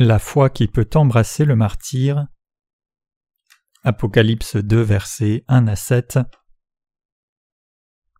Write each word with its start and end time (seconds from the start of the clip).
La 0.00 0.20
foi 0.20 0.48
qui 0.48 0.68
peut 0.68 0.88
embrasser 0.94 1.44
le 1.44 1.56
martyr. 1.56 2.28
Apocalypse 3.82 4.54
2 4.54 4.80
versets 4.80 5.44
1 5.48 5.66
à 5.66 5.74
7 5.74 6.20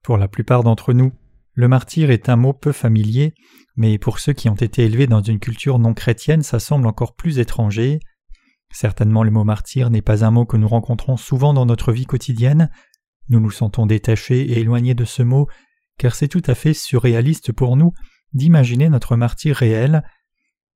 Pour 0.03 0.17
la 0.17 0.27
plupart 0.27 0.65
d'entre 0.65 0.93
nous, 0.93 1.13
le 1.53 1.69
martyr 1.69 2.11
est 2.11 2.29
un 2.29 2.35
mot 2.35 2.53
peu 2.53 2.73
familier, 2.73 3.33
mais 3.77 3.97
pour 3.97 4.19
ceux 4.19 4.33
qui 4.33 4.49
ont 4.49 4.57
été 4.57 4.87
élevés 4.87 5.07
dans 5.07 5.23
une 5.23 5.39
culture 5.39 5.79
non 5.79 5.95
chrétienne, 5.95 6.43
ça 6.43 6.59
semble 6.59 6.89
encore 6.89 7.15
plus 7.15 7.39
étranger. 7.39 8.01
Certainement 8.73 9.23
le 9.23 9.31
mot 9.31 9.45
martyr 9.45 9.89
n'est 9.91 10.03
pas 10.03 10.25
un 10.25 10.33
mot 10.33 10.47
que 10.47 10.57
nous 10.57 10.67
rencontrons 10.67 11.17
souvent 11.17 11.55
dans 11.55 11.65
notre 11.65 11.93
vie 11.93 12.07
quotidienne. 12.07 12.73
Nous 13.29 13.39
nous 13.39 13.53
sentons 13.53 13.87
détachés 13.87 14.41
et 14.41 14.59
éloignés 14.59 14.95
de 14.95 15.05
ce 15.05 15.23
mot, 15.23 15.47
car 15.97 16.17
c'est 16.17 16.27
tout 16.27 16.43
à 16.49 16.57
fait 16.57 16.75
surréaliste 16.75 17.53
pour 17.53 17.77
nous 17.77 17.93
d'imaginer 18.33 18.89
notre 18.89 19.15
martyr 19.15 19.55
réel, 19.55 20.03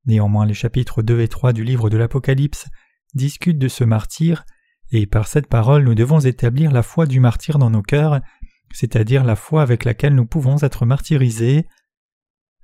Néanmoins 0.06 0.46
les 0.46 0.54
chapitres 0.54 1.02
2 1.02 1.20
et 1.20 1.28
3 1.28 1.52
du 1.52 1.64
livre 1.64 1.90
de 1.90 1.96
l'Apocalypse 1.96 2.68
discutent 3.14 3.58
de 3.58 3.68
ce 3.68 3.84
martyr, 3.84 4.44
et 4.90 5.06
par 5.06 5.26
cette 5.26 5.46
parole 5.46 5.84
nous 5.84 5.94
devons 5.94 6.20
établir 6.20 6.72
la 6.72 6.82
foi 6.82 7.06
du 7.06 7.20
martyr 7.20 7.58
dans 7.58 7.70
nos 7.70 7.82
cœurs, 7.82 8.20
c'est-à-dire 8.72 9.24
la 9.24 9.36
foi 9.36 9.62
avec 9.62 9.84
laquelle 9.84 10.14
nous 10.14 10.26
pouvons 10.26 10.58
être 10.62 10.86
martyrisés. 10.86 11.66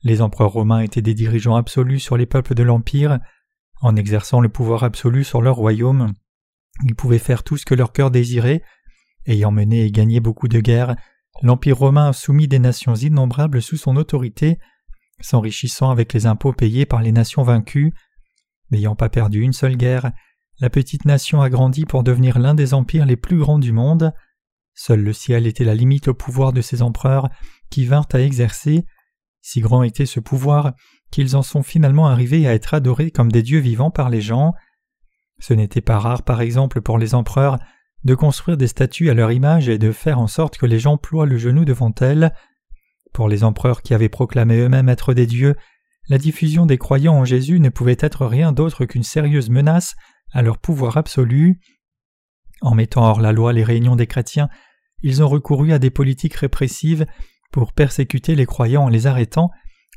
Les 0.02 0.23
empereurs 0.23 0.52
romains 0.52 0.80
étaient 0.80 1.02
des 1.02 1.15
dirigeants 1.15 1.56
absolus 1.56 2.01
sur 2.01 2.16
les 2.16 2.27
peuples 2.27 2.55
de 2.55 2.62
l'Empire, 2.62 3.19
en 3.80 3.95
exerçant 3.95 4.41
le 4.41 4.48
pouvoir 4.48 4.82
absolu 4.82 5.23
sur 5.23 5.41
leur 5.43 5.57
royaume, 5.57 6.15
ils 6.84 6.95
pouvaient 6.95 7.18
faire 7.18 7.43
tout 7.43 7.57
ce 7.57 7.66
que 7.66 7.74
leur 7.74 7.93
cœur 7.93 8.10
désirait, 8.10 8.62
ayant 9.27 9.51
mené 9.51 9.84
et 9.84 9.91
gagné 9.91 10.20
beaucoup 10.20 10.48
de 10.48 10.60
guerres, 10.60 10.96
l'Empire 11.43 11.79
romain 11.79 12.09
a 12.09 12.13
soumis 12.13 12.48
des 12.48 12.59
nations 12.59 12.95
innombrables 12.95 13.63
sous 13.63 13.76
son 13.76 13.96
autorité, 13.96 14.59
s'enrichissant 15.21 15.91
avec 15.91 16.13
les 16.13 16.27
impôts 16.27 16.52
payés 16.52 16.87
par 16.87 17.02
les 17.02 17.13
nations 17.13 17.43
vaincues. 17.43 17.93
N'ayant 18.71 18.97
pas 18.97 19.09
perdu 19.09 19.41
une 19.41 19.52
seule 19.52 19.77
guerre, 19.77 20.13
la 20.60 20.71
petite 20.71 21.05
nation 21.05 21.41
a 21.41 21.51
grandi 21.51 21.85
pour 21.85 22.02
devenir 22.02 22.38
l'un 22.38 22.55
des 22.55 22.75
empires 22.75 23.07
les 23.07 23.16
plus 23.16 23.38
grands 23.38 23.59
du 23.59 23.73
monde. 23.73 24.13
Seul 24.75 25.01
le 25.01 25.13
ciel 25.13 25.47
était 25.47 25.65
la 25.65 25.75
limite 25.75 26.09
au 26.09 26.15
pouvoir 26.15 26.52
de 26.52 26.60
ces 26.60 26.83
empereurs 26.83 27.29
qui 27.71 27.85
vinrent 27.85 28.09
à 28.13 28.21
exercer. 28.21 28.85
Si 29.41 29.60
grand 29.60 29.83
était 29.83 30.07
ce 30.07 30.21
pouvoir 30.21 30.75
qu'ils 31.10 31.37
en 31.37 31.43
sont 31.43 31.63
finalement 31.63 32.09
arrivés 32.09 32.47
à 32.47 32.55
être 32.55 32.75
adorés 32.75 33.10
comme 33.10 33.32
des 33.32 33.43
dieux 33.43 33.60
vivants 33.60 33.91
par 33.91 34.10
les 34.10 34.21
gens. 34.21 34.53
Ce 35.41 35.55
n'était 35.55 35.80
pas 35.80 35.99
rare, 35.99 36.23
par 36.23 36.41
exemple, 36.41 36.80
pour 36.80 36.99
les 36.99 37.15
empereurs 37.15 37.59
de 38.05 38.15
construire 38.15 38.57
des 38.57 38.66
statues 38.66 39.10
à 39.10 39.15
leur 39.15 39.32
image 39.32 39.69
et 39.69 39.79
de 39.79 39.93
faire 39.93 40.19
en 40.19 40.27
sorte 40.27 40.59
que 40.59 40.66
les 40.66 40.79
gens 40.79 40.97
ploient 40.97 41.27
le 41.27 41.38
genou 41.38 41.65
devant 41.65 41.95
elles. 42.01 42.32
Pour 43.12 43.28
les 43.28 43.45
empereurs 43.45 43.82
qui 43.82 43.95
avaient 43.95 44.09
proclamé 44.09 44.59
eux-mêmes 44.59 44.88
être 44.88 45.14
des 45.14 45.26
dieux, 45.26 45.56
la 46.09 46.18
diffusion 46.18 46.66
des 46.66 46.78
croyants 46.78 47.14
en 47.14 47.24
Jésus 47.24 47.60
ne 47.60 47.68
pouvait 47.68 47.96
être 48.01 48.26
rien 48.26 48.52
d'autre 48.52 48.87
qu'une 48.87 49.02
sérieuse 49.02 49.51
menace 49.51 49.95
à 50.32 50.42
leur 50.42 50.59
pouvoir 50.59 50.96
absolu. 50.96 51.60
En 52.60 52.74
mettant 52.74 53.04
hors 53.04 53.20
la 53.20 53.32
loi 53.32 53.52
les 53.52 53.64
réunions 53.64 53.96
des 53.96 54.06
chrétiens, 54.06 54.48
ils 55.02 55.23
ont 55.23 55.29
recouru 55.29 55.73
à 55.73 55.79
des 55.79 55.90
politiques 55.90 56.34
répressives 56.34 57.06
pour 57.52 57.73
persécuter 57.73 58.34
les 58.34 58.46
croyants 58.46 58.84
en 58.84 58.88
les 58.88 59.06
arrêtant, 59.06 59.51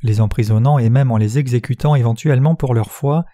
les 0.04 0.22
emprisonnant 0.22 0.80
et 0.80 0.90
même 0.90 1.12
en 1.12 1.18
les 1.18 1.38
exécutant 1.38 1.96
éventuellement 1.96 2.56
pour 2.56 2.74
leur 2.74 2.92
foi. 2.92 3.26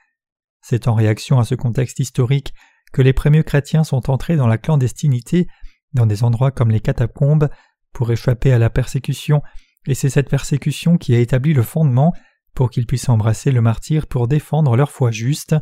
C'est 0.61 0.87
en 0.87 0.93
réaction 0.93 1.39
à 1.39 1.43
ce 1.43 1.55
contexte 1.55 1.99
historique 1.99 2.53
que 2.93 3.01
les 3.01 3.13
premiers 3.13 3.43
chrétiens 3.43 3.83
sont 3.83 4.09
entrés 4.09 4.37
dans 4.37 4.47
la 4.47 4.57
clandestinité, 4.57 5.47
dans 5.93 6.05
des 6.05 6.23
endroits 6.23 6.51
comme 6.51 6.71
les 6.71 6.79
catacombes, 6.79 7.49
pour 7.93 8.11
échapper 8.11 8.51
à 8.53 8.59
la 8.59 8.69
persécution 8.69 9.41
et 9.87 9.95
c'est 9.95 10.09
cette 10.09 10.29
persécution 10.29 10.97
qui 10.97 11.15
a 11.15 11.19
établi 11.19 11.53
le 11.53 11.63
fondement 11.63 12.13
pour 12.53 12.69
qu'ils 12.69 12.85
puissent 12.85 13.09
embrasser 13.09 13.51
le 13.51 13.61
martyr 13.61 14.07
pour 14.07 14.27
défendre 14.27 14.75
leur 14.75 14.91
foi 14.91 15.11
juste. 15.11 15.55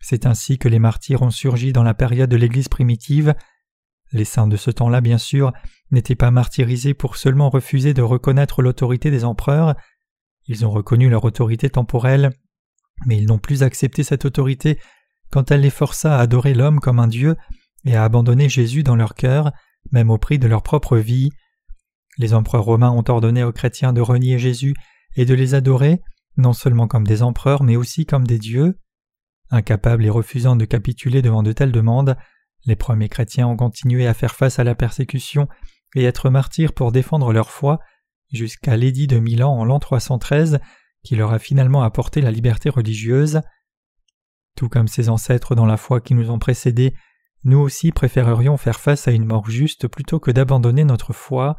C'est 0.00 0.26
ainsi 0.26 0.58
que 0.58 0.68
les 0.68 0.78
martyrs 0.78 1.22
ont 1.22 1.30
surgi 1.30 1.72
dans 1.72 1.82
la 1.82 1.94
période 1.94 2.30
de 2.30 2.36
l'Église 2.36 2.68
primitive. 2.68 3.34
Les 4.12 4.24
saints 4.24 4.46
de 4.46 4.56
ce 4.56 4.70
temps-là, 4.70 5.00
bien 5.00 5.18
sûr, 5.18 5.52
n'étaient 5.90 6.14
pas 6.14 6.30
martyrisés 6.30 6.94
pour 6.94 7.16
seulement 7.16 7.50
refuser 7.50 7.94
de 7.94 8.02
reconnaître 8.02 8.62
l'autorité 8.62 9.10
des 9.10 9.24
empereurs. 9.24 9.74
Ils 10.46 10.64
ont 10.64 10.70
reconnu 10.70 11.08
leur 11.08 11.24
autorité 11.24 11.68
temporelle, 11.68 12.32
mais 13.06 13.18
ils 13.18 13.26
n'ont 13.26 13.38
plus 13.38 13.62
accepté 13.62 14.02
cette 14.02 14.24
autorité 14.24 14.78
quand 15.30 15.50
elle 15.50 15.60
les 15.60 15.70
força 15.70 16.16
à 16.16 16.20
adorer 16.20 16.54
l'homme 16.54 16.80
comme 16.80 17.00
un 17.00 17.06
Dieu 17.06 17.36
et 17.84 17.96
à 17.96 18.04
abandonner 18.04 18.48
Jésus 18.48 18.82
dans 18.82 18.96
leur 18.96 19.14
cœur, 19.14 19.52
même 19.92 20.10
au 20.10 20.18
prix 20.18 20.38
de 20.38 20.48
leur 20.48 20.62
propre 20.62 20.96
vie. 20.96 21.30
Les 22.18 22.34
empereurs 22.34 22.64
romains 22.64 22.90
ont 22.90 23.04
ordonné 23.08 23.44
aux 23.44 23.52
chrétiens 23.52 23.92
de 23.92 24.00
renier 24.00 24.38
Jésus 24.38 24.74
et 25.16 25.24
de 25.24 25.34
les 25.34 25.54
adorer, 25.54 26.02
non 26.36 26.52
seulement 26.52 26.86
comme 26.86 27.06
des 27.06 27.22
empereurs, 27.22 27.62
mais 27.62 27.76
aussi 27.76 28.04
comme 28.04 28.26
des 28.26 28.38
dieux. 28.38 28.78
Incapables 29.50 30.04
et 30.04 30.10
refusant 30.10 30.56
de 30.56 30.64
capituler 30.64 31.22
devant 31.22 31.42
de 31.42 31.52
telles 31.52 31.72
demandes, 31.72 32.16
les 32.66 32.76
premiers 32.76 33.08
chrétiens 33.08 33.48
ont 33.48 33.56
continué 33.56 34.06
à 34.06 34.14
faire 34.14 34.34
face 34.34 34.58
à 34.58 34.64
la 34.64 34.74
persécution 34.74 35.48
et 35.94 36.04
être 36.04 36.28
martyrs 36.28 36.74
pour 36.74 36.92
défendre 36.92 37.32
leur 37.32 37.50
foi 37.50 37.78
jusqu'à 38.30 38.76
l'édit 38.76 39.06
de 39.06 39.18
Milan 39.18 39.52
en 39.52 39.64
l'an 39.64 39.78
313 39.78 40.58
qui 41.02 41.16
leur 41.16 41.32
a 41.32 41.38
finalement 41.38 41.82
apporté 41.82 42.20
la 42.20 42.30
liberté 42.30 42.68
religieuse. 42.68 43.40
Tout 44.56 44.68
comme 44.68 44.88
ses 44.88 45.08
ancêtres 45.08 45.54
dans 45.54 45.66
la 45.66 45.76
foi 45.76 46.00
qui 46.00 46.14
nous 46.14 46.30
ont 46.30 46.38
précédés, 46.38 46.94
nous 47.44 47.58
aussi 47.58 47.92
préférerions 47.92 48.56
faire 48.56 48.80
face 48.80 49.08
à 49.08 49.12
une 49.12 49.24
mort 49.24 49.48
juste 49.48 49.88
plutôt 49.88 50.18
que 50.18 50.30
d'abandonner 50.30 50.84
notre 50.84 51.12
foi. 51.12 51.56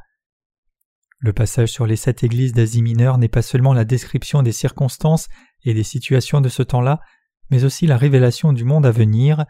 Le 1.19 1.33
passage 1.33 1.69
sur 1.69 1.85
les 1.85 1.97
sept 1.97 2.23
églises 2.23 2.53
d'Asie 2.53 2.81
mineure 2.81 3.17
n'est 3.17 3.27
pas 3.27 3.41
seulement 3.41 3.73
la 3.73 3.83
description 3.83 4.41
des 4.41 4.53
circonstances 4.53 5.27
et 5.63 5.73
des 5.73 5.83
situations 5.83 6.39
de 6.39 6.47
ce 6.47 6.63
temps-là, 6.63 7.01
mais 7.51 7.65
aussi 7.65 7.87
la 7.87 7.97
révélation 7.97 8.53
du 8.53 8.63
monde 8.63 8.85
à 8.85 8.91
venir. 8.91 9.45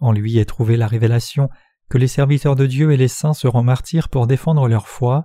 En 0.00 0.10
lui 0.10 0.38
est 0.38 0.44
trouvée 0.44 0.76
la 0.76 0.88
révélation 0.88 1.48
que 1.88 1.98
les 1.98 2.08
serviteurs 2.08 2.56
de 2.56 2.66
Dieu 2.66 2.90
et 2.90 2.96
les 2.96 3.08
saints 3.08 3.32
seront 3.32 3.62
martyrs 3.62 4.08
pour 4.08 4.26
défendre 4.26 4.66
leur 4.66 4.88
foi. 4.88 5.24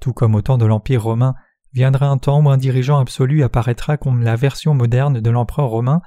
Tout 0.00 0.12
comme 0.12 0.36
au 0.36 0.42
temps 0.42 0.58
de 0.58 0.64
l'Empire 0.64 1.02
romain, 1.02 1.34
viendra 1.72 2.06
un 2.06 2.18
temps 2.18 2.40
où 2.40 2.48
un 2.48 2.56
dirigeant 2.56 3.00
absolu 3.00 3.42
apparaîtra 3.42 3.96
comme 3.96 4.22
la 4.22 4.36
version 4.36 4.74
moderne 4.74 5.20
de 5.20 5.30
l'empereur 5.30 5.70
romain, 5.70 6.02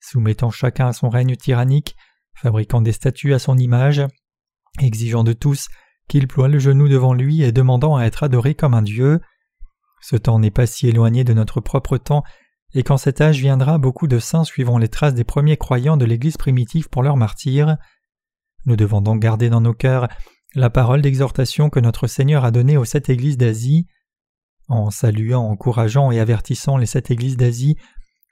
soumettant 0.00 0.50
chacun 0.50 0.88
à 0.88 0.92
son 0.92 1.08
règne 1.08 1.36
tyrannique, 1.36 1.94
fabriquant 2.34 2.82
des 2.82 2.92
statues 2.92 3.32
à 3.32 3.38
son 3.38 3.56
image, 3.56 4.02
exigeant 4.80 5.22
de 5.22 5.32
tous 5.32 5.68
qu'il 6.08 6.28
ploie 6.28 6.48
le 6.48 6.58
genou 6.58 6.88
devant 6.88 7.14
lui 7.14 7.42
et 7.42 7.52
demandant 7.52 7.96
à 7.96 8.04
être 8.04 8.22
adoré 8.22 8.54
comme 8.54 8.74
un 8.74 8.82
Dieu. 8.82 9.20
Ce 10.00 10.16
temps 10.16 10.38
n'est 10.38 10.50
pas 10.50 10.66
si 10.66 10.88
éloigné 10.88 11.24
de 11.24 11.32
notre 11.32 11.60
propre 11.60 11.96
temps, 11.96 12.22
et 12.74 12.82
quand 12.82 12.96
cet 12.96 13.20
âge 13.20 13.38
viendra, 13.38 13.78
beaucoup 13.78 14.08
de 14.08 14.18
saints 14.18 14.44
suivront 14.44 14.78
les 14.78 14.88
traces 14.88 15.14
des 15.14 15.24
premiers 15.24 15.56
croyants 15.56 15.96
de 15.96 16.04
l'Église 16.04 16.36
primitive 16.36 16.88
pour 16.88 17.02
leur 17.02 17.16
martyrs. 17.16 17.76
Nous 18.66 18.76
devons 18.76 19.00
donc 19.00 19.20
garder 19.20 19.48
dans 19.48 19.60
nos 19.60 19.74
cœurs 19.74 20.08
la 20.54 20.70
parole 20.70 21.02
d'exhortation 21.02 21.70
que 21.70 21.80
notre 21.80 22.06
Seigneur 22.06 22.44
a 22.44 22.50
donnée 22.50 22.76
aux 22.76 22.84
sept 22.84 23.08
églises 23.08 23.36
d'Asie. 23.36 23.86
En 24.68 24.90
saluant, 24.90 25.48
encourageant 25.48 26.10
et 26.10 26.20
avertissant 26.20 26.76
les 26.76 26.86
sept 26.86 27.10
églises 27.10 27.36
d'Asie, 27.36 27.76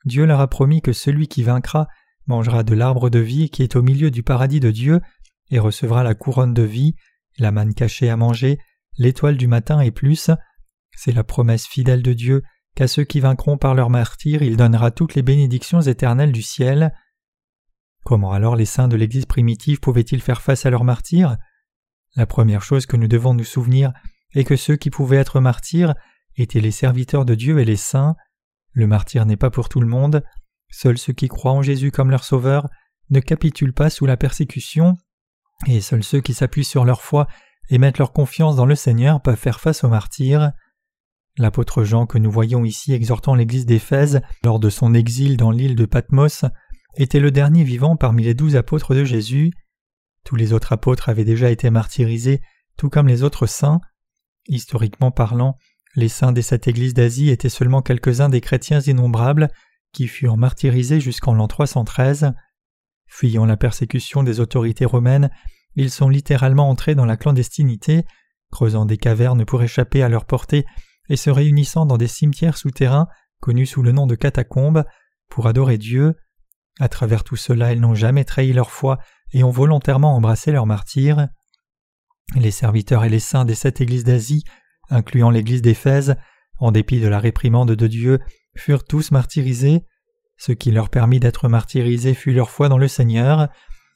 Dieu 0.04 0.24
leur 0.24 0.40
a 0.40 0.48
promis 0.48 0.82
que 0.82 0.92
celui 0.92 1.28
qui 1.28 1.42
vaincra 1.42 1.86
mangera 2.26 2.62
de 2.62 2.74
l'arbre 2.74 3.10
de 3.10 3.18
vie 3.18 3.50
qui 3.50 3.62
est 3.62 3.76
au 3.76 3.82
milieu 3.82 4.10
du 4.10 4.22
paradis 4.22 4.60
de 4.60 4.70
Dieu 4.70 5.00
et 5.50 5.58
recevra 5.58 6.02
la 6.02 6.14
couronne 6.14 6.54
de 6.54 6.62
vie 6.62 6.94
la 7.38 7.50
manne 7.50 7.74
cachée 7.74 8.10
à 8.10 8.16
manger, 8.16 8.58
l'étoile 8.98 9.36
du 9.36 9.46
matin 9.46 9.80
et 9.80 9.90
plus. 9.90 10.30
C'est 10.96 11.12
la 11.12 11.24
promesse 11.24 11.66
fidèle 11.66 12.02
de 12.02 12.12
Dieu 12.12 12.42
qu'à 12.74 12.88
ceux 12.88 13.04
qui 13.04 13.20
vaincront 13.20 13.58
par 13.58 13.74
leur 13.74 13.90
martyr, 13.90 14.42
il 14.42 14.56
donnera 14.56 14.90
toutes 14.90 15.14
les 15.14 15.22
bénédictions 15.22 15.80
éternelles 15.80 16.32
du 16.32 16.42
ciel. 16.42 16.92
Comment 18.04 18.32
alors 18.32 18.56
les 18.56 18.64
saints 18.64 18.88
de 18.88 18.96
l'Église 18.96 19.26
primitive 19.26 19.80
pouvaient-ils 19.80 20.22
faire 20.22 20.42
face 20.42 20.66
à 20.66 20.70
leur 20.70 20.84
martyr 20.84 21.36
La 22.16 22.26
première 22.26 22.62
chose 22.62 22.86
que 22.86 22.96
nous 22.96 23.08
devons 23.08 23.34
nous 23.34 23.44
souvenir 23.44 23.92
est 24.34 24.44
que 24.44 24.56
ceux 24.56 24.76
qui 24.76 24.90
pouvaient 24.90 25.16
être 25.16 25.40
martyrs 25.40 25.94
étaient 26.36 26.60
les 26.60 26.70
serviteurs 26.70 27.24
de 27.24 27.34
Dieu 27.34 27.58
et 27.58 27.64
les 27.64 27.76
saints. 27.76 28.16
Le 28.72 28.86
martyr 28.86 29.26
n'est 29.26 29.36
pas 29.36 29.50
pour 29.50 29.68
tout 29.68 29.80
le 29.80 29.86
monde. 29.86 30.24
Seuls 30.70 30.98
ceux 30.98 31.12
qui 31.12 31.28
croient 31.28 31.52
en 31.52 31.62
Jésus 31.62 31.90
comme 31.90 32.10
leur 32.10 32.24
sauveur 32.24 32.68
ne 33.10 33.20
capitulent 33.20 33.74
pas 33.74 33.90
sous 33.90 34.06
la 34.06 34.16
persécution 34.16 34.96
et 35.66 35.80
seuls 35.80 36.04
ceux 36.04 36.20
qui 36.20 36.34
s'appuient 36.34 36.64
sur 36.64 36.84
leur 36.84 37.02
foi 37.02 37.26
et 37.70 37.78
mettent 37.78 37.98
leur 37.98 38.12
confiance 38.12 38.56
dans 38.56 38.66
le 38.66 38.74
Seigneur 38.74 39.20
peuvent 39.20 39.36
faire 39.36 39.60
face 39.60 39.84
aux 39.84 39.88
martyrs. 39.88 40.52
L'apôtre 41.38 41.84
Jean 41.84 42.06
que 42.06 42.18
nous 42.18 42.30
voyons 42.30 42.64
ici 42.64 42.92
exhortant 42.92 43.34
l'église 43.34 43.64
d'Éphèse 43.64 44.20
lors 44.44 44.60
de 44.60 44.68
son 44.68 44.92
exil 44.94 45.36
dans 45.36 45.50
l'île 45.50 45.76
de 45.76 45.86
Patmos 45.86 46.44
était 46.96 47.20
le 47.20 47.30
dernier 47.30 47.64
vivant 47.64 47.96
parmi 47.96 48.22
les 48.22 48.34
douze 48.34 48.56
apôtres 48.56 48.94
de 48.94 49.04
Jésus. 49.04 49.52
Tous 50.24 50.36
les 50.36 50.52
autres 50.52 50.72
apôtres 50.72 51.08
avaient 51.08 51.24
déjà 51.24 51.50
été 51.50 51.70
martyrisés, 51.70 52.42
tout 52.76 52.90
comme 52.90 53.08
les 53.08 53.22
autres 53.22 53.46
saints. 53.46 53.80
Historiquement 54.46 55.10
parlant, 55.10 55.56
les 55.94 56.08
saints 56.08 56.32
des 56.32 56.42
sept 56.42 56.68
églises 56.68 56.94
d'Asie 56.94 57.30
étaient 57.30 57.48
seulement 57.48 57.82
quelques-uns 57.82 58.28
des 58.28 58.40
chrétiens 58.40 58.80
innombrables 58.80 59.48
qui 59.92 60.08
furent 60.08 60.36
martyrisés 60.36 61.00
jusqu'en 61.00 61.34
l'an 61.34 61.48
313. 61.48 62.32
Fuyant 63.14 63.44
la 63.44 63.58
persécution 63.58 64.22
des 64.22 64.40
autorités 64.40 64.86
romaines, 64.86 65.28
ils 65.76 65.90
sont 65.90 66.08
littéralement 66.08 66.70
entrés 66.70 66.94
dans 66.94 67.04
la 67.04 67.18
clandestinité, 67.18 68.06
creusant 68.50 68.86
des 68.86 68.96
cavernes 68.96 69.44
pour 69.44 69.62
échapper 69.62 70.02
à 70.02 70.08
leur 70.08 70.24
portée 70.24 70.64
et 71.10 71.16
se 71.16 71.28
réunissant 71.28 71.84
dans 71.84 71.98
des 71.98 72.06
cimetières 72.06 72.56
souterrains 72.56 73.08
connus 73.38 73.66
sous 73.66 73.82
le 73.82 73.92
nom 73.92 74.06
de 74.06 74.14
catacombes 74.14 74.84
pour 75.28 75.46
adorer 75.46 75.76
Dieu. 75.76 76.14
À 76.80 76.88
travers 76.88 77.22
tout 77.22 77.36
cela, 77.36 77.70
elles 77.70 77.80
n'ont 77.80 77.94
jamais 77.94 78.24
trahi 78.24 78.54
leur 78.54 78.70
foi 78.70 78.98
et 79.34 79.44
ont 79.44 79.50
volontairement 79.50 80.16
embrassé 80.16 80.50
leur 80.50 80.64
martyr. 80.64 81.28
Les 82.34 82.50
serviteurs 82.50 83.04
et 83.04 83.10
les 83.10 83.20
saints 83.20 83.44
des 83.44 83.54
sept 83.54 83.82
églises 83.82 84.04
d'Asie, 84.04 84.44
incluant 84.88 85.28
l'église 85.28 85.60
d'Éphèse, 85.60 86.16
en 86.58 86.72
dépit 86.72 86.98
de 86.98 87.08
la 87.08 87.20
réprimande 87.20 87.72
de 87.72 87.86
Dieu, 87.86 88.20
furent 88.56 88.84
tous 88.84 89.10
martyrisés. 89.10 89.84
Ce 90.44 90.50
qui 90.50 90.72
leur 90.72 90.88
permit 90.88 91.20
d'être 91.20 91.48
martyrisés 91.48 92.14
fut 92.14 92.32
leur 92.32 92.50
foi 92.50 92.68
dans 92.68 92.76
le 92.76 92.88
Seigneur. 92.88 93.46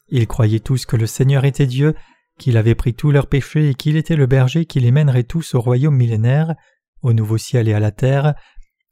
Ils 0.06 0.28
croyaient 0.28 0.60
tous 0.60 0.86
que 0.86 0.94
le 0.94 1.08
Seigneur 1.08 1.44
était 1.44 1.66
Dieu, 1.66 1.96
qu'il 2.38 2.56
avait 2.56 2.76
pris 2.76 2.94
tous 2.94 3.10
leurs 3.10 3.26
péchés 3.26 3.70
et 3.70 3.74
qu'il 3.74 3.96
était 3.96 4.14
le 4.14 4.26
berger 4.26 4.64
qui 4.64 4.78
les 4.78 4.92
mènerait 4.92 5.24
tous 5.24 5.56
au 5.56 5.60
royaume 5.60 5.96
millénaire, 5.96 6.54
au 7.02 7.12
nouveau 7.12 7.36
ciel 7.36 7.66
et 7.66 7.74
à 7.74 7.80
la 7.80 7.90
terre. 7.90 8.36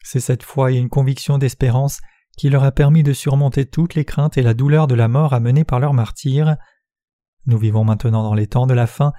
C'est 0.02 0.18
cette 0.18 0.42
foi 0.42 0.72
et 0.72 0.78
une 0.78 0.88
conviction 0.88 1.38
d'espérance 1.38 2.00
qui 2.36 2.50
leur 2.50 2.64
a 2.64 2.72
permis 2.72 3.04
de 3.04 3.12
surmonter 3.12 3.66
toutes 3.66 3.94
les 3.94 4.04
craintes 4.04 4.36
et 4.36 4.42
la 4.42 4.54
douleur 4.54 4.88
de 4.88 4.96
la 4.96 5.06
mort 5.06 5.32
amenée 5.32 5.62
par 5.62 5.78
leur 5.78 5.94
martyr. 5.94 6.56
Nous 7.46 7.58
vivons 7.58 7.84
maintenant 7.84 8.24
dans 8.24 8.34
les 8.34 8.48
temps 8.48 8.66
de 8.66 8.74
la 8.74 8.88
fin, 8.88 9.12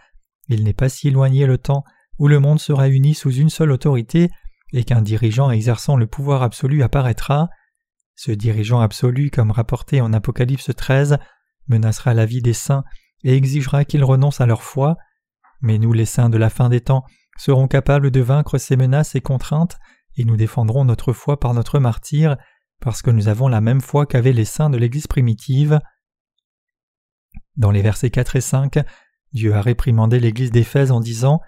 il 0.50 0.66
n'est 0.66 0.74
pas 0.74 0.90
si 0.90 1.08
éloigné 1.08 1.46
le 1.46 1.58
temps 1.58 1.86
où 2.20 2.28
le 2.28 2.42
monde 2.42 2.60
sera 2.60 2.90
uni 2.90 3.14
sous 3.14 3.32
une 3.32 3.50
seule 3.50 3.72
autorité 3.72 4.30
et 4.74 4.84
qu'un 4.84 5.02
dirigeant 5.02 5.52
exerçant 5.52 5.96
le 5.96 6.06
pouvoir 6.06 6.44
absolu 6.44 6.84
apparaîtra. 6.84 7.48
Ce 8.16 8.32
dirigeant 8.32 8.80
absolu, 8.80 9.30
comme 9.30 9.52
rapporté 9.52 10.02
en 10.02 10.14
Apocalypse 10.14 10.72
13, 10.76 11.18
menacera 11.68 12.14
la 12.14 12.26
vie 12.26 12.42
des 12.42 12.54
saints 12.54 12.84
et 13.24 13.36
exigera 13.36 13.86
qu'ils 13.86 14.04
renoncent 14.04 14.42
à 14.42 14.46
leur 14.46 14.64
foi. 14.64 14.96
Mais 15.62 15.78
nous, 15.78 15.94
les 15.94 16.06
saints 16.06 16.30
de 16.30 16.38
la 16.38 16.50
fin 16.50 16.70
des 16.70 16.82
temps, 16.82 17.04
serons 17.38 17.68
capables 17.68 18.12
de 18.12 18.22
vaincre 18.22 18.58
ces 18.58 18.78
menaces 18.78 19.16
et 19.16 19.22
contraintes, 19.22 19.78
et 20.16 20.24
nous 20.24 20.38
défendrons 20.38 20.86
notre 20.86 21.12
foi 21.12 21.40
par 21.40 21.54
notre 21.54 21.80
martyr, 21.80 22.38
parce 22.80 23.02
que 23.02 23.12
nous 23.12 23.28
avons 23.28 23.48
la 23.48 23.62
même 23.62 23.82
foi 23.82 24.06
qu'avaient 24.06 24.34
les 24.34 24.46
saints 24.46 24.70
de 24.70 24.78
l'Église 24.78 25.08
primitive. 25.08 25.80
Dans 27.58 27.72
les 27.72 27.82
versets 27.82 28.12
4 28.12 28.38
et 28.38 28.42
5, 28.42 28.80
Dieu 29.34 29.54
a 29.54 29.62
réprimandé 29.62 30.20
l'Église 30.20 30.52
d'Éphèse 30.52 30.92
en 30.92 31.02
disant 31.02 31.42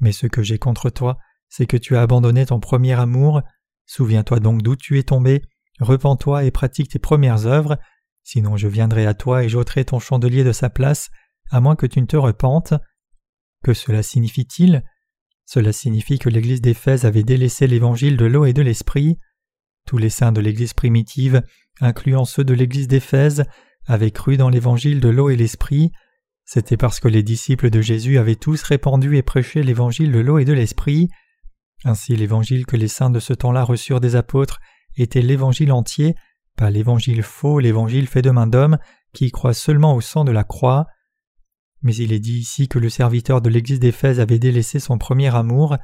Mais 0.00 0.12
ce 0.12 0.26
que 0.26 0.42
j'ai 0.42 0.58
contre 0.58 0.90
toi, 0.90 1.18
c'est 1.48 1.66
que 1.66 1.76
tu 1.76 1.96
as 1.96 2.02
abandonné 2.02 2.46
ton 2.46 2.58
premier 2.58 2.98
amour. 2.98 3.42
Souviens-toi 3.86 4.40
donc 4.40 4.62
d'où 4.62 4.74
tu 4.76 4.98
es 4.98 5.02
tombé, 5.02 5.42
repens-toi 5.80 6.44
et 6.44 6.50
pratique 6.50 6.90
tes 6.90 6.98
premières 6.98 7.46
œuvres, 7.46 7.78
sinon 8.22 8.56
je 8.56 8.68
viendrai 8.68 9.06
à 9.06 9.14
toi 9.14 9.44
et 9.44 9.48
j'ôterai 9.48 9.84
ton 9.84 9.98
chandelier 9.98 10.44
de 10.44 10.52
sa 10.52 10.70
place, 10.70 11.10
à 11.50 11.60
moins 11.60 11.76
que 11.76 11.86
tu 11.86 12.00
ne 12.00 12.06
te 12.06 12.16
repentes. 12.16 12.74
Que 13.64 13.74
cela 13.74 14.02
signifie-t-il? 14.02 14.84
Cela 15.46 15.72
signifie 15.72 16.18
que 16.18 16.28
l'Église 16.28 16.60
d'Éphèse 16.60 17.04
avait 17.04 17.24
délaissé 17.24 17.66
l'évangile 17.66 18.16
de 18.16 18.24
l'eau 18.24 18.44
et 18.44 18.52
de 18.52 18.62
l'esprit. 18.62 19.18
Tous 19.86 19.98
les 19.98 20.10
saints 20.10 20.32
de 20.32 20.40
l'Église 20.40 20.74
primitive, 20.74 21.42
incluant 21.80 22.24
ceux 22.24 22.44
de 22.44 22.54
l'Église 22.54 22.86
d'Éphèse, 22.86 23.44
avaient 23.86 24.12
cru 24.12 24.36
dans 24.36 24.48
l'évangile 24.48 25.00
de 25.00 25.08
l'eau 25.08 25.28
et 25.28 25.36
l'esprit. 25.36 25.90
C'était 26.44 26.76
parce 26.76 27.00
que 27.00 27.08
les 27.08 27.22
disciples 27.22 27.70
de 27.70 27.80
Jésus 27.80 28.18
avaient 28.18 28.36
tous 28.36 28.62
répandu 28.62 29.16
et 29.16 29.22
prêché 29.22 29.62
l'évangile 29.62 30.12
de 30.12 30.20
l'eau 30.20 30.38
et 30.38 30.44
de 30.44 30.52
l'esprit. 30.52 31.08
Ainsi 31.84 32.14
l'évangile 32.14 32.66
que 32.66 32.76
les 32.76 32.88
saints 32.88 33.10
de 33.10 33.20
ce 33.20 33.32
temps-là 33.32 33.64
reçurent 33.64 34.00
des 34.00 34.16
apôtres 34.16 34.60
était 34.96 35.22
l'évangile 35.22 35.72
entier, 35.72 36.14
pas 36.56 36.70
l'évangile 36.70 37.22
faux, 37.22 37.58
l'évangile 37.58 38.06
fait 38.06 38.22
de 38.22 38.30
main 38.30 38.46
d'homme, 38.46 38.78
qui 39.12 39.30
croit 39.30 39.54
seulement 39.54 39.94
au 39.94 40.00
sang 40.00 40.24
de 40.24 40.32
la 40.32 40.44
croix. 40.44 40.86
Mais 41.82 41.94
il 41.94 42.12
est 42.12 42.20
dit 42.20 42.38
ici 42.38 42.68
que 42.68 42.78
le 42.78 42.90
serviteur 42.90 43.40
de 43.40 43.48
l'église 43.48 43.80
d'Éphèse 43.80 44.20
avait 44.20 44.38
délaissé 44.38 44.78
son 44.78 44.98
premier 44.98 45.34
amour. 45.34 45.76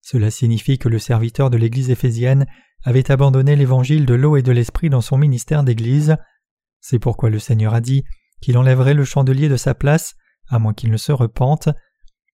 Cela 0.00 0.30
signifie 0.30 0.78
que 0.78 0.88
le 0.88 0.98
serviteur 0.98 1.50
de 1.50 1.56
l'église 1.56 1.90
éphésienne 1.90 2.46
avait 2.84 3.10
abandonné 3.10 3.56
l'évangile 3.56 4.06
de 4.06 4.14
l'eau 4.14 4.36
et 4.36 4.42
de 4.42 4.52
l'esprit 4.52 4.90
dans 4.90 5.00
son 5.00 5.18
ministère 5.18 5.64
d'église. 5.64 6.16
C'est 6.80 6.98
pourquoi 6.98 7.30
le 7.30 7.38
Seigneur 7.38 7.74
a 7.74 7.80
dit 7.80 8.04
qu'il 8.40 8.56
enlèverait 8.56 8.94
le 8.94 9.04
chandelier 9.04 9.48
de 9.48 9.56
sa 9.56 9.74
place, 9.74 10.14
à 10.48 10.58
moins 10.58 10.74
qu'il 10.74 10.90
ne 10.90 10.96
se 10.96 11.12
repente. 11.12 11.68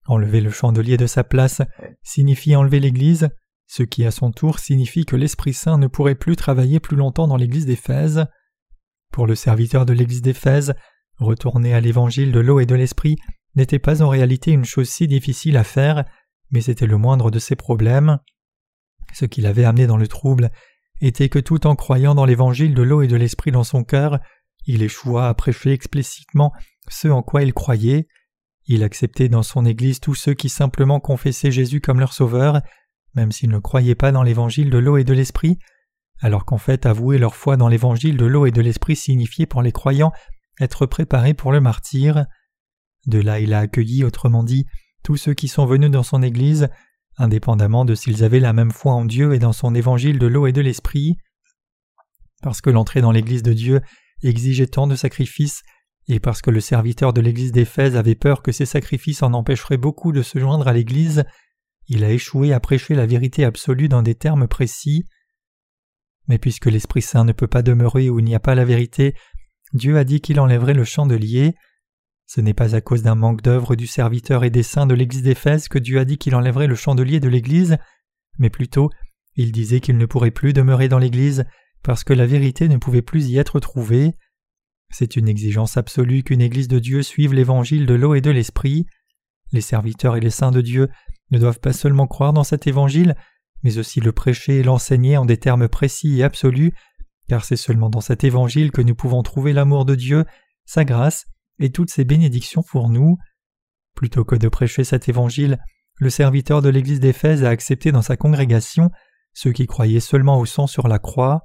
Enlever 0.05 0.41
le 0.41 0.51
chandelier 0.51 0.97
de 0.97 1.07
sa 1.07 1.23
place 1.23 1.61
signifie 2.03 2.55
enlever 2.55 2.79
l'Église, 2.79 3.29
ce 3.75 3.81
qui 3.81 4.05
à 4.05 4.11
son 4.11 4.31
tour 4.31 4.59
signifie 4.59 5.03
que 5.03 5.15
l'Esprit 5.15 5.55
Saint 5.55 5.79
ne 5.79 5.87
pourrait 5.87 6.13
plus 6.13 6.35
travailler 6.35 6.79
plus 6.79 6.95
longtemps 6.95 7.27
dans 7.27 7.37
l'Église 7.37 7.65
d'Éphèse. 7.65 8.27
Pour 9.11 9.25
le 9.25 9.33
serviteur 9.33 9.87
de 9.87 9.93
l'Église 9.93 10.21
d'Éphèse, 10.21 10.75
retourner 11.17 11.73
à 11.73 11.81
l'Évangile 11.81 12.31
de 12.31 12.39
l'eau 12.39 12.59
et 12.59 12.67
de 12.67 12.75
l'Esprit 12.75 13.15
n'était 13.55 13.79
pas 13.79 14.03
en 14.03 14.09
réalité 14.09 14.51
une 14.51 14.63
chose 14.63 14.89
si 14.89 15.07
difficile 15.07 15.57
à 15.57 15.63
faire, 15.63 16.05
mais 16.51 16.61
c'était 16.61 16.85
le 16.85 16.97
moindre 16.97 17.31
de 17.31 17.39
ses 17.39 17.55
problèmes. 17.55 18.19
Ce 19.11 19.25
qui 19.25 19.41
l'avait 19.41 19.65
amené 19.65 19.87
dans 19.87 19.97
le 19.97 20.07
trouble 20.07 20.51
était 21.01 21.29
que 21.29 21.39
tout 21.39 21.65
en 21.65 21.75
croyant 21.75 22.13
dans 22.13 22.25
l'Évangile 22.25 22.75
de 22.75 22.83
l'eau 22.83 23.01
et 23.01 23.07
de 23.07 23.15
l'Esprit 23.15 23.49
dans 23.49 23.63
son 23.63 23.83
cœur, 23.83 24.19
il 24.67 24.83
échoua 24.83 25.29
à 25.29 25.33
prêcher 25.33 25.71
explicitement 25.71 26.53
ce 26.89 27.07
en 27.07 27.23
quoi 27.23 27.41
il 27.41 27.55
croyait. 27.55 28.07
Il 28.67 28.83
acceptait 28.83 29.29
dans 29.29 29.41
son 29.41 29.65
Église 29.65 29.99
tous 29.99 30.13
ceux 30.13 30.35
qui 30.35 30.49
simplement 30.49 30.99
confessaient 30.99 31.51
Jésus 31.51 31.81
comme 31.81 31.99
leur 31.99 32.13
sauveur, 32.13 32.61
même 33.15 33.31
s'ils 33.31 33.49
ne 33.49 33.59
croyaient 33.59 33.95
pas 33.95 34.11
dans 34.11 34.23
l'évangile 34.23 34.69
de 34.69 34.77
l'eau 34.77 34.97
et 34.97 35.03
de 35.03 35.13
l'esprit, 35.13 35.59
alors 36.19 36.45
qu'en 36.45 36.57
fait 36.57 36.85
avouer 36.85 37.17
leur 37.17 37.35
foi 37.35 37.57
dans 37.57 37.67
l'évangile 37.67 38.17
de 38.17 38.25
l'eau 38.25 38.45
et 38.45 38.51
de 38.51 38.61
l'esprit 38.61 38.95
signifiait 38.95 39.45
pour 39.45 39.61
les 39.61 39.71
croyants 39.71 40.11
être 40.59 40.85
préparés 40.85 41.33
pour 41.33 41.51
le 41.51 41.61
martyr. 41.61 42.25
De 43.07 43.19
là 43.19 43.39
il 43.39 43.53
a 43.53 43.59
accueilli, 43.59 44.03
autrement 44.03 44.43
dit, 44.43 44.65
tous 45.03 45.17
ceux 45.17 45.33
qui 45.33 45.47
sont 45.47 45.65
venus 45.65 45.91
dans 45.91 46.03
son 46.03 46.23
Église, 46.23 46.69
indépendamment 47.17 47.85
de 47.85 47.95
s'ils 47.95 48.23
avaient 48.23 48.39
la 48.39 48.53
même 48.53 48.71
foi 48.71 48.93
en 48.93 49.05
Dieu 49.05 49.33
et 49.33 49.39
dans 49.39 49.53
son 49.53 49.75
évangile 49.75 50.17
de 50.17 50.27
l'eau 50.27 50.47
et 50.47 50.53
de 50.53 50.61
l'esprit. 50.61 51.17
Parce 52.41 52.61
que 52.61 52.69
l'entrée 52.69 53.01
dans 53.01 53.11
l'Église 53.11 53.43
de 53.43 53.53
Dieu 53.53 53.81
exigeait 54.23 54.67
tant 54.67 54.87
de 54.87 54.95
sacrifices, 54.95 55.63
et 56.07 56.19
parce 56.19 56.41
que 56.41 56.49
le 56.49 56.59
serviteur 56.59 57.13
de 57.13 57.21
l'Église 57.21 57.51
d'Éphèse 57.51 57.95
avait 57.95 58.15
peur 58.15 58.41
que 58.41 58.51
ces 58.51 58.65
sacrifices 58.65 59.23
en 59.23 59.33
empêcheraient 59.33 59.77
beaucoup 59.77 60.11
de 60.11 60.21
se 60.21 60.39
joindre 60.39 60.67
à 60.67 60.73
l'Église, 60.73 61.23
il 61.87 62.03
a 62.03 62.11
échoué 62.11 62.53
à 62.53 62.59
prêcher 62.59 62.95
la 62.95 63.05
vérité 63.05 63.43
absolue 63.43 63.89
dans 63.89 64.01
des 64.01 64.15
termes 64.15 64.47
précis. 64.47 65.05
Mais 66.27 66.37
puisque 66.37 66.67
l'Esprit 66.67 67.01
Saint 67.01 67.25
ne 67.25 67.33
peut 67.33 67.47
pas 67.47 67.61
demeurer 67.61 68.09
où 68.09 68.19
il 68.19 68.25
n'y 68.25 68.35
a 68.35 68.39
pas 68.39 68.55
la 68.55 68.65
vérité, 68.65 69.15
Dieu 69.73 69.97
a 69.97 70.03
dit 70.03 70.21
qu'il 70.21 70.39
enlèverait 70.39 70.73
le 70.73 70.85
chandelier. 70.85 71.55
Ce 72.25 72.41
n'est 72.41 72.53
pas 72.53 72.75
à 72.75 72.81
cause 72.81 73.03
d'un 73.03 73.15
manque 73.15 73.41
d'œuvre 73.41 73.75
du 73.75 73.87
serviteur 73.87 74.43
et 74.43 74.49
des 74.49 74.63
saints 74.63 74.85
de 74.85 74.93
l'Église 74.93 75.23
d'Éphèse 75.23 75.67
que 75.67 75.79
Dieu 75.79 75.99
a 75.99 76.05
dit 76.05 76.17
qu'il 76.17 76.35
enlèverait 76.35 76.67
le 76.67 76.75
chandelier 76.75 77.19
de 77.19 77.27
l'Église, 77.27 77.77
mais 78.39 78.49
plutôt 78.49 78.89
il 79.35 79.51
disait 79.51 79.79
qu'il 79.79 79.97
ne 79.97 80.05
pourrait 80.05 80.31
plus 80.31 80.53
demeurer 80.53 80.87
dans 80.87 80.99
l'Église 80.99 81.45
parce 81.81 82.03
que 82.03 82.13
la 82.13 82.25
vérité 82.25 82.69
ne 82.69 82.77
pouvait 82.77 83.01
plus 83.01 83.29
y 83.29 83.37
être 83.37 83.59
trouvée. 83.59 84.13
C'est 84.89 85.15
une 85.15 85.27
exigence 85.27 85.75
absolue 85.75 86.23
qu'une 86.23 86.41
Église 86.41 86.67
de 86.67 86.79
Dieu 86.79 87.01
suive 87.01 87.33
l'Évangile 87.33 87.85
de 87.85 87.95
l'eau 87.95 88.15
et 88.15 88.21
de 88.21 88.31
l'Esprit. 88.31 88.85
Les 89.53 89.61
serviteurs 89.61 90.17
et 90.17 90.19
les 90.19 90.31
saints 90.31 90.51
de 90.51 90.61
Dieu 90.61 90.89
ne 91.31 91.39
doivent 91.39 91.59
pas 91.59 91.73
seulement 91.73 92.07
croire 92.07 92.33
dans 92.33 92.43
cet 92.43 92.67
évangile, 92.67 93.15
mais 93.61 93.77
aussi 93.77 94.01
le 94.01 94.11
prêcher 94.11 94.59
et 94.59 94.63
l'enseigner 94.63 95.15
en 95.15 95.25
des 95.25 95.37
termes 95.37 95.69
précis 95.69 96.19
et 96.19 96.23
absolus, 96.23 96.73
car 97.29 97.45
c'est 97.45 97.55
seulement 97.55 97.89
dans 97.89 98.01
cet 98.01 98.23
évangile 98.23 98.71
que 98.71 98.81
nous 98.81 98.95
pouvons 98.95 99.23
trouver 99.23 99.53
l'amour 99.53 99.85
de 99.85 99.95
Dieu, 99.95 100.25
sa 100.65 100.83
grâce 100.83 101.25
et 101.59 101.71
toutes 101.71 101.91
ses 101.91 102.03
bénédictions 102.03 102.63
pour 102.63 102.89
nous. 102.89 103.17
Plutôt 103.95 104.25
que 104.25 104.35
de 104.35 104.49
prêcher 104.49 104.83
cet 104.83 105.07
évangile, 105.07 105.59
le 105.97 106.09
serviteur 106.09 106.61
de 106.61 106.69
l'Église 106.69 106.99
d'Éphèse 106.99 107.43
a 107.43 107.49
accepté 107.49 107.91
dans 107.91 108.01
sa 108.01 108.17
congrégation 108.17 108.89
ceux 109.33 109.51
qui 109.51 109.67
croyaient 109.67 109.99
seulement 109.99 110.39
au 110.39 110.45
sang 110.45 110.67
sur 110.67 110.87
la 110.87 110.99
croix. 110.99 111.43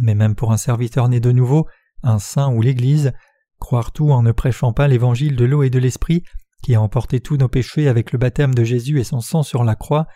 Mais 0.00 0.14
même 0.14 0.34
pour 0.34 0.52
un 0.52 0.56
serviteur 0.56 1.08
né 1.08 1.20
de 1.20 1.32
nouveau, 1.32 1.68
un 2.02 2.18
saint 2.18 2.50
ou 2.50 2.62
l'Église, 2.62 3.12
croire 3.58 3.92
tout 3.92 4.10
en 4.10 4.22
ne 4.22 4.32
prêchant 4.32 4.72
pas 4.72 4.88
l'évangile 4.88 5.36
de 5.36 5.44
l'eau 5.44 5.62
et 5.62 5.70
de 5.70 5.78
l'esprit 5.78 6.24
qui 6.62 6.74
a 6.74 6.80
emporté 6.80 7.20
tous 7.20 7.36
nos 7.36 7.48
péchés 7.48 7.88
avec 7.88 8.12
le 8.12 8.18
baptême 8.18 8.54
de 8.54 8.64
Jésus 8.64 9.00
et 9.00 9.04
son 9.04 9.20
sang 9.20 9.42
sur 9.42 9.64
la 9.64 9.74
croix, 9.74 10.06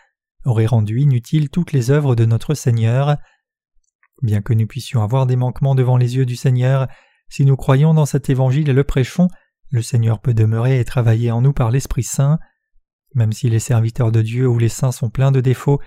aurait 0.44 0.66
rendu 0.66 1.00
inutiles 1.00 1.48
toutes 1.48 1.72
les 1.72 1.90
œuvres 1.90 2.14
de 2.14 2.24
notre 2.24 2.54
Seigneur. 2.54 3.16
Bien 4.22 4.42
que 4.42 4.52
nous 4.52 4.66
puissions 4.66 5.02
avoir 5.02 5.26
des 5.26 5.36
manquements 5.36 5.74
devant 5.74 5.96
les 5.96 6.16
yeux 6.16 6.26
du 6.26 6.36
Seigneur, 6.36 6.86
si 7.28 7.44
nous 7.44 7.56
croyons 7.56 7.94
dans 7.94 8.06
cet 8.06 8.30
évangile 8.30 8.68
et 8.68 8.74
le 8.74 8.84
prêchons, 8.84 9.28
le 9.70 9.82
Seigneur 9.82 10.20
peut 10.20 10.34
demeurer 10.34 10.78
et 10.78 10.84
travailler 10.84 11.30
en 11.30 11.40
nous 11.40 11.52
par 11.52 11.70
l'Esprit 11.70 12.04
Saint. 12.04 12.38
Même 13.14 13.32
si 13.32 13.48
les 13.48 13.58
serviteurs 13.58 14.12
de 14.12 14.22
Dieu 14.22 14.46
ou 14.46 14.58
les 14.58 14.68
saints 14.68 14.92
sont 14.92 15.10
pleins 15.10 15.32
de 15.32 15.40
défauts, 15.40 15.80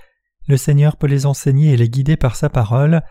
le 0.48 0.58
Seigneur 0.58 0.98
peut 0.98 1.08
les 1.08 1.26
enseigner 1.26 1.74
et 1.74 1.78
les 1.78 1.90
guider 1.90 2.18
par 2.18 2.36
sa 2.36 2.50
parole. 2.50 3.02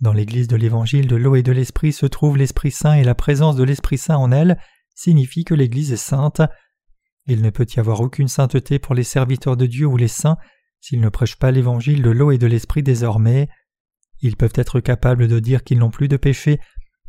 Dans 0.00 0.12
l'Église 0.12 0.46
de 0.46 0.56
l'Évangile 0.56 1.06
de 1.06 1.16
l'eau 1.16 1.36
et 1.36 1.42
de 1.42 1.52
l'Esprit 1.52 1.92
se 1.92 2.06
trouve 2.06 2.36
l'Esprit 2.36 2.70
Saint 2.70 2.94
et 2.94 3.04
la 3.04 3.14
présence 3.14 3.56
de 3.56 3.64
l'Esprit 3.64 3.98
Saint 3.98 4.16
en 4.16 4.30
elle 4.30 4.58
signifie 4.94 5.44
que 5.44 5.54
l'Église 5.54 5.92
est 5.92 5.96
sainte. 5.96 6.42
Il 7.26 7.42
ne 7.42 7.50
peut 7.50 7.66
y 7.74 7.80
avoir 7.80 8.00
aucune 8.00 8.28
sainteté 8.28 8.78
pour 8.78 8.94
les 8.94 9.04
serviteurs 9.04 9.56
de 9.56 9.66
Dieu 9.66 9.86
ou 9.86 9.96
les 9.96 10.08
saints 10.08 10.36
s'ils 10.80 11.00
ne 11.00 11.08
prêchent 11.08 11.38
pas 11.38 11.50
l'évangile 11.50 12.02
de 12.02 12.10
l'eau 12.10 12.30
et 12.30 12.38
de 12.38 12.46
l'esprit 12.46 12.82
désormais. 12.82 13.48
Ils 14.20 14.36
peuvent 14.36 14.52
être 14.54 14.80
capables 14.80 15.26
de 15.26 15.40
dire 15.40 15.64
qu'ils 15.64 15.78
n'ont 15.78 15.90
plus 15.90 16.08
de 16.08 16.16
péché, 16.16 16.60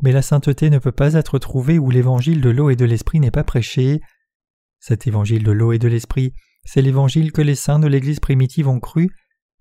mais 0.02 0.12
la 0.12 0.22
sainteté 0.22 0.70
ne 0.70 0.80
peut 0.80 0.92
pas 0.92 1.14
être 1.14 1.38
trouvée 1.40 1.78
où 1.80 1.90
l'évangile 1.90 2.42
de 2.42 2.50
l'eau 2.50 2.70
et 2.70 2.76
de 2.76 2.86
l'esprit 2.86 3.20
n'est 3.20 3.32
pas 3.32 3.44
prêché. 3.44 4.02
Cet 4.80 5.08
évangile 5.08 5.44
de 5.44 5.52
l'eau 5.52 5.72
et 5.72 5.80
de 5.80 5.88
l'esprit, 5.88 6.34
c'est 6.66 6.82
l'évangile 6.82 7.32
que 7.32 7.42
les 7.42 7.56
saints 7.56 7.80
de 7.80 7.88
l'Église 7.88 8.20
primitive 8.20 8.68
ont 8.68 8.80
cru. 8.80 9.10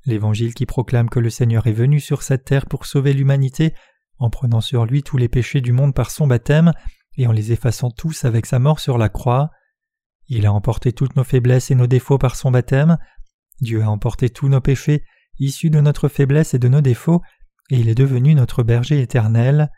l'Évangile 0.05 0.55
qui 0.55 0.67
proclame 0.67 1.11
que 1.11 1.19
le 1.19 1.31
Seigneur 1.31 1.67
est 1.67 1.73
venu 1.73 1.99
sur 1.99 2.23
cette 2.23 2.45
terre 2.45 2.67
pour 2.67 2.87
sauver 2.87 3.13
l'humanité 3.13 3.75
en 4.19 4.31
prenant 4.31 4.61
sur 4.61 4.87
lui 4.87 5.03
tous 5.03 5.17
les 5.17 5.29
péchés 5.29 5.61
du 5.61 5.73
monde 5.73 5.95
par 5.95 6.11
son 6.11 6.27
baptême 6.29 6.73
et 7.17 7.27
en 7.27 7.33
les 7.33 7.53
effaçant 7.53 7.91
tous 7.91 8.25
avec 8.25 8.47
sa 8.47 8.59
mort 8.59 8.79
sur 8.79 8.99
la 8.99 9.09
croix. 9.09 9.51
Il 10.29 10.47
a 10.47 10.53
emporté 10.53 10.93
toutes 10.93 11.17
nos 11.17 11.25
faiblesses 11.25 11.71
et 11.71 11.75
nos 11.75 11.87
défauts 11.87 12.19
par 12.19 12.37
son 12.37 12.51
baptême. 12.51 12.99
Dieu 13.61 13.83
a 13.83 13.91
emporté 13.91 14.29
tous 14.31 14.49
nos 14.49 14.61
péchés 14.61 15.05
issus 15.39 15.71
de 15.71 15.81
notre 15.81 16.09
faiblesse 16.09 16.55
et 16.55 16.59
de 16.59 16.69
nos 16.69 16.81
défauts, 16.81 17.23
et 17.71 17.79
il 17.79 17.89
est 17.89 17.95
devenu 17.95 18.35
notre 18.35 18.63
berger 18.63 19.01
éternel. 19.01 19.71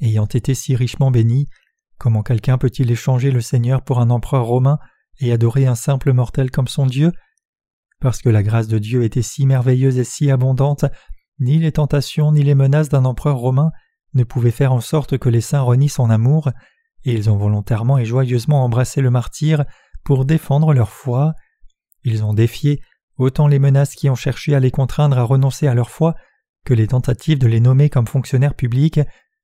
Ayant 0.00 0.26
été 0.26 0.54
si 0.54 0.76
richement 0.76 1.10
béni, 1.10 1.48
comment 1.98 2.22
quelqu'un 2.22 2.58
peut-il 2.58 2.90
échanger 2.90 3.30
le 3.30 3.40
Seigneur 3.40 3.82
pour 3.82 4.00
un 4.00 4.10
empereur 4.10 4.44
romain 4.44 4.78
et 5.20 5.32
adorer 5.32 5.66
un 5.66 5.74
simple 5.74 6.12
mortel 6.12 6.50
comme 6.50 6.68
son 6.68 6.86
Dieu? 6.86 7.12
Parce 8.00 8.20
que 8.20 8.28
la 8.28 8.42
grâce 8.42 8.68
de 8.68 8.78
Dieu 8.78 9.04
était 9.04 9.22
si 9.22 9.46
merveilleuse 9.46 9.98
et 9.98 10.04
si 10.04 10.30
abondante, 10.30 10.84
ni 11.38 11.58
les 11.58 11.72
tentations 11.72 12.32
ni 12.32 12.42
les 12.42 12.54
menaces 12.54 12.88
d'un 12.88 13.04
empereur 13.04 13.38
romain 13.38 13.70
ne 14.14 14.24
pouvaient 14.24 14.50
faire 14.50 14.72
en 14.72 14.80
sorte 14.80 15.18
que 15.18 15.28
les 15.28 15.40
saints 15.40 15.62
renient 15.62 15.88
son 15.88 16.10
amour, 16.10 16.50
ils 17.14 17.30
ont 17.30 17.36
volontairement 17.36 17.98
et 17.98 18.04
joyeusement 18.04 18.64
embrassé 18.64 19.00
le 19.00 19.10
martyr 19.10 19.64
pour 20.04 20.24
défendre 20.24 20.74
leur 20.74 20.90
foi. 20.90 21.34
Ils 22.04 22.24
ont 22.24 22.34
défié 22.34 22.80
autant 23.18 23.48
les 23.48 23.58
menaces 23.58 23.94
qui 23.94 24.10
ont 24.10 24.14
cherché 24.14 24.54
à 24.54 24.60
les 24.60 24.70
contraindre 24.70 25.18
à 25.18 25.22
renoncer 25.22 25.66
à 25.66 25.74
leur 25.74 25.90
foi 25.90 26.14
que 26.64 26.74
les 26.74 26.88
tentatives 26.88 27.38
de 27.38 27.46
les 27.46 27.60
nommer 27.60 27.88
comme 27.88 28.06
fonctionnaires 28.06 28.54
publics 28.54 29.00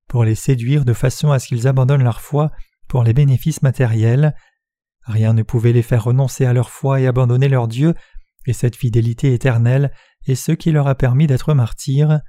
pour 0.09 0.25
les 0.25 0.35
séduire 0.35 0.85
de 0.85 0.93
façon 0.93 1.31
à 1.31 1.39
ce 1.39 1.49
qu'ils 1.49 1.69
abandonnent 1.69 2.03
leur 2.03 2.21
foi 2.21 2.51
pour 2.89 3.05
les 3.05 3.13
bénéfices 3.13 3.63
matériels. 3.63 4.35
Rien 5.05 5.33
ne 5.33 5.43
pouvait 5.43 5.73
les 5.73 5.83
faire 5.83 6.05
renoncer 6.05 6.45
à 6.45 6.53
leur 6.53 6.71
foi 6.71 7.01
et 7.01 7.07
abandonner 7.07 7.49
leur 7.49 7.69
Dieu, 7.69 7.95
et 8.47 8.53
cette 8.53 8.77
fidélité 8.77 9.33
éternelle 9.33 9.93
est 10.27 10.35
ce 10.35 10.53
qui 10.53 10.73
leur 10.73 10.89
a 10.89 10.95
permis 10.95 11.27
d'être 11.27 11.55
martyrs. 11.55 12.21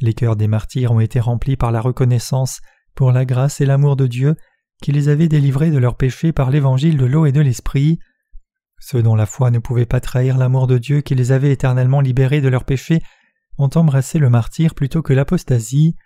Les 0.00 0.14
cœurs 0.14 0.36
des 0.36 0.48
martyrs 0.48 0.92
ont 0.92 1.00
été 1.00 1.20
remplis 1.20 1.56
par 1.56 1.72
la 1.72 1.80
reconnaissance 1.80 2.60
pour 2.94 3.12
la 3.12 3.24
grâce 3.24 3.60
et 3.60 3.66
l'amour 3.66 3.96
de 3.96 4.06
Dieu 4.06 4.36
qui 4.82 4.92
les 4.92 5.08
avait 5.08 5.28
délivrés 5.28 5.70
de 5.70 5.78
leurs 5.78 5.96
péchés 5.96 6.32
par 6.32 6.50
l'évangile 6.50 6.96
de 6.96 7.06
l'eau 7.06 7.26
et 7.26 7.32
de 7.32 7.40
l'esprit. 7.40 7.98
Ceux 8.78 9.02
dont 9.02 9.14
la 9.14 9.26
foi 9.26 9.50
ne 9.50 9.58
pouvait 9.58 9.86
pas 9.86 10.00
trahir 10.00 10.36
l'amour 10.36 10.66
de 10.66 10.78
Dieu 10.78 11.00
qui 11.00 11.14
les 11.14 11.32
avait 11.32 11.52
éternellement 11.52 12.00
libérés 12.00 12.40
de 12.40 12.48
leurs 12.48 12.64
péchés 12.64 13.00
ont 13.56 13.70
embrassé 13.74 14.18
le 14.18 14.30
martyr 14.30 14.74
plutôt 14.74 15.02
que 15.02 15.12
l'apostasie. 15.12 15.96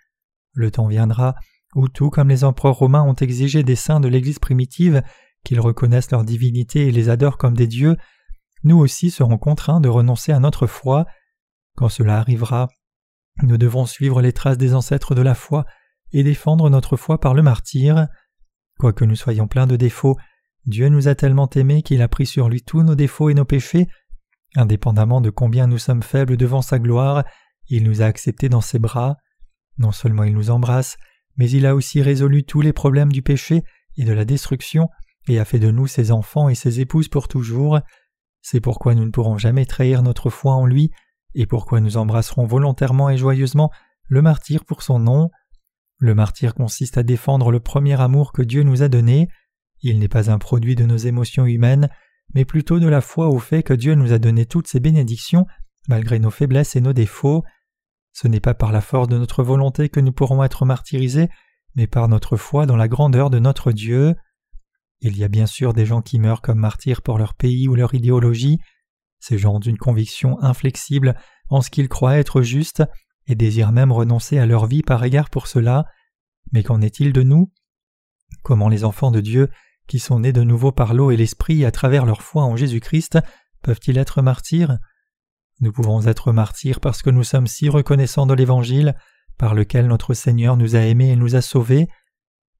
Le 0.53 0.71
temps 0.71 0.87
viendra 0.87 1.35
où 1.75 1.87
tout 1.87 2.09
comme 2.09 2.29
les 2.29 2.43
empereurs 2.43 2.75
romains 2.75 3.03
ont 3.03 3.15
exigé 3.15 3.63
des 3.63 3.75
saints 3.75 3.99
de 3.99 4.07
l'Église 4.07 4.39
primitive 4.39 5.03
qu'ils 5.43 5.59
reconnaissent 5.59 6.11
leur 6.11 6.23
divinité 6.23 6.87
et 6.87 6.91
les 6.91 7.09
adorent 7.09 7.37
comme 7.37 7.55
des 7.55 7.67
dieux, 7.67 7.95
nous 8.63 8.77
aussi 8.77 9.09
serons 9.09 9.37
contraints 9.37 9.79
de 9.79 9.89
renoncer 9.89 10.31
à 10.31 10.39
notre 10.39 10.67
foi. 10.67 11.05
Quand 11.75 11.89
cela 11.89 12.17
arrivera, 12.17 12.67
nous 13.43 13.57
devrons 13.57 13.85
suivre 13.85 14.21
les 14.21 14.33
traces 14.33 14.57
des 14.57 14.73
ancêtres 14.73 15.15
de 15.15 15.21
la 15.21 15.35
foi 15.35 15.65
et 16.11 16.23
défendre 16.23 16.69
notre 16.69 16.97
foi 16.97 17.19
par 17.19 17.33
le 17.33 17.41
martyr. 17.41 18.07
Quoique 18.79 19.05
nous 19.05 19.15
soyons 19.15 19.47
pleins 19.47 19.67
de 19.67 19.75
défauts, 19.75 20.17
Dieu 20.65 20.89
nous 20.89 21.07
a 21.07 21.15
tellement 21.15 21.49
aimés 21.49 21.81
qu'il 21.81 22.01
a 22.01 22.07
pris 22.07 22.25
sur 22.25 22.49
lui 22.49 22.61
tous 22.61 22.83
nos 22.83 22.95
défauts 22.95 23.29
et 23.29 23.33
nos 23.33 23.45
péchés. 23.45 23.87
Indépendamment 24.55 25.21
de 25.21 25.29
combien 25.29 25.67
nous 25.67 25.77
sommes 25.77 26.03
faibles 26.03 26.37
devant 26.37 26.61
sa 26.61 26.79
gloire, 26.79 27.23
il 27.67 27.83
nous 27.83 28.01
a 28.01 28.05
acceptés 28.05 28.49
dans 28.49 28.61
ses 28.61 28.79
bras. 28.79 29.17
Non 29.77 29.91
seulement 29.91 30.23
il 30.23 30.33
nous 30.33 30.49
embrasse, 30.49 30.97
mais 31.37 31.49
il 31.49 31.65
a 31.65 31.75
aussi 31.75 32.01
résolu 32.01 32.43
tous 32.43 32.61
les 32.61 32.73
problèmes 32.73 33.11
du 33.11 33.21
péché 33.21 33.63
et 33.97 34.05
de 34.05 34.13
la 34.13 34.25
destruction 34.25 34.89
et 35.27 35.39
a 35.39 35.45
fait 35.45 35.59
de 35.59 35.71
nous 35.71 35.87
ses 35.87 36.11
enfants 36.11 36.49
et 36.49 36.55
ses 36.55 36.79
épouses 36.79 37.07
pour 37.07 37.27
toujours. 37.27 37.79
C'est 38.41 38.61
pourquoi 38.61 38.95
nous 38.95 39.05
ne 39.05 39.11
pourrons 39.11 39.37
jamais 39.37 39.65
trahir 39.65 40.01
notre 40.01 40.29
foi 40.29 40.53
en 40.53 40.65
lui, 40.65 40.91
et 41.35 41.45
pourquoi 41.45 41.79
nous 41.79 41.97
embrasserons 41.97 42.45
volontairement 42.45 43.09
et 43.09 43.17
joyeusement 43.17 43.71
le 44.07 44.21
martyr 44.21 44.65
pour 44.65 44.81
son 44.81 44.99
nom. 44.99 45.29
Le 45.99 46.15
martyr 46.15 46.55
consiste 46.55 46.97
à 46.97 47.03
défendre 47.03 47.51
le 47.51 47.59
premier 47.59 47.99
amour 47.99 48.31
que 48.31 48.41
Dieu 48.41 48.63
nous 48.63 48.83
a 48.83 48.87
donné. 48.87 49.27
Il 49.81 49.99
n'est 49.99 50.07
pas 50.07 50.31
un 50.31 50.37
produit 50.37 50.75
de 50.75 50.85
nos 50.85 50.95
émotions 50.95 51.45
humaines, 51.45 51.89
mais 52.33 52.45
plutôt 52.45 52.79
de 52.79 52.87
la 52.87 53.01
foi 53.01 53.27
au 53.27 53.37
fait 53.37 53.63
que 53.63 53.73
Dieu 53.73 53.95
nous 53.95 54.13
a 54.13 54.17
donné 54.17 54.45
toutes 54.45 54.67
ses 54.67 54.79
bénédictions, 54.79 55.45
malgré 55.89 56.19
nos 56.19 56.31
faiblesses 56.31 56.77
et 56.77 56.81
nos 56.81 56.93
défauts. 56.93 57.43
Ce 58.13 58.29
n'est 58.29 58.39
pas 58.39 58.53
par 58.53 58.71
la 58.71 58.79
force 58.79 59.09
de 59.09 59.17
notre 59.17 59.43
volonté 59.43 59.89
que 59.89 59.99
nous 59.99 60.13
pourrons 60.13 60.41
être 60.43 60.65
martyrisés, 60.65 61.29
mais 61.75 61.85
par 61.85 62.07
notre 62.07 62.37
foi 62.37 62.65
dans 62.65 62.77
la 62.77 62.87
grandeur 62.87 63.29
de 63.29 63.39
notre 63.39 63.73
Dieu. 63.73 64.15
Il 65.01 65.17
y 65.17 65.25
a 65.25 65.27
bien 65.27 65.47
sûr 65.47 65.73
des 65.73 65.85
gens 65.85 66.01
qui 66.01 66.17
meurent 66.17 66.41
comme 66.41 66.59
martyrs 66.59 67.01
pour 67.01 67.17
leur 67.17 67.33
pays 67.33 67.67
ou 67.67 67.75
leur 67.75 67.93
idéologie. 67.93 68.59
Ces 69.19 69.37
gens 69.37 69.55
ont 69.55 69.59
une 69.59 69.77
conviction 69.77 70.41
inflexible 70.41 71.15
en 71.49 71.61
ce 71.61 71.69
qu'ils 71.69 71.89
croient 71.89 72.17
être 72.17 72.41
juste 72.41 72.83
et 73.29 73.35
désirent 73.35 73.71
même 73.71 73.91
renoncer 73.91 74.39
à 74.39 74.45
leur 74.45 74.65
vie 74.65 74.83
par 74.83 75.03
égard 75.03 75.29
pour 75.29 75.47
cela. 75.47 75.85
Mais 76.51 76.63
qu'en 76.63 76.81
est-il 76.81 77.13
de 77.13 77.23
nous? 77.23 77.53
Comment 78.43 78.67
les 78.69 78.83
enfants 78.83 79.11
de 79.11 79.21
Dieu, 79.21 79.49
qui 79.87 79.99
sont 79.99 80.19
nés 80.19 80.33
de 80.33 80.43
nouveau 80.43 80.71
par 80.71 80.93
l'eau 80.93 81.11
et 81.11 81.17
l'esprit 81.17 81.63
à 81.63 81.71
travers 81.71 82.05
leur 82.05 82.21
foi 82.21 82.43
en 82.43 82.55
Jésus-Christ, 82.55 83.19
peuvent-ils 83.61 83.97
être 83.97 84.21
martyrs? 84.21 84.79
Nous 85.61 85.71
pouvons 85.71 86.05
être 86.07 86.31
martyrs 86.31 86.79
parce 86.79 87.01
que 87.01 87.09
nous 87.09 87.23
sommes 87.23 87.47
si 87.47 87.69
reconnaissants 87.69 88.25
de 88.25 88.33
l'Évangile, 88.33 88.95
par 89.37 89.53
lequel 89.53 89.87
notre 89.87 90.13
Seigneur 90.13 90.57
nous 90.57 90.75
a 90.75 90.79
aimés 90.79 91.11
et 91.11 91.15
nous 91.15 91.35
a 91.35 91.41
sauvés, 91.41 91.87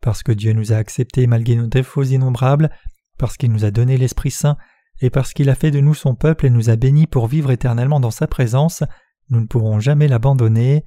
parce 0.01 0.23
que 0.23 0.31
Dieu 0.31 0.53
nous 0.53 0.71
a 0.71 0.77
acceptés 0.77 1.27
malgré 1.27 1.55
nos 1.55 1.67
défauts 1.67 2.03
innombrables, 2.03 2.69
parce 3.17 3.38
qu'il 3.38 3.51
nous 3.51 3.65
a 3.65 3.71
donné 3.71 3.97
l'Esprit 3.97 4.31
Saint, 4.31 4.57
et 5.01 5.09
parce 5.09 5.33
qu'il 5.33 5.49
a 5.49 5.55
fait 5.55 5.71
de 5.71 5.79
nous 5.79 5.93
son 5.93 6.15
peuple 6.15 6.45
et 6.45 6.49
nous 6.49 6.69
a 6.69 6.75
bénis 6.75 7.07
pour 7.07 7.27
vivre 7.27 7.51
éternellement 7.51 7.99
dans 7.99 8.11
sa 8.11 8.27
présence, 8.27 8.83
nous 9.29 9.41
ne 9.41 9.45
pourrons 9.45 9.79
jamais 9.79 10.07
l'abandonner. 10.07 10.83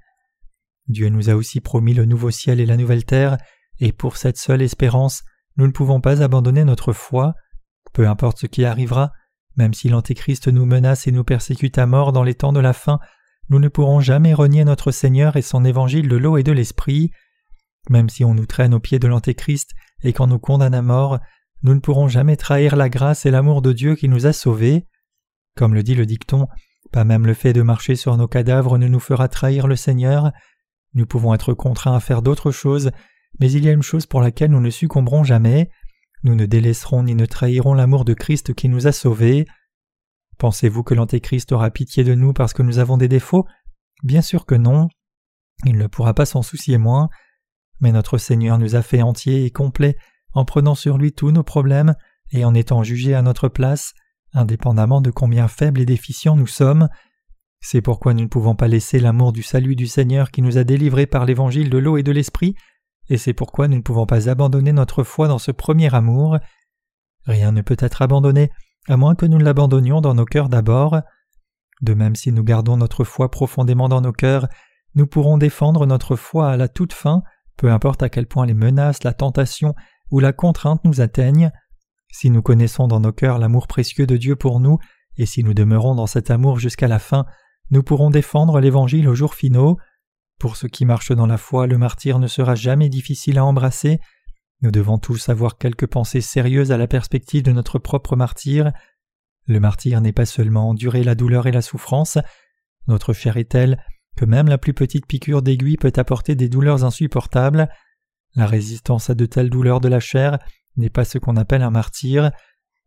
Dieu 0.89 1.09
nous 1.09 1.31
a 1.31 1.35
aussi 1.35 1.61
promis 1.61 1.95
le 1.95 2.05
nouveau 2.05 2.31
ciel 2.31 2.61
et 2.61 2.67
la 2.67 2.77
nouvelle 2.77 3.05
terre, 3.05 3.39
et 3.79 3.93
pour 3.93 4.17
cette 4.17 4.37
seule 4.37 4.63
espérance, 4.63 5.23
nous 5.57 5.67
ne 5.67 5.73
pouvons 5.73 6.01
pas 6.01 6.23
abandonner 6.23 6.65
notre 6.65 6.93
foi. 6.93 7.35
Peu 7.93 8.09
importe 8.09 8.39
ce 8.39 8.47
qui 8.47 8.65
arrivera, 8.65 9.13
même 9.57 9.75
si 9.75 9.89
l'Antéchrist 9.89 10.49
nous 10.49 10.67
menace 10.67 11.07
et 11.07 11.13
nous 11.13 11.25
persécute 11.25 11.79
à 11.79 11.87
mort 11.87 12.13
dans 12.13 12.23
les 12.23 12.35
temps 12.35 12.53
de 12.53 12.61
la 12.61 12.73
fin, 12.73 12.99
nous 13.49 13.59
ne 13.59 13.69
pourrons 13.69 14.01
jamais 14.01 14.35
renier 14.35 14.65
notre 14.65 14.93
Seigneur 14.93 15.37
et 15.37 15.43
son 15.43 15.65
évangile 15.65 16.09
de 16.09 16.17
l'eau 16.17 16.37
et 16.37 16.43
de 16.43 16.53
l'esprit. 16.53 17.11
Même 17.91 18.09
si 18.09 18.25
on 18.25 18.35
nous 18.35 18.47
traîne 18.47 18.75
au 18.75 18.81
pied 18.81 18.99
de 18.99 19.09
l'Antéchrist 19.09 19.73
et 20.03 20.13
qu'on 20.13 20.29
nous 20.29 20.39
condamne 20.39 20.75
à 20.75 20.83
mort, 20.83 21.19
nous 21.63 21.75
ne 21.75 21.81
pourrons 21.81 22.09
jamais 22.09 22.37
trahir 22.37 22.77
la 22.77 22.89
grâce 22.89 23.27
et 23.27 23.31
l'amour 23.31 23.63
de 23.63 23.73
Dieu 23.73 23.95
qui 23.95 24.09
nous 24.09 24.27
a 24.27 24.33
sauvés. 24.33 24.87
Comme 25.57 25.75
le 25.75 25.83
dit 25.83 25.95
le 25.95 26.07
dicton, 26.07 26.49
pas 26.91 27.05
même 27.05 27.27
le 27.27 27.35
fait 27.35 27.53
de 27.53 27.63
marcher 27.63 27.97
sur 27.97 28.17
nos 28.17 28.29
cadavres 28.29 28.79
ne 28.79 28.89
nous 28.89 29.01
fera 29.01 29.29
trahir 29.29 29.67
le 29.67 29.77
Seigneur. 29.77 30.33
Nous 30.95 31.07
pouvons 31.07 31.33
être 31.35 31.55
contraints 31.55 31.97
à 31.97 32.01
faire 32.01 32.23
d'autres 32.23 32.51
choses, 32.51 32.91
mais 33.41 33.51
il 33.51 33.65
y 33.65 33.69
a 33.69 33.73
une 33.73 33.83
chose 33.83 34.07
pour 34.07 34.21
laquelle 34.21 34.51
nous 34.51 34.61
ne 34.61 34.71
succomberons 34.71 35.25
jamais. 35.25 35.71
Nous 36.25 36.35
ne 36.35 36.47
délaisserons 36.47 37.05
ni 37.05 37.15
ne 37.15 37.27
trahirons 37.27 37.75
l'amour 37.75 38.05
de 38.05 38.15
Christ 38.15 38.55
qui 38.55 38.69
nous 38.69 38.87
a 38.87 38.93
sauvés. 38.93 39.47
Pensez-vous 40.39 40.83
que 40.83 40.95
l'Antéchrist 40.95 41.53
aura 41.53 41.71
pitié 41.71 42.05
de 42.05 42.15
nous 42.15 42.33
parce 42.33 42.53
que 42.53 42.63
nous 42.63 42.79
avons 42.79 42.97
des 42.97 43.09
défauts? 43.09 43.47
Bien 44.03 44.23
sûr 44.23 44.47
que 44.47 44.55
non. 44.55 44.89
Il 45.65 45.79
ne 45.79 45.87
pourra 45.87 46.15
pas 46.15 46.27
s'en 46.27 46.43
soucier 46.43 46.79
moins. 46.79 47.09
Mais 47.81 47.93
notre 47.93 48.19
Seigneur 48.19 48.59
nous 48.59 48.75
a 48.75 48.83
fait 48.83 49.03
entiers 49.03 49.45
et 49.45 49.51
complets 49.51 49.97
en 50.35 50.45
prenant 50.45 50.75
sur 50.75 50.99
lui 50.99 51.13
tous 51.13 51.31
nos 51.31 51.43
problèmes 51.43 51.95
et 52.31 52.45
en 52.45 52.55
étant 52.55 52.83
jugé 52.83 53.15
à 53.15 53.23
notre 53.23 53.49
place, 53.49 53.93
indépendamment 54.35 55.01
de 55.01 55.11
combien 55.11 55.49
faibles 55.49 55.81
et 55.81 55.87
déficients 55.87 56.37
nous 56.37 56.47
sommes. 56.47 56.89
C'est 57.61 57.81
pourquoi 57.81 58.15
nous 58.15 58.23
ne 58.23 58.29
pouvons 58.29 58.55
pas 58.55 58.69
laisser 58.69 58.99
l'amour 58.99 59.33
du 59.33 59.43
salut 59.43 59.77
du 59.77 59.87
Seigneur 59.87 60.31
qui 60.31 60.43
nous 60.43 60.59
a 60.59 60.65
délivrés 60.65 61.07
par 61.07 61.25
l'évangile 61.25 61.71
de 61.71 61.79
l'eau 61.79 61.97
et 61.97 62.03
de 62.03 62.13
l'esprit, 62.13 62.55
et 63.09 63.19
c'est 63.19 63.35
pourquoi 63.35 63.69
nous 63.69 63.77
ne 63.77 63.83
pouvons 63.83 64.07
pas 64.07 64.29
abandonner 64.29 64.73
notre 64.73 65.05
foi 65.05 65.29
dans 65.29 65.39
ce 65.39 65.51
premier 65.51 65.95
amour. 65.95 66.39
Rien 67.25 67.53
ne 67.53 67.63
peut 67.63 67.77
être 67.79 68.03
abandonné 68.03 68.51
à 68.89 68.97
moins 68.97 69.15
que 69.15 69.27
nous 69.27 69.39
ne 69.39 69.45
l'abandonnions 69.45 70.01
dans 70.01 70.15
nos 70.15 70.25
cœurs 70.25 70.49
d'abord. 70.49 71.01
De 71.83 71.95
même 71.95 72.17
si 72.17 72.33
nous 72.33 72.45
gardons 72.45 72.77
notre 72.77 73.05
foi 73.05 73.31
profondément 73.31 73.89
dans 73.89 74.01
nos 74.01 74.13
cœurs, 74.13 74.49
nous 74.95 75.07
pourrons 75.07 75.39
défendre 75.39 75.87
notre 75.87 76.17
foi 76.17 76.51
à 76.51 76.57
la 76.57 76.69
toute 76.69 76.93
fin 76.93 77.23
peu 77.63 77.71
importe 77.71 78.03
à 78.03 78.09
quel 78.09 78.27
point 78.27 78.45
les 78.45 78.55
menaces, 78.55 79.05
la 79.05 79.13
tentation 79.13 79.75
ou 80.11 80.19
la 80.19 80.33
contrainte 80.33 80.85
nous 80.85 81.01
atteignent, 81.01 81.53
si 82.13 82.31
nous 82.31 82.43
connaissons 82.43 82.87
dans 82.87 83.01
nos 83.01 83.11
cœurs 83.11 83.39
l'amour 83.39 83.67
précieux 83.67 84.07
de 84.07 84.17
Dieu 84.17 84.37
pour 84.37 84.61
nous, 84.61 84.79
et 85.17 85.27
si 85.27 85.43
nous 85.43 85.55
demeurons 85.55 85.97
dans 85.97 86.07
cet 86.07 86.31
amour 86.31 86.61
jusqu'à 86.61 86.87
la 86.87 87.01
fin, 87.01 87.27
nous 87.71 87.83
pourrons 87.83 88.11
défendre 88.11 88.61
l'Évangile 88.61 89.09
aux 89.09 89.15
jours 89.17 89.35
finaux. 89.35 89.79
Pour 90.39 90.57
ceux 90.57 90.69
qui 90.69 90.85
marchent 90.85 91.13
dans 91.13 91.27
la 91.27 91.39
foi, 91.39 91.67
le 91.67 91.79
martyr 91.79 92.21
ne 92.21 92.29
sera 92.29 92.55
jamais 92.55 92.89
difficile 92.89 93.39
à 93.39 93.45
embrasser. 93.45 93.99
Nous 94.61 94.71
devons 94.71 94.99
tous 94.99 95.29
avoir 95.29 95.59
quelques 95.59 95.87
pensées 95.87 96.21
sérieuses 96.21 96.71
à 96.71 96.77
la 96.77 96.87
perspective 96.87 97.43
de 97.43 97.53
notre 97.53 97.81
propre 97.81 98.15
martyr. 98.15 98.71
Le 99.47 99.59
martyr 99.59 100.01
n'est 100.01 100.13
pas 100.13 100.27
seulement 100.27 100.69
endurer 100.69 101.03
la 101.03 101.17
douleur 101.17 101.47
et 101.47 101.53
la 101.53 101.63
souffrance, 101.63 102.19
notre 102.89 103.13
chair 103.13 103.37
est 103.37 103.51
telle 103.51 103.83
que 104.17 104.25
même 104.25 104.49
la 104.49 104.59
plus 104.59 104.75
petite 104.75 105.07
piqûre 105.07 105.43
d'aiguille 105.43 105.77
peut 105.77 105.93
apporter 105.97 106.35
des 106.35 106.49
douleurs 106.49 106.85
insupportables. 106.85 107.69
La 108.35 108.47
résistance 108.47 109.11
à 109.11 109.15
de 109.15 109.27
telles 109.27 109.51
douleurs 109.51 109.81
de 109.81 109.89
la 109.89 110.01
chair 110.01 110.39
n'est 110.77 110.91
pas 110.91 111.05
ce 111.05 111.19
qu'on 111.19 111.37
appelle 111.37 111.63
un 111.63 111.71
martyr. 111.71 112.31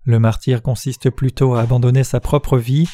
Le 0.03 0.19
martyr 0.19 0.61
consiste 0.61 1.09
plutôt 1.09 1.55
à 1.55 1.61
abandonner 1.61 2.03
sa 2.03 2.19
propre 2.19 2.57
vie. 2.57 2.87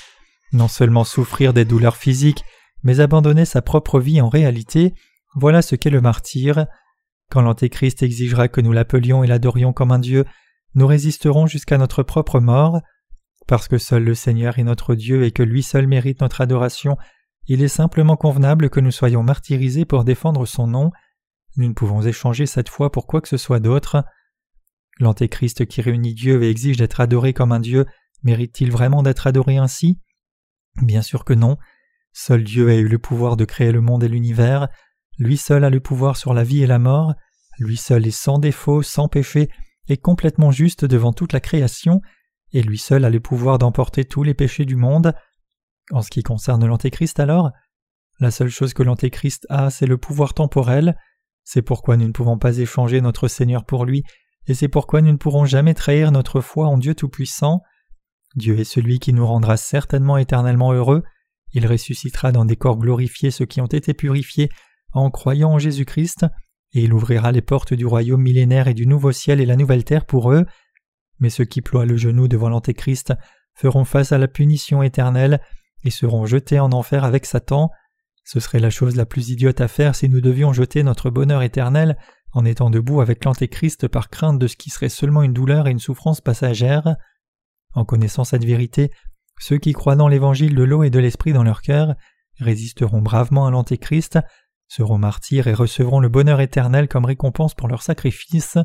Non 0.54 0.68
seulement 0.68 1.04
souffrir 1.04 1.54
des 1.54 1.66
douleurs 1.66 1.96
physiques, 1.96 2.44
mais 2.84 3.00
abandonner 3.00 3.46
sa 3.46 3.62
propre 3.62 4.00
vie 4.00 4.22
en 4.22 4.30
réalité, 4.30 4.94
voilà 5.36 5.62
ce 5.62 5.76
qu'est 5.76 5.90
le 5.90 6.02
martyr. 6.02 6.66
Quand 7.30 7.42
l'Antéchrist 7.42 8.04
exigera 8.04 8.48
que 8.50 8.60
nous 8.60 8.74
l'appelions 8.74 9.24
et 9.24 9.28
l'adorions 9.28 9.72
comme 9.72 9.92
un 9.92 10.00
Dieu, 10.00 10.26
nous 10.76 10.88
résisterons 10.88 11.48
jusqu'à 11.48 11.78
notre 11.78 12.04
propre 12.04 12.40
mort. 12.40 12.82
Parce 13.48 13.68
que 13.68 13.78
seul 13.78 14.04
le 14.04 14.16
Seigneur 14.16 14.60
est 14.60 14.64
notre 14.64 14.96
Dieu 14.96 15.24
et 15.24 15.32
que 15.32 15.44
lui 15.44 15.64
seul 15.64 15.88
mérite 15.88 16.22
notre 16.22 16.42
adoration, 16.42 16.98
il 17.48 17.64
est 17.64 17.68
simplement 17.68 18.18
convenable 18.18 18.70
que 18.70 18.80
nous 18.80 18.92
soyons 18.92 19.24
martyrisés 19.24 19.86
pour 19.86 20.04
défendre 20.04 20.46
son 20.46 20.68
nom. 20.68 20.92
Nous 21.58 21.68
ne 21.68 21.74
pouvons 21.74 22.02
échanger 22.02 22.46
cette 22.46 22.70
foi 22.70 22.92
pour 22.92 23.08
quoi 23.08 23.22
que 23.22 23.28
ce 23.28 23.38
soit 23.38 23.60
d'autre. 23.60 24.04
L'Antéchrist 25.02 25.66
qui 25.66 25.82
réunit 25.82 26.14
Dieu 26.14 26.44
et 26.44 26.50
exige 26.50 26.78
d'être 26.78 27.02
adoré 27.02 27.34
comme 27.34 27.52
un 27.52 27.60
Dieu 27.60 27.86
mérite-t-il 28.24 28.72
vraiment 28.72 29.02
d'être 29.02 29.26
adoré 29.26 29.58
ainsi? 29.58 30.00
Bien 30.82 31.02
sûr 31.02 31.26
que 31.26 31.34
non. 31.34 31.58
Seul 32.14 32.44
Dieu 32.44 32.70
a 32.70 32.76
eu 32.76 32.88
le 32.88 33.00
pouvoir 33.00 33.36
de 33.36 33.46
créer 33.46 33.72
le 33.72 33.82
monde 33.82 34.04
et 34.04 34.08
l'univers, 34.08 34.68
lui 35.18 35.38
seul 35.38 35.64
a 35.64 35.72
le 35.72 35.80
pouvoir 35.80 36.18
sur 36.18 36.36
la 36.36 36.44
vie 36.44 36.62
et 36.62 36.68
la 36.68 36.78
mort, 36.78 37.16
lui 37.58 37.78
seul 37.78 38.06
est 38.06 38.12
sans 38.12 38.38
défaut, 38.38 38.84
sans 38.84 39.08
péché, 39.08 39.50
et 39.88 39.98
complètement 39.98 40.52
juste 40.52 40.86
devant 40.86 41.14
toute 41.14 41.34
la 41.34 41.40
création, 41.40 42.02
et 42.54 42.62
lui 42.62 42.78
seul 42.78 43.04
a 43.04 43.10
le 43.10 43.20
pouvoir 43.20 43.58
d'emporter 43.58 44.06
tous 44.06 44.24
les 44.24 44.36
péchés 44.36 44.66
du 44.66 44.76
monde. 44.76 45.14
En 45.92 46.02
ce 46.02 46.10
qui 46.10 46.22
concerne 46.22 46.66
l'Antéchrist 46.66 47.20
alors, 47.20 47.52
la 48.20 48.30
seule 48.30 48.50
chose 48.50 48.74
que 48.74 48.84
l'Antéchrist 48.84 49.48
a, 49.50 49.72
c'est 49.72 49.88
le 49.88 49.98
pouvoir 49.98 50.36
temporel, 50.36 50.96
c'est 51.44 51.64
pourquoi 51.64 51.98
nous 51.98 52.08
ne 52.08 52.14
pouvons 52.14 52.38
pas 52.38 52.58
échanger 52.58 53.02
notre 53.02 53.28
Seigneur 53.28 53.66
pour 53.66 53.86
lui, 53.86 54.04
et 54.48 54.54
c'est 54.54 54.68
pourquoi 54.68 55.02
nous 55.02 55.12
ne 55.12 55.18
pourrons 55.18 55.46
jamais 55.46 55.74
trahir 55.74 56.12
notre 56.12 56.42
foi 56.42 56.68
en 56.68 56.78
Dieu 56.78 56.96
Tout-Puissant. 56.96 57.62
Dieu 58.36 58.60
est 58.60 58.64
celui 58.64 59.00
qui 59.00 59.14
nous 59.14 59.26
rendra 59.26 59.58
certainement 59.58 60.18
éternellement 60.18 60.74
heureux, 60.74 61.04
il 61.54 61.68
ressuscitera 61.68 62.32
dans 62.32 62.46
des 62.46 62.56
corps 62.56 62.78
glorifiés 62.78 63.32
ceux 63.32 63.46
qui 63.46 63.62
ont 63.62 63.68
été 63.68 63.94
purifiés 63.94 64.50
en 64.94 65.10
croyant 65.10 65.52
en 65.52 65.60
Jésus-Christ, 65.60 66.26
et 66.74 66.84
il 66.84 66.94
ouvrira 66.94 67.32
les 67.32 67.42
portes 67.42 67.74
du 67.74 67.86
royaume 67.86 68.22
millénaire 68.22 68.68
et 68.68 68.74
du 68.74 68.88
nouveau 68.88 69.12
ciel 69.12 69.42
et 69.42 69.46
la 69.46 69.58
nouvelle 69.58 69.84
terre 69.84 70.06
pour 70.06 70.32
eux. 70.32 70.46
Mais 71.20 71.30
ceux 71.30 71.46
qui 71.46 71.62
ploient 71.62 71.86
le 71.86 71.98
genou 71.98 72.28
devant 72.28 72.50
l'Antéchrist 72.50 73.14
feront 73.54 73.84
face 73.84 74.12
à 74.12 74.18
la 74.18 74.28
punition 74.28 74.82
éternelle 74.82 75.42
et 75.84 75.92
seront 75.92 76.26
jetés 76.26 76.60
en 76.60 76.72
enfer 76.72 77.04
avec 77.04 77.26
Satan. 77.26 77.70
Ce 78.24 78.40
serait 78.40 78.60
la 78.60 78.70
chose 78.70 78.96
la 78.96 79.06
plus 79.06 79.30
idiote 79.30 79.60
à 79.60 79.68
faire 79.68 79.96
si 79.96 80.08
nous 80.08 80.22
devions 80.22 80.54
jeter 80.54 80.84
notre 80.84 81.10
bonheur 81.10 81.42
éternel 81.42 81.98
en 82.34 82.46
étant 82.46 82.70
debout 82.70 83.02
avec 83.02 83.26
l'Antéchrist 83.26 83.88
par 83.88 84.10
crainte 84.10 84.40
de 84.40 84.48
ce 84.48 84.56
qui 84.56 84.70
serait 84.70 84.90
seulement 84.90 85.24
une 85.24 85.34
douleur 85.34 85.68
et 85.68 85.72
une 85.72 85.80
souffrance 85.80 86.22
passagère. 86.22 86.96
En 87.74 87.86
connaissant 87.86 88.24
cette 88.24 88.46
vérité, 88.46 88.92
ceux 89.40 89.58
qui 89.58 89.74
croient 89.74 89.96
dans 89.96 90.08
l'évangile 90.08 90.56
de 90.56 90.64
l'eau 90.64 90.84
et 90.84 90.90
de 90.90 91.00
l'esprit 91.00 91.34
dans 91.34 91.44
leur 91.44 91.62
cœur 91.62 91.96
résisteront 92.40 93.02
bravement 93.02 93.48
à 93.48 93.52
l'Antéchrist, 93.52 94.20
seront 94.68 94.98
martyrs 94.98 95.48
et 95.48 95.54
recevront 95.54 96.00
le 96.00 96.10
bonheur 96.10 96.40
éternel 96.42 96.88
comme 96.88 97.06
récompense 97.06 97.54
pour 97.54 97.68
leur 97.68 97.82
sacrifice. 97.82 98.58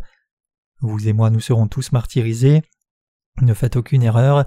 Vous 0.81 1.09
et 1.09 1.13
moi 1.13 1.31
nous 1.31 1.41
serons 1.41 1.67
tous 1.67 1.93
martyrisés. 1.93 2.63
Ne 3.43 3.55
faites 3.55 3.77
aucune 3.77 4.03
erreur. 4.03 4.45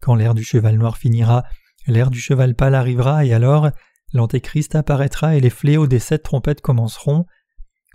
Quand 0.00 0.14
l'ère 0.14 0.34
du 0.34 0.44
cheval 0.44 0.76
noir 0.76 0.96
finira, 0.96 1.44
l'ère 1.86 2.10
du 2.10 2.18
cheval 2.18 2.54
pâle 2.54 2.74
arrivera 2.74 3.24
et 3.24 3.32
alors 3.32 3.70
l'Antéchrist 4.12 4.74
apparaîtra 4.74 5.36
et 5.36 5.40
les 5.40 5.50
fléaux 5.50 5.86
des 5.86 5.98
sept 5.98 6.22
trompettes 6.22 6.60
commenceront. 6.60 7.26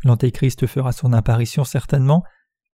L'Antéchrist 0.03 0.65
fera 0.67 0.91
son 0.91 1.13
apparition 1.13 1.63
certainement. 1.63 2.24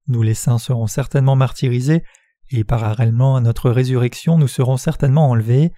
Nous 0.08 0.22
les 0.22 0.34
saints 0.34 0.60
serons 0.60 0.88
certainement 0.88 1.36
martyrisés 1.36 2.04
et 2.52 2.64
parallèlement 2.64 3.36
à 3.36 3.42
notre 3.42 3.70
résurrection 3.70 4.38
nous 4.38 4.48
serons 4.48 4.78
certainement 4.78 5.30
enlevés, 5.30 5.72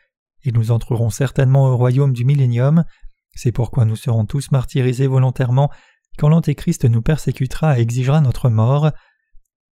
et 0.44 0.52
nous 0.52 0.72
entrerons 0.72 1.10
certainement 1.10 1.66
au 1.68 1.76
royaume 1.76 2.14
du 2.14 2.26
millénium, 2.26 2.86
c'est 3.36 3.52
pourquoi 3.52 3.86
nous 3.86 3.96
serons 3.96 4.26
tous 4.26 4.52
martyrisés 4.52 5.08
volontairement 5.08 5.70
quand 6.18 6.30
l'Antéchrist 6.30 6.86
nous 6.86 7.02
persécutera 7.02 7.78
et 7.78 7.82
exigera 7.82 8.22
notre 8.22 8.50
mort. 8.50 8.92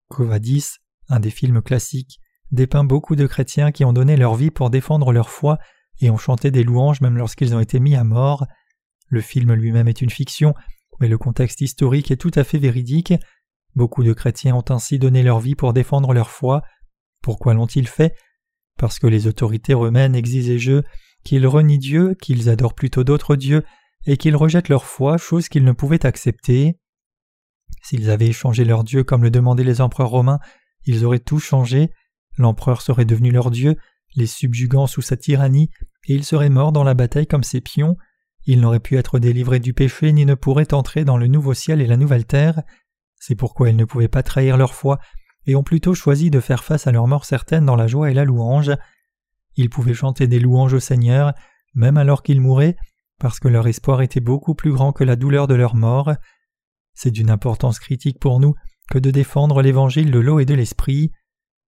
Covadis, 0.09 0.77
un 1.09 1.19
des 1.19 1.29
films 1.29 1.61
classiques, 1.61 2.19
dépeint 2.51 2.83
beaucoup 2.83 3.15
de 3.15 3.27
chrétiens 3.27 3.71
qui 3.71 3.83
ont 3.83 3.93
donné 3.93 4.15
leur 4.15 4.35
vie 4.35 4.51
pour 4.51 4.69
défendre 4.69 5.11
leur 5.11 5.29
foi 5.29 5.57
et 5.99 6.09
ont 6.09 6.17
chanté 6.17 6.51
des 6.51 6.63
louanges 6.63 7.01
même 7.01 7.17
lorsqu'ils 7.17 7.55
ont 7.55 7.59
été 7.59 7.79
mis 7.79 7.95
à 7.95 8.03
mort. 8.03 8.45
Le 9.09 9.21
film 9.21 9.53
lui-même 9.53 9.87
est 9.87 10.01
une 10.01 10.09
fiction, 10.09 10.53
mais 10.99 11.07
le 11.07 11.17
contexte 11.17 11.61
historique 11.61 12.11
est 12.11 12.17
tout 12.17 12.31
à 12.35 12.43
fait 12.43 12.57
véridique. 12.57 13.13
Beaucoup 13.75 14.03
de 14.03 14.13
chrétiens 14.13 14.55
ont 14.55 14.65
ainsi 14.69 14.99
donné 14.99 15.23
leur 15.23 15.39
vie 15.39 15.55
pour 15.55 15.73
défendre 15.73 16.13
leur 16.13 16.29
foi. 16.29 16.63
Pourquoi 17.21 17.53
l'ont-ils 17.53 17.87
fait? 17.87 18.15
Parce 18.77 18.99
que 18.99 19.07
les 19.07 19.27
autorités 19.27 19.73
romaines 19.73 20.15
exigeaient 20.15 20.83
qu'ils 21.23 21.47
renient 21.47 21.77
Dieu, 21.77 22.15
qu'ils 22.21 22.49
adorent 22.49 22.75
plutôt 22.75 23.03
d'autres 23.03 23.35
dieux, 23.35 23.63
et 24.05 24.17
qu'ils 24.17 24.35
rejettent 24.35 24.69
leur 24.69 24.85
foi, 24.85 25.17
chose 25.17 25.49
qu'ils 25.49 25.65
ne 25.65 25.73
pouvaient 25.73 26.05
accepter. 26.05 26.79
S'ils 27.83 28.09
avaient 28.09 28.27
échangé 28.27 28.65
leur 28.65 28.83
Dieu 28.83 29.03
comme 29.03 29.23
le 29.23 29.31
demandaient 29.31 29.63
les 29.63 29.81
empereurs 29.81 30.09
romains, 30.09 30.39
ils 30.85 31.03
auraient 31.05 31.19
tout 31.19 31.39
changé, 31.39 31.91
l'empereur 32.37 32.81
serait 32.81 33.05
devenu 33.05 33.31
leur 33.31 33.51
Dieu, 33.51 33.75
les 34.15 34.27
subjuguant 34.27 34.87
sous 34.87 35.01
sa 35.01 35.17
tyrannie, 35.17 35.69
et 36.07 36.13
ils 36.13 36.23
seraient 36.23 36.49
morts 36.49 36.71
dans 36.71 36.83
la 36.83 36.93
bataille 36.93 37.27
comme 37.27 37.43
ses 37.43 37.61
pions, 37.61 37.97
ils 38.47 38.61
n'auraient 38.61 38.79
pu 38.79 38.97
être 38.97 39.19
délivrés 39.19 39.59
du 39.59 39.73
péché 39.73 40.13
ni 40.13 40.25
ne 40.25 40.33
pourraient 40.33 40.73
entrer 40.73 41.03
dans 41.03 41.17
le 41.17 41.27
nouveau 41.27 41.53
ciel 41.53 41.81
et 41.81 41.85
la 41.85 41.97
nouvelle 41.97 42.25
terre. 42.25 42.63
C'est 43.19 43.35
pourquoi 43.35 43.69
ils 43.69 43.75
ne 43.75 43.83
pouvaient 43.83 44.07
pas 44.07 44.23
trahir 44.23 44.55
leur 44.55 44.73
foi 44.73 44.99
et 45.45 45.55
ont 45.55 45.63
plutôt 45.63 45.93
choisi 45.93 46.29
de 46.29 46.39
faire 46.39 46.63
face 46.63 46.87
à 46.87 46.93
leur 46.93 47.07
mort 47.07 47.25
certaine 47.25 47.65
dans 47.65 47.75
la 47.75 47.87
joie 47.87 48.09
et 48.09 48.13
la 48.13 48.23
louange. 48.23 48.71
Ils 49.57 49.69
pouvaient 49.69 49.93
chanter 49.93 50.27
des 50.27 50.39
louanges 50.39 50.73
au 50.73 50.79
Seigneur, 50.79 51.33
même 51.75 51.97
alors 51.97 52.23
qu'ils 52.23 52.39
mouraient, 52.39 52.77
parce 53.19 53.39
que 53.39 53.49
leur 53.49 53.67
espoir 53.67 54.01
était 54.01 54.21
beaucoup 54.21 54.55
plus 54.55 54.71
grand 54.71 54.93
que 54.93 55.03
la 55.03 55.17
douleur 55.17 55.47
de 55.47 55.55
leur 55.55 55.75
mort. 55.75 56.13
C'est 56.93 57.11
d'une 57.11 57.29
importance 57.29 57.79
critique 57.79 58.19
pour 58.19 58.39
nous 58.39 58.55
que 58.89 58.97
de 58.97 59.11
défendre 59.11 59.61
l'évangile 59.61 60.09
de 60.09 60.19
l'eau 60.19 60.39
et 60.39 60.45
de 60.45 60.53
l'esprit. 60.53 61.11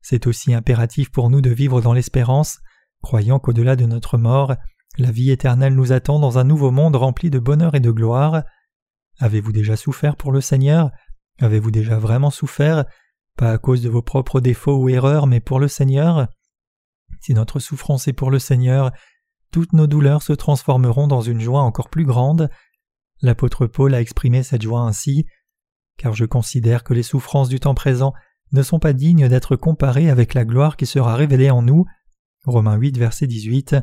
C'est 0.02 0.28
aussi 0.28 0.54
impératif 0.54 1.12
pour 1.12 1.30
nous 1.30 1.42
de 1.42 1.50
vivre 1.50 1.82
dans 1.82 1.94
l'espérance, 1.94 2.60
croyant 3.02 3.40
qu'au-delà 3.40 3.76
de 3.76 3.86
notre 3.86 4.18
mort, 4.18 4.56
la 4.98 5.12
vie 5.12 5.32
éternelle 5.32 5.76
nous 5.76 5.92
attend 5.92 6.20
dans 6.20 6.38
un 6.40 6.44
nouveau 6.44 6.72
monde 6.72 6.96
rempli 6.96 7.30
de 7.30 7.40
bonheur 7.40 7.76
et 7.76 7.80
de 7.80 7.92
gloire. 7.92 8.44
Avez-vous 9.20 9.52
déjà 9.52 9.76
souffert 9.76 10.16
pour 10.16 10.32
le 10.32 10.42
Seigneur? 10.42 10.92
Avez-vous 11.40 11.72
déjà 11.72 12.00
vraiment 12.00 12.32
souffert 12.32 12.86
pas 13.38 13.52
à 13.52 13.58
cause 13.58 13.82
de 13.82 13.90
vos 13.90 14.02
propres 14.02 14.42
défauts 14.42 14.78
ou 14.78 14.90
erreurs, 14.90 15.28
mais 15.28 15.40
pour 15.40 15.60
le 15.60 15.70
Seigneur? 15.70 16.28
Si 17.22 17.34
notre 17.34 17.60
souffrance 17.60 18.08
est 18.08 18.14
pour 18.14 18.32
le 18.32 18.40
Seigneur, 18.40 18.92
toutes 19.52 19.74
nos 19.74 19.88
douleurs 19.88 20.22
se 20.22 20.34
transformeront 20.34 21.08
dans 21.08 21.22
une 21.22 21.40
joie 21.40 21.62
encore 21.62 21.90
plus 21.90 22.06
grande. 22.06 22.50
L'apôtre 23.22 23.68
Paul 23.68 23.96
a 23.96 24.02
exprimé 24.02 24.44
cette 24.44 24.62
joie 24.62 24.82
ainsi 24.82 25.26
Car 25.98 26.14
je 26.14 26.26
considère 26.26 26.84
que 26.84 26.94
les 26.94 27.04
souffrances 27.04 27.50
du 27.50 27.60
temps 27.60 27.76
présent 27.76 28.14
ne 28.52 28.64
sont 28.64 28.80
pas 28.80 28.94
dignes 28.94 29.28
d'être 29.28 29.56
comparées 29.56 30.10
avec 30.10 30.34
la 30.34 30.46
gloire 30.46 30.76
qui 30.76 30.86
sera 30.86 31.16
révélée 31.16 31.50
en 31.50 31.62
nous. 31.62 31.86
Romains 32.46 32.76
8, 32.76 32.98
verset 32.98 33.28
18. 33.28 33.76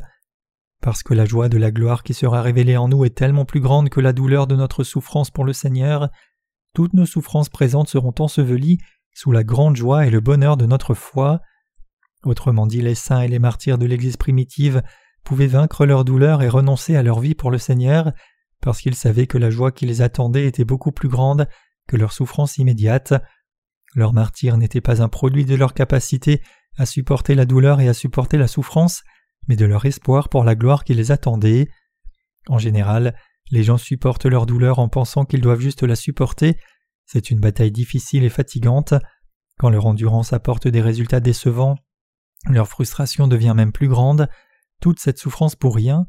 Parce 0.81 1.03
que 1.03 1.13
la 1.13 1.25
joie 1.25 1.49
de 1.49 1.57
la 1.57 1.71
gloire 1.71 2.03
qui 2.03 2.13
sera 2.13 2.41
révélée 2.41 2.77
en 2.77 2.87
nous 2.87 3.05
est 3.05 3.15
tellement 3.15 3.45
plus 3.45 3.59
grande 3.59 3.89
que 3.89 3.99
la 3.99 4.13
douleur 4.13 4.47
de 4.47 4.55
notre 4.55 4.83
souffrance 4.83 5.31
pour 5.31 5.43
le 5.43 5.53
Seigneur, 5.53 6.09
toutes 6.73 6.93
nos 6.93 7.05
souffrances 7.05 7.49
présentes 7.49 7.89
seront 7.89 8.13
ensevelies 8.19 8.77
sous 9.13 9.31
la 9.31 9.43
grande 9.43 9.75
joie 9.75 10.05
et 10.05 10.11
le 10.11 10.19
bonheur 10.19 10.57
de 10.57 10.67
notre 10.67 10.93
foi. 10.93 11.41
Autrement 12.23 12.67
dit, 12.67 12.81
les 12.81 12.95
saints 12.95 13.21
et 13.21 13.27
les 13.27 13.39
martyrs 13.39 13.79
de 13.79 13.85
l'Église 13.87 14.17
primitive 14.17 14.83
pouvaient 15.23 15.47
vaincre 15.47 15.85
leur 15.85 16.05
douleur 16.05 16.43
et 16.43 16.49
renoncer 16.49 16.95
à 16.95 17.03
leur 17.03 17.19
vie 17.19 17.33
pour 17.33 17.49
le 17.49 17.57
Seigneur, 17.57 18.11
parce 18.61 18.79
qu'ils 18.79 18.95
savaient 18.95 19.27
que 19.27 19.37
la 19.37 19.49
joie 19.49 19.71
qui 19.71 19.85
les 19.85 20.01
attendait 20.01 20.45
était 20.45 20.65
beaucoup 20.65 20.91
plus 20.91 21.09
grande 21.09 21.47
que 21.87 21.97
leur 21.97 22.13
souffrance 22.13 22.57
immédiate. 22.57 23.13
Leur 23.95 24.13
martyr 24.13 24.57
n'était 24.57 24.81
pas 24.81 25.01
un 25.01 25.09
produit 25.09 25.45
de 25.45 25.55
leur 25.55 25.73
capacité 25.73 26.41
à 26.77 26.85
supporter 26.85 27.33
la 27.33 27.45
douleur 27.45 27.81
et 27.81 27.87
à 27.87 27.93
supporter 27.93 28.37
la 28.37 28.47
souffrance, 28.47 29.03
mais 29.47 29.55
de 29.55 29.65
leur 29.65 29.85
espoir 29.85 30.29
pour 30.29 30.43
la 30.43 30.55
gloire 30.55 30.83
qui 30.83 30.93
les 30.93 31.11
attendait. 31.11 31.69
En 32.47 32.57
général, 32.57 33.15
les 33.51 33.63
gens 33.63 33.77
supportent 33.77 34.25
leur 34.25 34.45
douleur 34.45 34.79
en 34.79 34.89
pensant 34.89 35.25
qu'ils 35.25 35.41
doivent 35.41 35.59
juste 35.59 35.83
la 35.83 35.95
supporter, 35.95 36.57
c'est 37.07 37.31
une 37.31 37.39
bataille 37.39 37.71
difficile 37.71 38.25
et 38.25 38.29
fatigante. 38.29 38.93
Quand 39.57 39.69
leur 39.69 39.85
endurance 39.85 40.33
apporte 40.33 40.67
des 40.67 40.81
résultats 40.81 41.21
décevants, 41.21 41.77
leur 42.49 42.67
frustration 42.67 43.27
devient 43.27 43.53
même 43.55 43.71
plus 43.71 43.87
grande, 43.87 44.27
toute 44.81 44.99
cette 44.99 45.17
souffrance 45.17 45.55
pour 45.55 45.73
rien. 45.73 46.05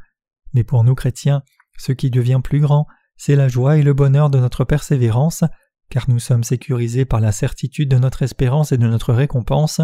Mais 0.53 0.65
pour 0.65 0.83
nous 0.83 0.97
chrétiens, 0.97 1.43
ce 1.79 1.93
qui 1.93 2.11
devient 2.11 2.41
plus 2.43 2.61
grand, 2.61 2.87
c'est 3.17 3.37
la 3.37 3.49
joie 3.49 3.77
et 3.77 3.83
le 3.83 3.95
bonheur 3.95 4.29
de 4.29 4.41
notre 4.41 4.65
persévérance, 4.65 5.45
car 5.89 6.11
nous 6.11 6.19
sommes 6.19 6.45
sécurisés 6.45 7.05
par 7.05 7.21
la 7.21 7.33
certitude 7.33 7.89
de 7.89 7.99
notre 7.99 8.23
espérance 8.23 8.73
et 8.73 8.79
de 8.79 8.89
notre 8.89 9.15
récompense. 9.15 9.81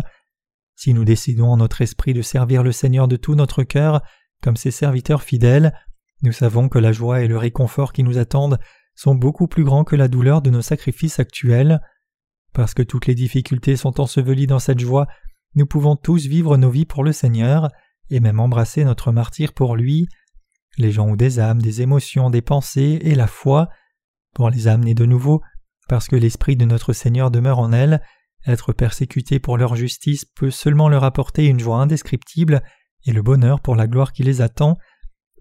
Si 0.76 0.94
nous 0.94 1.04
décidons 1.04 1.48
en 1.48 1.56
notre 1.58 1.82
esprit 1.82 2.14
de 2.14 2.22
servir 2.22 2.62
le 2.62 2.72
Seigneur 2.72 3.08
de 3.08 3.16
tout 3.16 3.34
notre 3.34 3.62
cœur, 3.62 4.02
comme 4.42 4.56
ses 4.56 4.70
serviteurs 4.70 5.22
fidèles, 5.22 5.72
nous 6.22 6.32
savons 6.32 6.68
que 6.68 6.78
la 6.78 6.92
joie 6.92 7.22
et 7.22 7.28
le 7.28 7.38
réconfort 7.38 7.92
qui 7.92 8.02
nous 8.02 8.18
attendent 8.18 8.58
sont 8.94 9.14
beaucoup 9.14 9.48
plus 9.48 9.64
grands 9.64 9.84
que 9.84 9.96
la 9.96 10.08
douleur 10.08 10.42
de 10.42 10.50
nos 10.50 10.62
sacrifices 10.62 11.18
actuels. 11.18 11.80
Parce 12.52 12.74
que 12.74 12.82
toutes 12.82 13.06
les 13.06 13.14
difficultés 13.14 13.76
sont 13.76 14.00
ensevelies 14.00 14.46
dans 14.46 14.58
cette 14.58 14.78
joie, 14.78 15.06
nous 15.54 15.66
pouvons 15.66 15.96
tous 15.96 16.26
vivre 16.26 16.56
nos 16.56 16.70
vies 16.70 16.86
pour 16.86 17.04
le 17.04 17.12
Seigneur, 17.12 17.68
et 18.10 18.20
même 18.20 18.40
embrasser 18.40 18.84
notre 18.84 19.12
martyr 19.12 19.52
pour 19.52 19.76
lui. 19.76 20.08
Les 20.76 20.90
gens 20.90 21.06
ont 21.08 21.16
des 21.16 21.38
âmes, 21.38 21.62
des 21.62 21.82
émotions, 21.82 22.30
des 22.30 22.42
pensées 22.42 22.98
et 23.02 23.14
la 23.14 23.26
foi. 23.26 23.68
Pour 24.34 24.50
les 24.50 24.66
amener 24.66 24.94
de 24.94 25.06
nouveau, 25.06 25.42
parce 25.88 26.08
que 26.08 26.16
l'Esprit 26.16 26.56
de 26.56 26.64
notre 26.64 26.92
Seigneur 26.92 27.30
demeure 27.30 27.60
en 27.60 27.72
elles, 27.72 28.02
être 28.46 28.72
persécutés 28.72 29.38
pour 29.38 29.56
leur 29.56 29.76
justice 29.76 30.24
peut 30.24 30.50
seulement 30.50 30.88
leur 30.88 31.04
apporter 31.04 31.46
une 31.46 31.60
joie 31.60 31.78
indescriptible 31.78 32.62
et 33.06 33.12
le 33.12 33.22
bonheur 33.22 33.60
pour 33.60 33.76
la 33.76 33.86
gloire 33.86 34.12
qui 34.12 34.22
les 34.22 34.40
attend, 34.40 34.78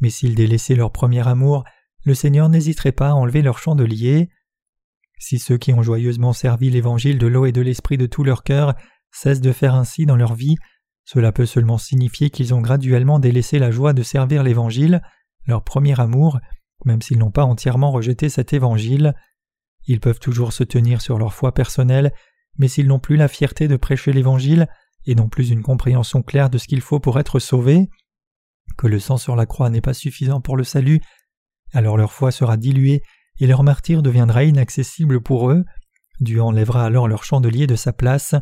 mais 0.01 0.09
s'ils 0.09 0.35
délaissaient 0.35 0.75
leur 0.75 0.91
premier 0.91 1.27
amour, 1.27 1.63
le 2.05 2.13
Seigneur 2.13 2.49
n'hésiterait 2.49 2.91
pas 2.91 3.09
à 3.09 3.13
enlever 3.13 3.41
leur 3.41 3.57
chandelier. 3.57 4.29
Si 5.19 5.39
ceux 5.39 5.57
qui 5.57 5.73
ont 5.73 5.83
joyeusement 5.83 6.33
servi 6.33 6.69
l'évangile 6.69 7.17
de 7.17 7.27
l'eau 7.27 7.45
et 7.45 7.51
de 7.51 7.61
l'esprit 7.61 7.97
de 7.97 8.05
tout 8.05 8.23
leur 8.23 8.43
cœur 8.43 8.73
cessent 9.11 9.41
de 9.41 9.51
faire 9.51 9.75
ainsi 9.75 10.05
dans 10.05 10.17
leur 10.17 10.33
vie, 10.33 10.55
cela 11.05 11.31
peut 11.31 11.45
seulement 11.45 11.77
signifier 11.77 12.29
qu'ils 12.29 12.53
ont 12.53 12.61
graduellement 12.61 13.19
délaissé 13.19 13.59
la 13.59 13.71
joie 13.71 13.93
de 13.93 14.03
servir 14.03 14.43
l'évangile, 14.43 15.01
leur 15.45 15.63
premier 15.63 15.99
amour, 15.99 16.39
même 16.85 17.01
s'ils 17.01 17.19
n'ont 17.19 17.31
pas 17.31 17.45
entièrement 17.45 17.91
rejeté 17.91 18.29
cet 18.29 18.53
évangile. 18.53 19.13
Ils 19.85 19.99
peuvent 19.99 20.19
toujours 20.19 20.53
se 20.53 20.63
tenir 20.63 21.01
sur 21.01 21.17
leur 21.17 21.33
foi 21.33 21.53
personnelle, 21.53 22.13
mais 22.57 22.67
s'ils 22.67 22.87
n'ont 22.87 22.99
plus 22.99 23.15
la 23.15 23.27
fierté 23.27 23.67
de 23.67 23.75
prêcher 23.75 24.13
l'Évangile 24.13 24.67
et 25.05 25.15
n'ont 25.15 25.29
plus 25.29 25.49
une 25.49 25.61
compréhension 25.61 26.21
claire 26.21 26.49
de 26.49 26.57
ce 26.57 26.67
qu'il 26.67 26.81
faut 26.81 26.99
pour 26.99 27.19
être 27.19 27.39
sauvés, 27.39 27.89
que 28.77 28.87
le 28.87 28.99
sang 28.99 29.17
sur 29.17 29.35
la 29.35 29.45
croix 29.45 29.69
n'est 29.69 29.81
pas 29.81 29.93
suffisant 29.93 30.41
pour 30.41 30.57
le 30.57 30.63
salut, 30.63 31.01
alors 31.73 31.97
leur 31.97 32.11
foi 32.11 32.31
sera 32.31 32.57
diluée 32.57 33.01
et 33.39 33.47
leur 33.47 33.63
martyr 33.63 34.01
deviendra 34.01 34.43
inaccessible 34.43 35.21
pour 35.21 35.49
eux, 35.49 35.65
Dieu 36.19 36.41
enlèvera 36.41 36.85
alors 36.85 37.07
leur 37.07 37.23
chandelier 37.23 37.67
de 37.67 37.75
sa 37.75 37.93
place. 37.93 38.35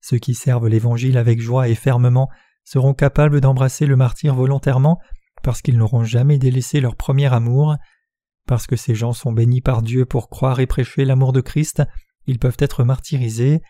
Ceux 0.00 0.18
qui 0.18 0.34
servent 0.34 0.68
l'Évangile 0.68 1.16
avec 1.16 1.40
joie 1.40 1.68
et 1.68 1.74
fermement 1.74 2.28
seront 2.64 2.94
capables 2.94 3.40
d'embrasser 3.40 3.86
le 3.86 3.96
martyr 3.96 4.34
volontairement 4.34 4.98
parce 5.42 5.62
qu'ils 5.62 5.78
n'auront 5.78 6.04
jamais 6.04 6.38
délaissé 6.38 6.80
leur 6.80 6.96
premier 6.96 7.32
amour. 7.32 7.76
Parce 8.46 8.66
que 8.66 8.76
ces 8.76 8.94
gens 8.94 9.12
sont 9.12 9.32
bénis 9.32 9.62
par 9.62 9.82
Dieu 9.82 10.04
pour 10.04 10.28
croire 10.28 10.60
et 10.60 10.66
prêcher 10.66 11.04
l'amour 11.04 11.32
de 11.32 11.40
Christ, 11.40 11.82
ils 12.26 12.38
peuvent 12.38 12.56
être 12.58 12.84
martyrisés. 12.84 13.60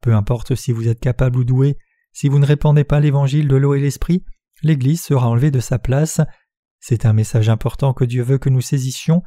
Peu 0.00 0.14
importe 0.14 0.54
si 0.54 0.72
vous 0.72 0.88
êtes 0.88 1.00
capable 1.00 1.38
ou 1.38 1.44
doué, 1.44 1.78
si 2.12 2.28
vous 2.28 2.38
ne 2.38 2.46
répandez 2.46 2.84
pas 2.84 3.00
l'évangile 3.00 3.48
de 3.48 3.56
l'eau 3.56 3.74
et 3.74 3.80
l'esprit, 3.80 4.24
l'Église 4.62 5.02
sera 5.02 5.28
enlevée 5.28 5.50
de 5.50 5.60
sa 5.60 5.78
place. 5.78 6.20
C'est 6.80 7.06
un 7.06 7.12
message 7.12 7.48
important 7.48 7.92
que 7.92 8.04
Dieu 8.04 8.22
veut 8.22 8.38
que 8.38 8.50
nous 8.50 8.60
saisissions. 8.60 9.22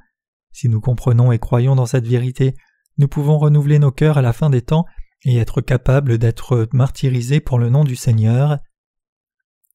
Si 0.51 0.69
nous 0.69 0.82
comprenons 0.82 1.32
et 1.32 1.39
croyons 1.39 1.75
dans 1.75 1.86
cette 1.86 2.08
vérité, 2.08 2.53
nous 2.97 3.08
pouvons 3.08 3.38
renouveler 3.38 3.80
nos 3.80 3.91
cœurs 3.91 4.17
à 4.17 4.21
la 4.21 4.34
fin 4.34 4.49
des 4.49 4.62
temps 4.62 4.86
et 5.23 5.38
être 5.38 5.62
capables 5.62 6.17
d'être 6.17 6.67
martyrisés 6.73 7.39
pour 7.39 7.60
le 7.60 7.69
nom 7.69 7.84
du 7.84 7.95
Seigneur. 7.95 8.60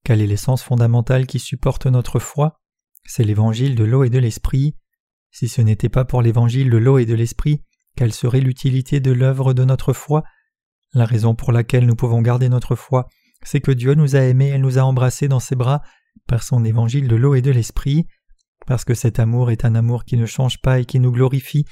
Quelle 0.05 0.21
est 0.21 0.27
l'essence 0.27 0.63
fondamentale 0.63 1.27
qui 1.27 1.39
supporte 1.39 1.87
notre 1.87 2.19
foi? 2.19 2.61
C'est 3.05 3.25
l'évangile 3.25 3.75
de 3.75 3.85
l'eau 3.85 4.05
et 4.05 4.11
de 4.11 4.19
l'esprit. 4.19 4.77
Si 5.31 5.49
ce 5.49 5.61
n'était 5.61 5.89
pas 5.89 6.05
pour 6.05 6.23
l'évangile 6.23 6.71
de 6.71 6.77
l'eau 6.77 6.99
et 6.99 7.07
de 7.07 7.15
l'esprit, 7.15 7.63
quelle 7.97 8.13
serait 8.13 8.41
l'utilité 8.41 9.01
de 9.01 9.13
l'œuvre 9.13 9.53
de 9.53 9.65
notre 9.65 9.93
foi 9.93 10.23
La 10.95 11.05
raison 11.05 11.35
pour 11.35 11.53
laquelle 11.53 11.87
nous 11.87 11.97
pouvons 11.97 12.23
garder 12.23 12.49
notre 12.49 12.75
foi, 12.75 13.09
c'est 13.43 13.61
que 13.61 13.73
Dieu 13.73 13.95
nous 13.95 14.17
a 14.17 14.21
aimés 14.21 14.51
et 14.51 14.59
nous 14.59 14.79
a 14.79 14.83
embrassés 14.83 15.29
dans 15.29 15.41
ses 15.41 15.57
bras 15.57 15.83
par 16.27 16.43
son 16.43 16.65
évangile 16.65 17.09
de 17.09 17.17
l'eau 17.17 17.35
et 17.35 17.43
de 17.43 17.51
l'esprit. 17.51 18.07
Parce 18.67 18.85
que 18.85 18.95
cet 18.95 19.19
amour 19.19 19.51
est 19.51 19.65
un 19.65 19.75
amour 19.75 20.05
qui 20.05 20.17
ne 20.17 20.27
change 20.27 20.61
pas 20.61 20.79
et 20.79 20.85
qui 20.85 21.01
nous 21.01 21.11
glorifie, 21.11 21.65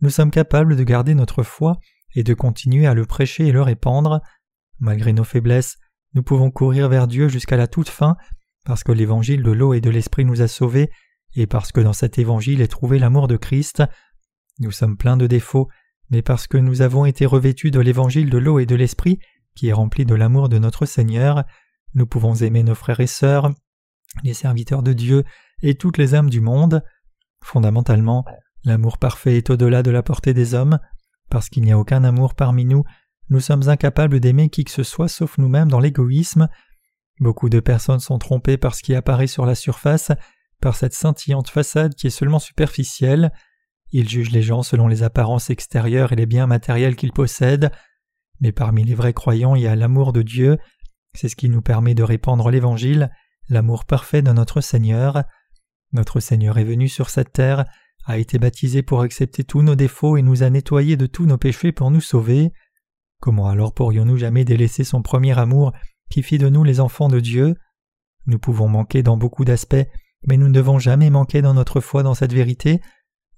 nous 0.00 0.10
sommes 0.10 0.30
capables 0.30 0.76
de 0.76 0.82
garder 0.82 1.14
notre 1.14 1.42
foi 1.42 1.78
et 2.14 2.22
de 2.22 2.34
continuer 2.34 2.86
à 2.86 2.94
le 2.94 3.06
prêcher 3.06 3.46
et 3.46 3.52
le 3.52 3.62
répandre. 3.62 4.20
Malgré 4.78 5.12
nos 5.12 5.24
faiblesses, 5.24 5.76
nous 6.14 6.22
pouvons 6.22 6.50
courir 6.50 6.88
vers 6.88 7.06
Dieu 7.06 7.28
jusqu'à 7.28 7.56
la 7.56 7.68
toute 7.68 7.88
fin, 7.88 8.16
parce 8.64 8.84
que 8.84 8.92
l'évangile 8.92 9.42
de 9.42 9.50
l'eau 9.50 9.72
et 9.72 9.80
de 9.80 9.90
l'esprit 9.90 10.24
nous 10.24 10.42
a 10.42 10.48
sauvés, 10.48 10.90
et 11.36 11.46
parce 11.46 11.72
que 11.72 11.80
dans 11.80 11.92
cet 11.92 12.18
évangile 12.18 12.60
est 12.60 12.68
trouvé 12.68 12.98
l'amour 12.98 13.28
de 13.28 13.36
Christ. 13.36 13.82
Nous 14.58 14.70
sommes 14.70 14.96
pleins 14.96 15.16
de 15.16 15.26
défauts, 15.26 15.68
mais 16.10 16.22
parce 16.22 16.46
que 16.46 16.58
nous 16.58 16.82
avons 16.82 17.04
été 17.04 17.26
revêtus 17.26 17.70
de 17.70 17.80
l'évangile 17.80 18.30
de 18.30 18.38
l'eau 18.38 18.58
et 18.58 18.66
de 18.66 18.74
l'esprit, 18.74 19.18
qui 19.54 19.68
est 19.68 19.72
rempli 19.72 20.04
de 20.04 20.14
l'amour 20.14 20.48
de 20.48 20.58
notre 20.58 20.86
Seigneur, 20.86 21.44
nous 21.94 22.06
pouvons 22.06 22.34
aimer 22.34 22.62
nos 22.64 22.74
frères 22.74 23.00
et 23.00 23.06
sœurs, 23.06 23.52
les 24.24 24.34
serviteurs 24.34 24.82
de 24.82 24.92
Dieu 24.92 25.24
et 25.62 25.76
toutes 25.76 25.98
les 25.98 26.14
âmes 26.14 26.30
du 26.30 26.40
monde. 26.40 26.82
Fondamentalement, 27.42 28.24
l'amour 28.64 28.98
parfait 28.98 29.36
est 29.36 29.50
au-delà 29.50 29.82
de 29.82 29.90
la 29.90 30.02
portée 30.02 30.34
des 30.34 30.54
hommes. 30.54 30.78
Parce 31.30 31.48
qu'il 31.48 31.62
n'y 31.62 31.72
a 31.72 31.78
aucun 31.78 32.04
amour 32.04 32.34
parmi 32.34 32.64
nous, 32.64 32.84
nous 33.30 33.40
sommes 33.40 33.68
incapables 33.68 34.20
d'aimer 34.20 34.50
qui 34.50 34.64
que 34.64 34.70
ce 34.70 34.82
soit 34.82 35.08
sauf 35.08 35.38
nous-mêmes 35.38 35.70
dans 35.70 35.80
l'égoïsme. 35.80 36.48
Beaucoup 37.20 37.48
de 37.48 37.60
personnes 37.60 38.00
sont 38.00 38.18
trompées 38.18 38.58
par 38.58 38.74
ce 38.74 38.82
qui 38.82 38.94
apparaît 38.94 39.28
sur 39.28 39.46
la 39.46 39.54
surface, 39.54 40.10
par 40.60 40.76
cette 40.76 40.94
scintillante 40.94 41.48
façade 41.48 41.94
qui 41.94 42.08
est 42.08 42.10
seulement 42.10 42.38
superficielle. 42.40 43.32
Ils 43.96 44.08
jugent 44.08 44.32
les 44.32 44.42
gens 44.42 44.64
selon 44.64 44.88
les 44.88 45.04
apparences 45.04 45.50
extérieures 45.50 46.12
et 46.12 46.16
les 46.16 46.26
biens 46.26 46.48
matériels 46.48 46.96
qu'ils 46.96 47.12
possèdent. 47.12 47.70
Mais 48.40 48.50
parmi 48.50 48.82
les 48.82 48.96
vrais 48.96 49.12
croyants, 49.12 49.54
il 49.54 49.62
y 49.62 49.68
a 49.68 49.76
l'amour 49.76 50.12
de 50.12 50.22
Dieu. 50.22 50.58
C'est 51.16 51.28
ce 51.28 51.36
qui 51.36 51.48
nous 51.48 51.62
permet 51.62 51.94
de 51.94 52.02
répandre 52.02 52.50
l'Évangile, 52.50 53.12
l'amour 53.48 53.84
parfait 53.84 54.20
de 54.20 54.32
notre 54.32 54.60
Seigneur. 54.60 55.22
Notre 55.92 56.18
Seigneur 56.18 56.58
est 56.58 56.64
venu 56.64 56.88
sur 56.88 57.08
cette 57.08 57.32
terre, 57.32 57.66
a 58.04 58.18
été 58.18 58.40
baptisé 58.40 58.82
pour 58.82 59.00
accepter 59.02 59.44
tous 59.44 59.62
nos 59.62 59.76
défauts 59.76 60.16
et 60.16 60.22
nous 60.22 60.42
a 60.42 60.50
nettoyés 60.50 60.96
de 60.96 61.06
tous 61.06 61.26
nos 61.26 61.38
péchés 61.38 61.70
pour 61.70 61.92
nous 61.92 62.00
sauver. 62.00 62.50
Comment 63.20 63.48
alors 63.48 63.74
pourrions-nous 63.74 64.16
jamais 64.16 64.44
délaisser 64.44 64.82
son 64.82 65.02
premier 65.02 65.38
amour 65.38 65.72
qui 66.10 66.24
fit 66.24 66.38
de 66.38 66.48
nous 66.48 66.64
les 66.64 66.80
enfants 66.80 67.08
de 67.08 67.20
Dieu? 67.20 67.54
Nous 68.26 68.40
pouvons 68.40 68.66
manquer 68.66 69.04
dans 69.04 69.16
beaucoup 69.16 69.44
d'aspects, 69.44 69.86
mais 70.26 70.36
nous 70.36 70.48
ne 70.48 70.52
devons 70.52 70.80
jamais 70.80 71.10
manquer 71.10 71.42
dans 71.42 71.54
notre 71.54 71.80
foi 71.80 72.02
dans 72.02 72.14
cette 72.14 72.32
vérité. 72.32 72.80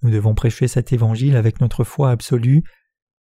Nous 0.07 0.13
devons 0.13 0.37
prêcher 0.37 0.69
cet 0.69 0.93
évangile 0.93 1.35
avec 1.35 1.61
notre 1.61 1.83
foi 1.83 2.13
absolue. 2.13 2.63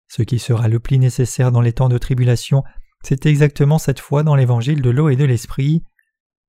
Ce 0.06 0.22
qui 0.22 0.38
sera 0.38 0.68
le 0.68 0.78
plus 0.78 0.98
nécessaire 0.98 1.50
dans 1.50 1.60
les 1.60 1.72
temps 1.72 1.88
de 1.88 1.98
tribulation, 1.98 2.62
c'est 3.02 3.26
exactement 3.26 3.78
cette 3.78 3.98
foi 3.98 4.22
dans 4.22 4.36
l'évangile 4.36 4.80
de 4.80 4.88
l'eau 4.88 5.08
et 5.08 5.16
de 5.16 5.24
l'esprit. 5.24 5.82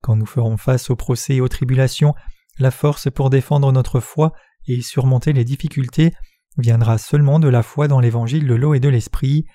Quand 0.03 0.15
nous 0.15 0.27
ferons 0.27 0.57
face 0.57 0.91
aux 0.91 0.95
procès 0.95 1.37
et 1.37 1.41
aux 1.41 1.47
tribulations, 1.47 2.13
la 2.59 2.69
force 2.69 3.09
pour 3.09 3.31
défendre 3.31 3.71
notre 3.71 3.99
foi 3.99 4.33
et 4.67 4.83
surmonter 4.83 5.33
les 5.33 5.45
difficultés 5.45 6.13
viendra 6.59 6.99
seulement 6.99 7.39
de 7.39 7.47
la 7.47 7.63
foi 7.63 7.87
dans 7.87 7.99
l'évangile 7.99 8.45
de 8.45 8.53
l'eau 8.53 8.75
et 8.75 8.79
de 8.79 8.89
l'esprit. 8.89 9.47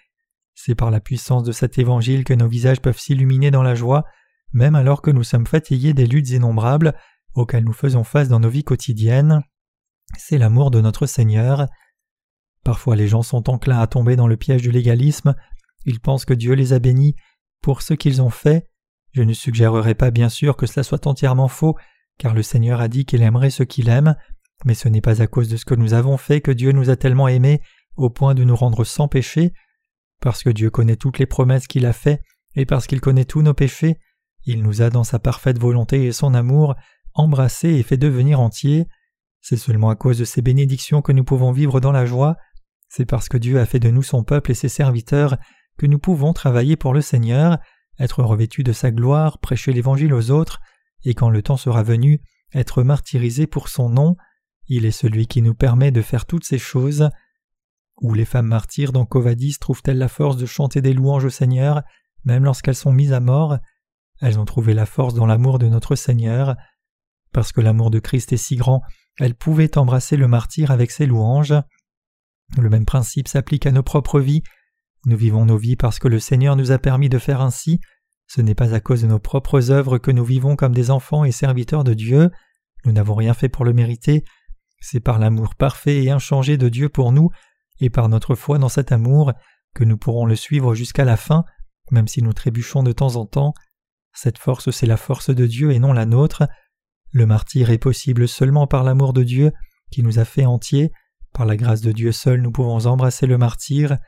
C'est 0.57 0.75
par 0.75 0.91
la 0.91 0.99
puissance 0.99 1.45
de 1.45 1.53
cet 1.53 1.79
évangile 1.79 2.25
que 2.25 2.35
nos 2.35 2.49
visages 2.49 2.81
peuvent 2.81 2.99
s'illuminer 2.99 3.53
dans 3.53 3.63
la 3.63 3.77
joie, 3.77 4.07
même 4.53 4.75
alors 4.75 5.03
que 5.03 5.13
nous 5.13 5.23
sommes 5.23 5.47
fatigués 5.47 5.95
des 5.95 6.09
luttes 6.09 6.31
innombrables 6.31 6.97
auxquelles 7.35 7.65
nous 7.65 7.73
faisons 7.73 8.03
face 8.03 8.29
dans 8.29 8.41
nos 8.41 8.51
vies 8.51 8.65
quotidiennes. 8.65 9.45
C'est 10.19 10.39
l'amour 10.39 10.71
de 10.71 10.81
notre 10.81 11.07
Seigneur. 11.07 11.67
Parfois 12.65 12.97
les 12.97 13.09
gens 13.09 13.23
sont 13.23 13.51
enclins 13.51 13.81
à 13.81 13.87
tomber 13.87 14.17
dans 14.17 14.27
le 14.27 14.37
piège 14.37 14.63
du 14.63 14.71
légalisme, 14.71 15.35
ils 15.85 16.01
pensent 16.01 16.25
que 16.25 16.35
Dieu 16.35 16.55
les 16.55 16.73
a 16.73 16.79
bénis 16.79 17.15
pour 17.61 17.83
ce 17.83 17.95
qu'ils 17.95 18.23
ont 18.23 18.31
fait. 18.31 18.69
Je 19.13 19.23
ne 19.23 19.33
suggérerai 19.33 19.95
pas 19.95 20.11
bien 20.11 20.29
sûr 20.29 20.57
que 20.57 20.67
cela 20.67 20.83
soit 20.83 21.07
entièrement 21.07 21.49
faux, 21.49 21.77
car 22.19 22.35
le 22.35 22.43
Seigneur 22.43 22.81
a 22.81 22.89
dit 22.89 23.05
qu'il 23.05 23.23
aimerait 23.23 23.51
ceux 23.51 23.65
qu'il 23.65 23.89
aime, 23.89 24.17
mais 24.65 24.75
ce 24.75 24.89
n'est 24.89 25.01
pas 25.01 25.23
à 25.23 25.27
cause 25.27 25.49
de 25.49 25.57
ce 25.57 25.65
que 25.65 25.75
nous 25.75 25.95
avons 25.95 26.17
fait 26.17 26.41
que 26.41 26.51
Dieu 26.51 26.73
nous 26.73 26.91
a 26.91 26.97
tellement 26.97 27.29
aimés 27.29 27.61
au 27.97 28.11
point 28.11 28.35
de 28.35 28.45
nous 28.45 28.57
rendre 28.57 28.85
sans 28.85 29.09
péché. 29.09 29.53
Parce 30.21 30.43
que 30.43 30.51
Dieu 30.51 30.71
connaît 30.71 30.97
toutes 30.97 31.19
les 31.19 31.27
promesses 31.27 31.67
qu'il 31.67 31.87
a 31.87 31.93
faites, 31.93 32.23
et 32.57 32.67
parce 32.67 32.87
qu'il 32.87 33.01
connaît 33.01 33.25
tous 33.25 33.43
nos 33.43 33.55
péchés, 33.55 33.99
il 34.47 34.63
nous 34.63 34.83
a 34.83 34.91
dans 34.91 35.05
sa 35.05 35.19
parfaite 35.19 35.59
volonté 35.59 36.05
et 36.05 36.13
son 36.13 36.35
amour 36.35 36.75
embrassés 37.15 37.75
et 37.75 37.83
fait 37.83 37.97
devenir 37.97 38.41
entiers. 38.41 38.87
C'est 39.45 39.59
seulement 39.59 39.91
à 39.91 39.95
cause 39.95 40.17
de 40.17 40.25
ces 40.25 40.41
bénédictions 40.41 41.03
que 41.03 41.13
nous 41.13 41.23
pouvons 41.23 41.53
vivre 41.53 41.79
dans 41.79 41.93
la 41.93 42.07
joie, 42.07 42.39
c'est 42.89 43.05
parce 43.05 43.29
que 43.29 43.37
Dieu 43.37 43.61
a 43.61 43.67
fait 43.67 43.79
de 43.79 43.91
nous 43.91 44.03
son 44.03 44.25
peuple 44.25 44.53
et 44.53 44.55
ses 44.55 44.71
serviteurs 44.71 45.37
que 45.77 45.85
nous 45.85 45.99
pouvons 45.99 46.33
travailler 46.33 46.77
pour 46.77 46.95
le 46.95 47.03
Seigneur, 47.03 47.59
être 47.99 48.23
revêtus 48.23 48.65
de 48.65 48.73
sa 48.73 48.91
gloire, 48.91 49.39
prêcher 49.41 49.75
l'Évangile 49.75 50.15
aux 50.15 50.31
autres, 50.31 50.61
et 51.05 51.13
quand 51.13 51.29
le 51.29 51.43
temps 51.43 51.59
sera 51.59 51.83
venu, 51.83 52.23
être 52.55 52.83
martyrisés 52.83 53.47
pour 53.47 53.69
son 53.69 53.91
nom. 53.91 54.17
Il 54.67 54.87
est 54.87 54.93
celui 54.93 55.27
qui 55.27 55.43
nous 55.43 55.55
permet 55.55 55.91
de 55.91 56.01
faire 56.01 56.25
toutes 56.25 56.47
ces 56.47 56.57
choses. 56.57 57.11
Où 58.01 58.15
les 58.15 58.25
femmes 58.25 58.47
martyrs 58.47 58.93
dans 58.93 59.05
Covadis 59.05 59.59
trouvent-elles 59.59 59.99
la 59.99 60.09
force 60.09 60.39
de 60.39 60.47
chanter 60.47 60.81
des 60.81 60.95
louanges 60.95 61.27
au 61.27 61.31
Seigneur, 61.31 61.83
même 62.25 62.45
lorsqu'elles 62.45 62.75
sont 62.75 62.93
mises 62.93 63.13
à 63.13 63.21
mort? 63.21 63.59
Elles 64.23 64.39
ont 64.39 64.47
trouvé 64.47 64.73
la 64.73 64.87
force 64.87 65.13
dans 65.13 65.27
l'amour 65.27 65.59
de 65.59 65.69
notre 65.69 65.97
Seigneur. 65.97 66.57
Parce 67.31 67.53
que 67.53 67.61
l'amour 67.61 67.91
de 67.91 67.99
Christ 67.99 68.33
est 68.33 68.39
si 68.39 68.57
grand, 68.57 68.81
elles 69.21 69.35
pouvaient 69.35 69.79
embrasser 69.79 70.17
le 70.17 70.29
martyr 70.29 70.71
avec 70.71 70.91
ses 70.91 71.07
louanges. 71.07 71.55
Le 72.59 72.69
même 72.69 72.85
principe 72.85 73.29
s'applique 73.29 73.67
à 73.67 73.73
nos 73.73 73.83
propres 73.83 74.21
vies. 74.21 74.43
Nous 75.07 75.17
vivons 75.17 75.45
nos 75.45 75.57
vies 75.57 75.77
parce 75.77 75.99
que 75.99 76.09
le 76.09 76.19
Seigneur 76.19 76.57
nous 76.57 76.73
a 76.73 76.79
permis 76.79 77.09
de 77.09 77.19
faire 77.19 77.41
ainsi. 77.41 77.81
Ce 78.27 78.41
n'est 78.41 78.55
pas 78.55 78.75
à 78.75 78.81
cause 78.81 79.03
de 79.03 79.07
nos 79.07 79.19
propres 79.19 79.71
œuvres 79.71 79.99
que 79.99 80.11
nous 80.11 80.25
vivons 80.25 80.57
comme 80.57 80.75
des 80.75 80.91
enfants 80.91 81.25
et 81.25 81.33
serviteurs 81.33 81.85
de 81.85 81.95
Dieu. 81.95 82.31
Nous 82.85 82.93
n'avons 82.93 83.15
rien 83.15 83.35
fait 83.35 83.49
pour 83.49 83.65
le 83.65 83.73
mériter. 83.73 84.25
C'est 84.81 85.01
par 85.01 85.19
l'amour 85.19 85.55
parfait 85.55 86.03
et 86.03 86.11
inchangé 86.11 86.57
de 86.57 86.69
Dieu 86.69 86.89
pour 86.89 87.13
nous, 87.13 87.31
et 87.81 87.91
par 87.91 88.09
notre 88.09 88.35
foi 88.35 88.59
dans 88.59 88.69
cet 88.69 88.93
amour, 88.93 89.33
que 89.75 89.85
nous 89.85 89.97
pourrons 89.97 90.27
le 90.27 90.37
suivre 90.37 90.75
jusqu'à 90.75 91.05
la 91.05 91.17
fin, 91.17 91.45
même 91.91 92.09
si 92.09 92.23
nous 92.23 92.33
trébuchons 92.33 92.83
de 92.83 92.93
temps 92.93 93.17
en 93.17 93.27
temps. 93.27 93.55
Cette 94.13 94.39
force, 94.39 94.71
c'est 94.71 94.87
la 94.87 94.97
force 94.97 95.31
de 95.31 95.47
Dieu 95.47 95.73
et 95.73 95.79
non 95.79 95.93
la 95.93 96.07
nôtre. 96.07 96.45
Le 97.15 97.27
martyr 97.27 97.71
est 97.71 97.79
possible 97.79 98.27
seulement 98.27 98.67
par 98.67 98.83
l'amour 98.83 99.13
de 99.13 99.23
Dieu 99.23 99.53
qui 99.93 100.03
nous 100.03 100.19
a 100.19 100.25
fait 100.25 100.47
entiers. 100.47 100.91
Par 101.33 101.47
la 101.47 101.57
grâce 101.57 101.81
de 101.81 101.93
Dieu 101.93 102.11
seul, 102.11 102.43
nous 102.43 102.51
pouvons 102.51 102.87
embrasser 102.87 103.29
le 103.29 103.39
martyr. 103.39 103.99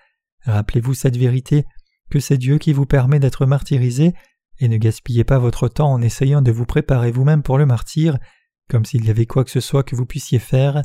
Rappelez-vous 0.45 0.93
cette 0.93 1.17
vérité, 1.17 1.67
que 2.11 2.19
c'est 2.19 2.37
Dieu 2.37 2.59
qui 2.59 2.73
vous 2.73 2.85
permet 2.85 3.21
d'être 3.21 3.47
martyrisé, 3.47 4.13
et 4.59 4.67
ne 4.67 4.77
gaspillez 4.77 5.23
pas 5.23 5.39
votre 5.39 5.69
temps 5.69 5.93
en 5.93 6.03
essayant 6.03 6.43
de 6.43 6.51
vous 6.51 6.67
préparer 6.67 7.13
vous-même 7.13 7.45
pour 7.45 7.59
le 7.59 7.67
martyr, 7.67 8.19
comme 8.69 8.85
s'il 8.85 9.05
y 9.05 9.11
avait 9.11 9.27
quoi 9.27 9.45
que 9.45 9.53
ce 9.53 9.61
soit 9.61 9.85
que 9.85 9.95
vous 9.95 10.07
puissiez 10.07 10.41
faire. 10.41 10.83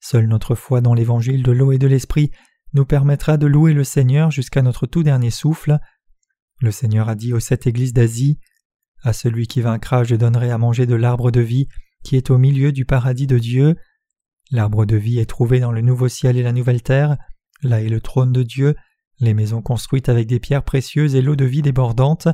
Seule 0.00 0.28
notre 0.28 0.54
foi 0.54 0.80
dans 0.80 0.94
l'évangile 0.94 1.42
de 1.42 1.52
l'eau 1.52 1.70
et 1.72 1.78
de 1.78 1.86
l'esprit 1.86 2.30
nous 2.72 2.86
permettra 2.86 3.36
de 3.36 3.46
louer 3.46 3.74
le 3.74 3.84
Seigneur 3.84 4.30
jusqu'à 4.30 4.62
notre 4.62 4.86
tout 4.86 5.02
dernier 5.02 5.30
souffle. 5.30 5.78
Le 6.60 6.70
Seigneur 6.70 7.10
a 7.10 7.14
dit 7.14 7.34
aux 7.34 7.40
sept 7.40 7.66
églises 7.66 7.92
d'Asie 7.92 8.38
À 9.02 9.12
celui 9.12 9.46
qui 9.46 9.60
vaincra, 9.60 10.04
je 10.04 10.14
donnerai 10.14 10.50
à 10.50 10.58
manger 10.58 10.86
de 10.86 10.94
l'arbre 10.94 11.30
de 11.30 11.40
vie 11.40 11.68
qui 12.02 12.16
est 12.16 12.30
au 12.30 12.38
milieu 12.38 12.72
du 12.72 12.84
paradis 12.84 13.26
de 13.26 13.38
Dieu. 13.38 13.76
L'arbre 14.50 14.84
de 14.84 14.96
vie 14.96 15.18
est 15.18 15.26
trouvé 15.26 15.60
dans 15.60 15.72
le 15.72 15.80
nouveau 15.80 16.08
ciel 16.08 16.36
et 16.36 16.42
la 16.42 16.52
nouvelle 16.52 16.82
terre. 16.82 17.16
Là 17.62 17.80
est 17.80 17.88
le 17.88 18.00
trône 18.00 18.32
de 18.32 18.42
Dieu, 18.42 18.74
les 19.20 19.34
maisons 19.34 19.62
construites 19.62 20.08
avec 20.08 20.26
des 20.26 20.40
pierres 20.40 20.64
précieuses 20.64 21.14
et 21.14 21.22
l'eau 21.22 21.36
de 21.36 21.44
vie 21.44 21.62
débordante. 21.62 22.28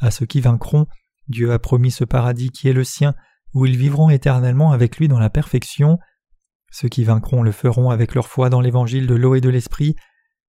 À 0.00 0.10
ceux 0.10 0.26
qui 0.26 0.40
vaincront, 0.40 0.86
Dieu 1.28 1.52
a 1.52 1.58
promis 1.58 1.90
ce 1.90 2.04
paradis 2.04 2.50
qui 2.50 2.68
est 2.68 2.72
le 2.72 2.84
sien, 2.84 3.14
où 3.54 3.66
ils 3.66 3.76
vivront 3.76 4.10
éternellement 4.10 4.72
avec 4.72 4.98
lui 4.98 5.08
dans 5.08 5.18
la 5.18 5.30
perfection. 5.30 5.98
Ceux 6.70 6.88
qui 6.88 7.04
vaincront 7.04 7.42
le 7.42 7.52
feront 7.52 7.90
avec 7.90 8.14
leur 8.14 8.28
foi 8.28 8.50
dans 8.50 8.60
l'évangile 8.60 9.06
de 9.06 9.14
l'eau 9.14 9.34
et 9.34 9.40
de 9.40 9.48
l'esprit. 9.48 9.94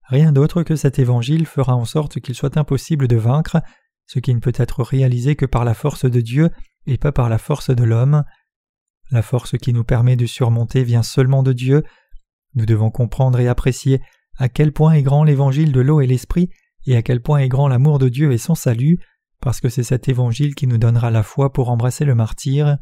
Rien 0.09 0.33
d'autre 0.33 0.63
que 0.63 0.77
cet 0.77 0.99
évangile 0.99 1.47
fera 1.47 1.75
en 1.75 1.85
sorte 1.85 2.21
qu'il 2.21 2.35
soit 2.35 2.57
impossible 2.57 3.09
de 3.09 3.17
vaincre, 3.17 3.61
ce 4.07 4.19
qui 4.19 4.35
ne 4.35 4.41
peut 4.41 4.53
être 4.55 4.83
réalisé 4.83 5.37
que 5.37 5.47
par 5.47 5.65
la 5.65 5.75
force 5.75 6.05
de 6.05 6.21
Dieu 6.21 6.51
et 6.87 6.99
pas 6.99 7.13
par 7.13 7.29
la 7.29 7.39
force 7.39 7.71
de 7.71 7.85
l'homme. 7.85 8.25
La 9.11 9.23
force 9.23 9.57
qui 9.59 9.73
nous 9.73 9.85
permet 9.85 10.17
de 10.17 10.27
surmonter 10.27 10.85
vient 10.85 11.03
seulement 11.03 11.43
de 11.43 11.53
Dieu. 11.53 11.83
Nous 12.55 12.67
devons 12.67 12.91
comprendre 12.91 13.39
et 13.39 13.49
apprécier 13.49 14.01
à 14.39 14.49
quel 14.49 14.73
point 14.73 14.93
est 14.93 15.03
grand 15.03 15.25
l'évangile 15.25 15.73
de 15.73 15.81
l'eau 15.81 16.01
et 16.01 16.07
l'esprit 16.07 16.51
et 16.87 16.97
à 16.97 17.03
quel 17.03 17.21
point 17.21 17.39
est 17.39 17.49
grand 17.49 17.69
l'amour 17.69 17.99
de 17.99 18.09
Dieu 18.09 18.33
et 18.33 18.39
son 18.39 18.55
salut, 18.55 18.99
parce 19.41 19.61
que 19.61 19.69
c'est 19.69 19.83
cet 19.83 20.09
évangile 20.09 20.55
qui 20.55 20.67
nous 20.67 20.79
donnera 20.79 21.11
la 21.11 21.23
foi 21.23 21.53
pour 21.53 21.71
embrasser 21.71 22.05
le 22.05 22.15
martyr. 22.15 22.79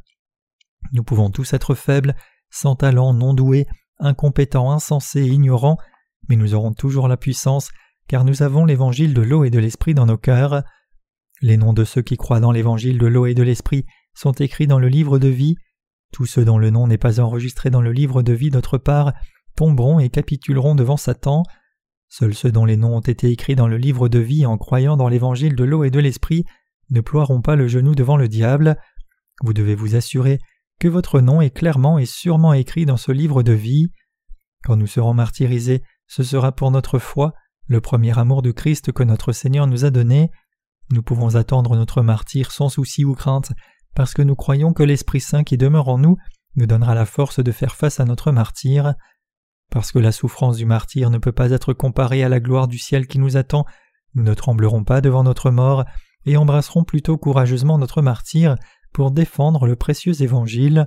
Nous 0.92 1.02
pouvons 1.02 1.30
tous 1.30 1.52
être 1.54 1.74
faibles, 1.74 2.14
sans 2.50 2.76
talent, 2.76 3.14
non 3.14 3.34
doués, 3.34 3.66
incompétents, 3.98 4.70
insensés, 4.70 5.26
ignorants, 5.26 5.78
mais 6.28 6.36
nous 6.36 6.54
aurons 6.54 6.72
toujours 6.72 7.08
la 7.08 7.16
puissance, 7.16 7.70
car 8.08 8.24
nous 8.24 8.42
avons 8.42 8.64
l'évangile 8.66 9.14
de 9.14 9.22
l'eau 9.22 9.44
et 9.44 9.50
de 9.50 9.58
l'esprit 9.58 9.94
dans 9.94 10.06
nos 10.06 10.18
cœurs. 10.18 10.62
Les 11.42 11.56
noms 11.56 11.72
de 11.72 11.84
ceux 11.84 12.02
qui 12.02 12.16
croient 12.16 12.40
dans 12.40 12.52
l'évangile 12.52 12.98
de 12.98 13.06
l'eau 13.06 13.26
et 13.26 13.34
de 13.34 13.42
l'esprit 13.42 13.84
sont 14.14 14.32
écrits 14.32 14.66
dans 14.66 14.78
le 14.78 14.88
livre 14.88 15.18
de 15.18 15.28
vie. 15.28 15.56
Tous 16.12 16.26
ceux 16.26 16.44
dont 16.44 16.58
le 16.58 16.70
nom 16.70 16.86
n'est 16.86 16.98
pas 16.98 17.20
enregistré 17.20 17.70
dans 17.70 17.80
le 17.80 17.92
livre 17.92 18.22
de 18.22 18.32
vie 18.32 18.50
d'autre 18.50 18.78
part 18.78 19.12
tomberont 19.56 19.98
et 19.98 20.08
capituleront 20.08 20.74
devant 20.74 20.96
Satan. 20.96 21.42
Seuls 22.08 22.34
ceux 22.34 22.52
dont 22.52 22.64
les 22.64 22.76
noms 22.76 22.96
ont 22.96 23.00
été 23.00 23.30
écrits 23.30 23.56
dans 23.56 23.66
le 23.66 23.76
livre 23.76 24.08
de 24.08 24.20
vie 24.20 24.46
en 24.46 24.56
croyant 24.56 24.96
dans 24.96 25.08
l'évangile 25.08 25.56
de 25.56 25.64
l'eau 25.64 25.84
et 25.84 25.90
de 25.90 25.98
l'esprit 25.98 26.44
ne 26.90 27.00
ploieront 27.00 27.40
pas 27.40 27.56
le 27.56 27.66
genou 27.66 27.94
devant 27.94 28.16
le 28.16 28.28
diable. 28.28 28.76
Vous 29.42 29.52
devez 29.52 29.74
vous 29.74 29.96
assurer 29.96 30.38
que 30.78 30.88
votre 30.88 31.20
nom 31.20 31.40
est 31.40 31.50
clairement 31.50 31.98
et 31.98 32.06
sûrement 32.06 32.52
écrit 32.52 32.86
dans 32.86 32.96
ce 32.96 33.10
livre 33.10 33.42
de 33.42 33.52
vie. 33.52 33.90
Quand 34.64 34.76
nous 34.76 34.86
serons 34.86 35.14
martyrisés, 35.14 35.82
ce 36.06 36.22
sera 36.22 36.52
pour 36.52 36.70
notre 36.70 36.98
foi, 36.98 37.32
le 37.66 37.80
premier 37.80 38.16
amour 38.18 38.42
de 38.42 38.50
Christ 38.50 38.92
que 38.92 39.02
notre 39.02 39.32
Seigneur 39.32 39.66
nous 39.66 39.84
a 39.84 39.90
donné. 39.90 40.30
Nous 40.94 41.02
pouvons 41.02 41.34
attendre 41.34 41.74
notre 41.74 42.02
martyr 42.02 42.52
sans 42.52 42.68
souci 42.68 43.04
ou 43.04 43.14
crainte, 43.14 43.52
parce 43.96 44.14
que 44.14 44.22
nous 44.22 44.36
croyons 44.36 44.72
que 44.72 44.84
l'Esprit 44.84 45.18
Saint 45.18 45.42
qui 45.42 45.56
demeure 45.56 45.88
en 45.88 45.98
nous 45.98 46.18
nous 46.54 46.66
donnera 46.66 46.94
la 46.94 47.04
force 47.04 47.40
de 47.40 47.50
faire 47.50 47.74
face 47.74 47.98
à 47.98 48.04
notre 48.04 48.30
martyr. 48.30 48.94
Parce 49.72 49.90
que 49.90 49.98
la 49.98 50.12
souffrance 50.12 50.56
du 50.56 50.66
martyr 50.66 51.10
ne 51.10 51.18
peut 51.18 51.32
pas 51.32 51.50
être 51.50 51.72
comparée 51.72 52.22
à 52.22 52.28
la 52.28 52.38
gloire 52.38 52.68
du 52.68 52.78
ciel 52.78 53.08
qui 53.08 53.18
nous 53.18 53.36
attend, 53.36 53.64
nous 54.14 54.22
ne 54.22 54.34
tremblerons 54.34 54.84
pas 54.84 55.00
devant 55.00 55.24
notre 55.24 55.50
mort 55.50 55.84
et 56.26 56.36
embrasserons 56.36 56.84
plutôt 56.84 57.18
courageusement 57.18 57.76
notre 57.76 58.00
martyr 58.00 58.54
pour 58.92 59.10
défendre 59.10 59.66
le 59.66 59.74
précieux 59.74 60.22
évangile. 60.22 60.86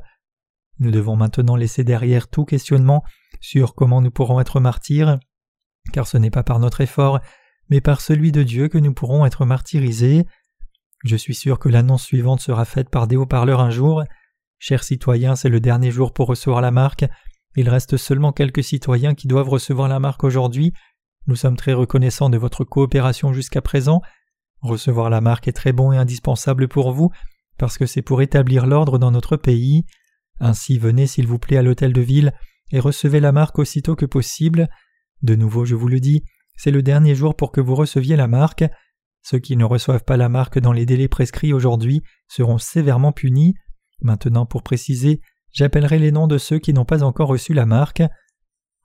Nous 0.80 0.92
devons 0.92 1.18
maintenant 1.18 1.58
laisser 1.58 1.84
derrière 1.84 2.30
tout 2.30 2.46
questionnement 2.46 3.04
sur 3.42 3.76
comment 3.76 4.02
nous 4.02 4.12
pourrons 4.12 4.40
être 4.40 4.62
martyrs, 4.62 5.20
car 5.92 6.08
ce 6.08 6.18
n'est 6.18 6.32
pas 6.32 6.44
par 6.44 6.60
notre 6.60 6.80
effort, 6.80 7.20
mais 7.70 7.82
par 7.82 8.02
celui 8.02 8.32
de 8.32 8.44
Dieu 8.44 8.68
que 8.68 8.78
nous 8.78 8.94
pourrons 8.94 9.26
être 9.26 9.46
martyrisés. 9.46 10.26
Je 11.04 11.16
suis 11.16 11.36
sûr 11.36 11.60
que 11.60 11.70
l'annonce 11.70 12.04
suivante 12.04 12.42
sera 12.42 12.66
faite 12.66 12.90
par 12.90 13.08
des 13.08 13.16
haut-parleurs 13.16 13.62
un 13.62 13.70
jour. 13.70 14.04
Chers 14.60 14.84
citoyens, 14.84 15.36
c'est 15.36 15.50
le 15.50 15.60
dernier 15.60 15.92
jour 15.92 16.14
pour 16.14 16.28
recevoir 16.28 16.62
la 16.62 16.72
marque, 16.72 17.06
il 17.58 17.70
reste 17.70 17.98
seulement 17.98 18.32
quelques 18.32 18.64
citoyens 18.64 19.16
qui 19.16 19.28
doivent 19.28 19.50
recevoir 19.50 19.88
la 19.88 20.00
marque 20.00 20.24
aujourd'hui. 20.24 20.74
Nous 21.26 21.36
sommes 21.36 21.58
très 21.58 21.74
reconnaissants 21.74 22.30
de 22.30 22.38
votre 22.38 22.64
coopération 22.64 23.34
jusqu'à 23.34 23.64
présent. 23.64 24.02
Recevoir 24.62 25.10
la 25.10 25.22
marque 25.22 25.48
est 25.48 25.54
très 25.54 25.74
bon 25.74 25.92
et 25.92 25.98
indispensable 25.98 26.68
pour 26.68 26.92
vous, 26.92 27.10
parce 27.58 27.80
que 27.80 27.88
c'est 27.88 28.04
pour 28.04 28.22
établir 28.22 28.68
l'ordre 28.68 29.00
dans 29.00 29.10
notre 29.10 29.38
pays. 29.38 29.86
Ainsi 30.40 30.78
venez 30.78 31.08
s'il 31.08 31.26
vous 31.26 31.40
plaît 31.40 31.58
à 31.58 31.64
l'hôtel 31.64 31.94
de 31.94 32.02
ville 32.02 32.32
et 32.72 32.80
recevez 32.80 33.20
la 33.20 33.32
marque 33.32 33.58
aussitôt 33.58 33.96
que 33.96 34.06
possible. 34.06 34.70
De 35.24 35.34
nouveau, 35.34 35.66
je 35.66 35.74
vous 35.74 35.88
le 35.88 36.00
dis, 36.00 36.24
c'est 36.58 36.72
le 36.72 36.82
dernier 36.82 37.16
jour 37.16 37.36
pour 37.36 37.52
que 37.52 37.62
vous 37.62 37.76
receviez 37.76 38.16
la 38.16 38.28
marque. 38.28 38.66
Ceux 39.22 39.40
qui 39.40 39.56
ne 39.56 39.64
reçoivent 39.64 40.04
pas 40.04 40.18
la 40.18 40.30
marque 40.30 40.60
dans 40.60 40.74
les 40.74 40.86
délais 40.86 41.08
prescrits 41.08 41.54
aujourd'hui 41.54 42.02
seront 42.28 42.58
sévèrement 42.58 43.12
punis. 43.12 43.56
Maintenant, 44.02 44.46
pour 44.46 44.64
préciser, 44.64 45.22
j'appellerai 45.52 46.00
les 46.00 46.12
noms 46.12 46.28
de 46.28 46.38
ceux 46.38 46.60
qui 46.60 46.74
n'ont 46.74 46.86
pas 46.86 47.04
encore 47.04 47.30
reçu 47.30 47.54
la 47.54 47.66
marque. 47.66 48.04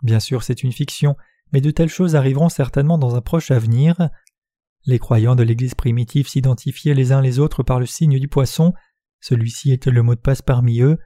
Bien 0.03 0.21
sûr, 0.21 0.43
c'est 0.43 0.63
une 0.63 0.73
fiction, 0.73 1.17
mais 1.53 1.61
de 1.61 1.71
telles 1.71 1.89
choses 1.89 2.17
arriveront 2.17 2.49
certainement 2.49 2.99
dans 2.99 3.15
un 3.17 3.21
proche 3.21 3.51
avenir. 3.51 4.11
Les 4.85 4.99
croyants 4.99 5.37
de 5.37 5.43
l'Église 5.43 5.75
primitive 5.75 6.29
s'identifiaient 6.29 6.95
les 6.95 7.13
uns 7.13 7.21
les 7.21 7.39
autres 7.39 7.63
par 7.63 7.79
le 7.79 7.87
signe 7.87 8.19
du 8.19 8.29
poisson, 8.29 8.73
celui-ci 9.23 9.73
était 9.73 9.93
le 9.93 10.03
mot 10.03 10.17
de 10.17 10.21
passe 10.21 10.43
parmi 10.43 10.81
eux. 10.81 10.99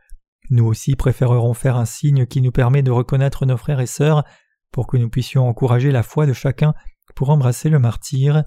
Nous 0.48 0.64
aussi 0.64 0.96
préférerons 0.96 1.54
faire 1.54 1.76
un 1.76 1.84
signe 1.84 2.24
qui 2.26 2.40
nous 2.40 2.52
permet 2.52 2.82
de 2.82 2.90
reconnaître 2.90 3.44
nos 3.44 3.58
frères 3.58 3.80
et 3.80 3.86
sœurs 3.86 4.24
pour 4.76 4.86
que 4.86 4.98
nous 4.98 5.08
puissions 5.08 5.48
encourager 5.48 5.90
la 5.90 6.02
foi 6.02 6.26
de 6.26 6.34
chacun 6.34 6.74
pour 7.14 7.30
embrasser 7.30 7.70
le 7.70 7.78
martyr. 7.78 8.44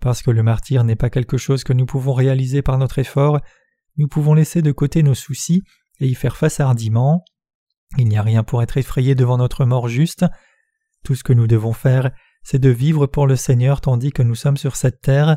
Parce 0.00 0.20
que 0.20 0.32
le 0.32 0.42
martyr 0.42 0.82
n'est 0.82 0.96
pas 0.96 1.08
quelque 1.08 1.36
chose 1.36 1.62
que 1.62 1.72
nous 1.72 1.86
pouvons 1.86 2.14
réaliser 2.14 2.62
par 2.62 2.78
notre 2.78 2.98
effort, 2.98 3.38
nous 3.96 4.08
pouvons 4.08 4.34
laisser 4.34 4.60
de 4.60 4.72
côté 4.72 5.04
nos 5.04 5.14
soucis 5.14 5.62
et 6.00 6.08
y 6.08 6.14
faire 6.16 6.36
face 6.36 6.58
hardiment. 6.58 7.22
Il 7.96 8.08
n'y 8.08 8.18
a 8.18 8.22
rien 8.22 8.42
pour 8.42 8.60
être 8.60 8.76
effrayé 8.76 9.14
devant 9.14 9.38
notre 9.38 9.64
mort 9.64 9.86
juste. 9.86 10.24
Tout 11.04 11.14
ce 11.14 11.22
que 11.22 11.32
nous 11.32 11.46
devons 11.46 11.72
faire, 11.72 12.10
c'est 12.42 12.58
de 12.58 12.70
vivre 12.70 13.06
pour 13.06 13.28
le 13.28 13.36
Seigneur 13.36 13.80
tandis 13.80 14.10
que 14.10 14.24
nous 14.24 14.34
sommes 14.34 14.56
sur 14.56 14.74
cette 14.74 15.00
terre. 15.00 15.36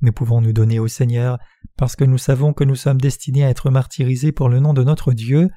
Nous 0.00 0.12
pouvons 0.12 0.40
nous 0.40 0.52
donner 0.52 0.80
au 0.80 0.88
Seigneur 0.88 1.38
parce 1.76 1.94
que 1.94 2.02
nous 2.02 2.18
savons 2.18 2.54
que 2.54 2.64
nous 2.64 2.74
sommes 2.74 3.00
destinés 3.00 3.44
à 3.44 3.50
être 3.50 3.70
martyrisés 3.70 4.32
pour 4.32 4.48
le 4.48 4.58
nom 4.58 4.74
de 4.74 4.82
notre 4.82 5.12
Dieu. 5.12 5.48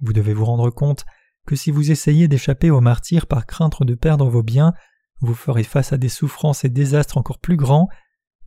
Vous 0.00 0.14
devez 0.14 0.32
vous 0.32 0.46
rendre 0.46 0.70
compte 0.70 1.04
que 1.46 1.56
si 1.56 1.70
vous 1.70 1.90
essayez 1.90 2.28
d'échapper 2.28 2.70
au 2.70 2.80
martyr 2.80 3.26
par 3.26 3.46
crainte 3.46 3.82
de 3.82 3.94
perdre 3.94 4.28
vos 4.28 4.42
biens, 4.42 4.74
vous 5.20 5.34
ferez 5.34 5.62
face 5.62 5.92
à 5.92 5.96
des 5.96 6.08
souffrances 6.08 6.64
et 6.64 6.68
désastres 6.68 7.16
encore 7.16 7.38
plus 7.38 7.56
grands. 7.56 7.88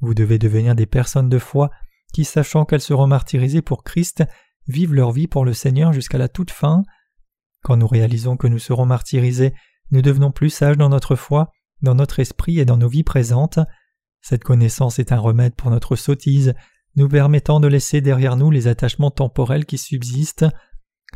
Vous 0.01 0.13
devez 0.13 0.37
devenir 0.37 0.75
des 0.75 0.85
personnes 0.85 1.29
de 1.29 1.39
foi 1.39 1.71
qui, 2.13 2.25
sachant 2.25 2.65
qu'elles 2.65 2.81
seront 2.81 3.07
martyrisées 3.07 3.61
pour 3.61 3.83
Christ, 3.83 4.23
vivent 4.67 4.93
leur 4.93 5.11
vie 5.11 5.27
pour 5.27 5.45
le 5.45 5.53
Seigneur 5.53 5.93
jusqu'à 5.93 6.17
la 6.17 6.27
toute 6.27 6.51
fin. 6.51 6.83
Quand 7.63 7.77
nous 7.77 7.87
réalisons 7.87 8.37
que 8.37 8.47
nous 8.47 8.59
serons 8.59 8.85
martyrisés, 8.85 9.53
nous 9.91 10.01
devenons 10.01 10.31
plus 10.31 10.49
sages 10.49 10.77
dans 10.77 10.89
notre 10.89 11.15
foi, 11.15 11.51
dans 11.81 11.95
notre 11.95 12.19
esprit 12.19 12.59
et 12.59 12.65
dans 12.65 12.77
nos 12.77 12.89
vies 12.89 13.03
présentes. 13.03 13.59
Cette 14.21 14.43
connaissance 14.43 14.99
est 14.99 15.11
un 15.11 15.19
remède 15.19 15.55
pour 15.55 15.71
notre 15.71 15.95
sottise, 15.95 16.53
nous 16.95 17.07
permettant 17.07 17.59
de 17.59 17.67
laisser 17.67 18.01
derrière 18.01 18.35
nous 18.35 18.51
les 18.51 18.67
attachements 18.67 19.11
temporels 19.11 19.65
qui 19.65 19.77
subsistent. 19.77 20.45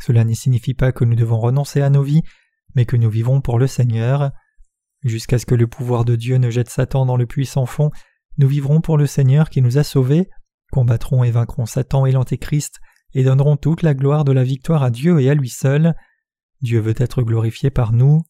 Cela 0.00 0.24
ne 0.24 0.34
signifie 0.34 0.74
pas 0.74 0.92
que 0.92 1.04
nous 1.04 1.14
devons 1.14 1.38
renoncer 1.38 1.80
à 1.82 1.90
nos 1.90 2.02
vies, 2.02 2.22
mais 2.74 2.84
que 2.84 2.96
nous 2.96 3.10
vivons 3.10 3.40
pour 3.40 3.58
le 3.58 3.66
Seigneur. 3.66 4.32
Jusqu'à 5.02 5.38
ce 5.38 5.46
que 5.46 5.54
le 5.54 5.66
pouvoir 5.66 6.04
de 6.04 6.16
Dieu 6.16 6.36
ne 6.36 6.50
jette 6.50 6.70
Satan 6.70 7.06
dans 7.06 7.16
le 7.16 7.26
puissant 7.26 7.66
fond, 7.66 7.90
nous 8.38 8.48
vivrons 8.48 8.80
pour 8.80 8.98
le 8.98 9.06
Seigneur 9.06 9.50
qui 9.50 9.62
nous 9.62 9.78
a 9.78 9.84
sauvés, 9.84 10.28
combattrons 10.72 11.22
et 11.22 11.30
vaincrons 11.30 11.66
Satan 11.66 12.06
et 12.06 12.12
l'Antéchrist, 12.12 12.80
et 13.12 13.22
donneront 13.22 13.56
toute 13.56 13.82
la 13.82 13.94
gloire 13.94 14.24
de 14.24 14.32
la 14.32 14.42
victoire 14.42 14.82
à 14.82 14.90
Dieu 14.90 15.20
et 15.20 15.30
à 15.30 15.34
lui 15.34 15.48
seul. 15.48 15.94
Dieu 16.62 16.80
veut 16.80 16.94
être 16.96 17.22
glorifié 17.22 17.70
par 17.70 17.92
nous. 17.92 18.22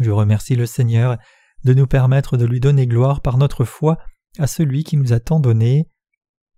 Je 0.00 0.10
remercie 0.10 0.54
le 0.54 0.66
Seigneur 0.66 1.18
de 1.64 1.74
nous 1.74 1.86
permettre 1.86 2.36
de 2.36 2.46
lui 2.46 2.60
donner 2.60 2.86
gloire 2.86 3.20
par 3.20 3.36
notre 3.36 3.64
foi 3.64 3.98
à 4.38 4.46
celui 4.46 4.84
qui 4.84 4.96
nous 4.96 5.12
a 5.12 5.20
tant 5.20 5.40
donné. 5.40 5.90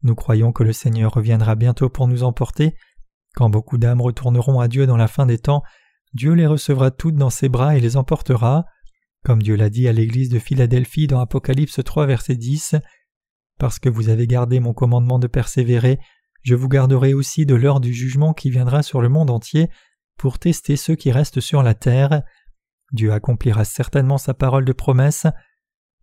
Nous 0.02 0.14
croyons 0.14 0.52
que 0.52 0.62
le 0.62 0.72
Seigneur 0.72 1.12
reviendra 1.12 1.54
bientôt 1.54 1.88
pour 1.88 2.06
nous 2.06 2.22
emporter. 2.22 2.76
Quand 3.34 3.50
beaucoup 3.50 3.78
d'âmes 3.78 4.00
retourneront 4.00 4.60
à 4.60 4.68
Dieu 4.68 4.86
dans 4.86 4.96
la 4.96 5.08
fin 5.08 5.26
des 5.26 5.38
temps, 5.38 5.62
Dieu 6.12 6.32
les 6.32 6.46
recevra 6.46 6.90
toutes 6.90 7.14
dans 7.14 7.30
ses 7.30 7.48
bras 7.48 7.76
et 7.76 7.80
les 7.80 7.96
emportera. 7.96 8.64
Comme 9.24 9.42
Dieu 9.42 9.54
l'a 9.54 9.70
dit 9.70 9.86
à 9.86 9.92
l'église 9.92 10.28
de 10.28 10.38
Philadelphie 10.38 11.06
dans 11.06 11.20
Apocalypse 11.20 11.80
3 11.84 12.06
verset 12.06 12.36
10, 12.36 12.76
Parce 13.58 13.78
que 13.78 13.88
vous 13.88 14.08
avez 14.08 14.26
gardé 14.26 14.60
mon 14.60 14.72
commandement 14.72 15.18
de 15.18 15.26
persévérer, 15.26 15.98
je 16.42 16.54
vous 16.54 16.68
garderai 16.68 17.12
aussi 17.14 17.44
de 17.46 17.54
l'heure 17.54 17.80
du 17.80 17.92
jugement 17.92 18.32
qui 18.32 18.50
viendra 18.50 18.82
sur 18.82 19.00
le 19.00 19.08
monde 19.08 19.30
entier 19.30 19.68
pour 20.16 20.38
tester 20.38 20.76
ceux 20.76 20.94
qui 20.94 21.12
restent 21.12 21.40
sur 21.40 21.62
la 21.62 21.74
terre. 21.74 22.22
Dieu 22.92 23.12
accomplira 23.12 23.64
certainement 23.64 24.18
sa 24.18 24.34
parole 24.34 24.64
de 24.64 24.72
promesse. 24.72 25.26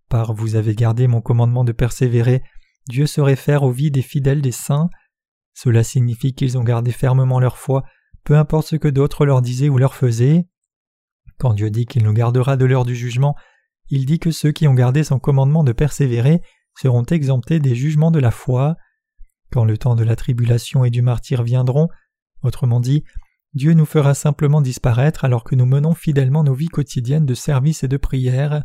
Par 0.09 0.33
vous 0.33 0.55
avez 0.55 0.75
gardé 0.75 1.07
mon 1.07 1.21
commandement 1.21 1.63
de 1.63 1.71
persévérer, 1.71 2.43
Dieu 2.87 3.07
se 3.07 3.19
réfère 3.19 3.63
aux 3.63 3.71
vies 3.71 3.91
des 3.91 4.01
fidèles 4.01 4.41
des 4.41 4.51
saints. 4.51 4.89
Cela 5.59 5.83
signifie 5.83 6.35
qu'ils 6.35 6.55
ont 6.59 6.63
gardé 6.63 6.91
fermement 6.91 7.39
leur 7.39 7.57
foi, 7.57 7.83
peu 8.23 8.37
importe 8.37 8.67
ce 8.67 8.75
que 8.75 8.87
d'autres 8.87 9.25
leur 9.25 9.41
disaient 9.41 9.69
ou 9.69 9.79
leur 9.79 9.95
faisaient. 9.95 10.45
Quand 11.39 11.55
Dieu 11.55 11.71
dit 11.71 11.87
qu'il 11.87 12.03
nous 12.03 12.13
gardera 12.13 12.57
de 12.57 12.65
l'heure 12.65 12.85
du 12.85 12.95
jugement, 12.95 13.35
il 13.89 14.05
dit 14.05 14.19
que 14.19 14.29
ceux 14.29 14.51
qui 14.51 14.67
ont 14.67 14.75
gardé 14.75 15.03
son 15.03 15.17
commandement 15.17 15.63
de 15.63 15.71
persévérer 15.71 16.41
seront 16.79 17.05
exemptés 17.05 17.59
des 17.59 17.73
jugements 17.73 18.11
de 18.11 18.19
la 18.19 18.29
foi. 18.29 18.75
Quand 19.51 19.65
le 19.65 19.79
temps 19.79 19.95
de 19.95 20.03
la 20.03 20.15
tribulation 20.15 20.85
et 20.85 20.91
du 20.91 21.01
martyr 21.01 21.41
viendront, 21.41 21.87
autrement 22.43 22.79
dit, 22.79 23.03
Dieu 23.55 23.73
nous 23.73 23.87
fera 23.87 24.13
simplement 24.13 24.61
disparaître 24.61 25.25
alors 25.25 25.43
que 25.43 25.55
nous 25.55 25.65
menons 25.65 25.95
fidèlement 25.95 26.43
nos 26.43 26.53
vies 26.53 26.67
quotidiennes 26.67 27.25
de 27.25 27.33
service 27.33 27.83
et 27.83 27.87
de 27.87 27.97
prière. 27.97 28.63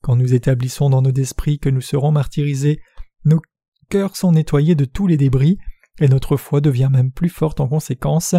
Quand 0.00 0.16
nous 0.16 0.32
établissons 0.32 0.88
dans 0.88 1.02
nos 1.02 1.12
esprits 1.12 1.58
que 1.58 1.68
nous 1.68 1.82
serons 1.82 2.12
martyrisés, 2.12 2.80
nos 3.26 3.42
cœurs 3.90 4.16
sont 4.16 4.32
nettoyés 4.32 4.74
de 4.74 4.86
tous 4.86 5.06
les 5.06 5.18
débris, 5.18 5.58
et 6.00 6.08
notre 6.08 6.36
foi 6.36 6.60
devient 6.60 6.88
même 6.90 7.12
plus 7.12 7.28
forte 7.28 7.60
en 7.60 7.68
conséquence. 7.68 8.34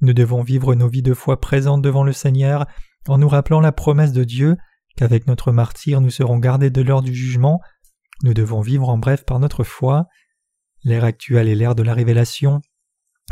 Nous 0.00 0.12
devons 0.12 0.42
vivre 0.42 0.74
nos 0.74 0.88
vies 0.88 1.02
de 1.02 1.14
foi 1.14 1.40
présentes 1.40 1.82
devant 1.82 2.04
le 2.04 2.12
Seigneur 2.12 2.66
en 3.08 3.18
nous 3.18 3.28
rappelant 3.28 3.60
la 3.60 3.72
promesse 3.72 4.12
de 4.12 4.24
Dieu 4.24 4.56
qu'avec 4.96 5.26
notre 5.26 5.52
martyr 5.52 6.00
nous 6.00 6.10
serons 6.10 6.38
gardés 6.38 6.70
de 6.70 6.82
l'heure 6.82 7.02
du 7.02 7.14
jugement. 7.14 7.60
Nous 8.22 8.34
devons 8.34 8.60
vivre 8.60 8.88
en 8.88 8.98
bref 8.98 9.24
par 9.24 9.38
notre 9.38 9.64
foi. 9.64 10.06
L'ère 10.84 11.04
actuelle 11.04 11.48
est 11.48 11.54
l'ère 11.54 11.74
de 11.74 11.82
la 11.82 11.94
révélation. 11.94 12.60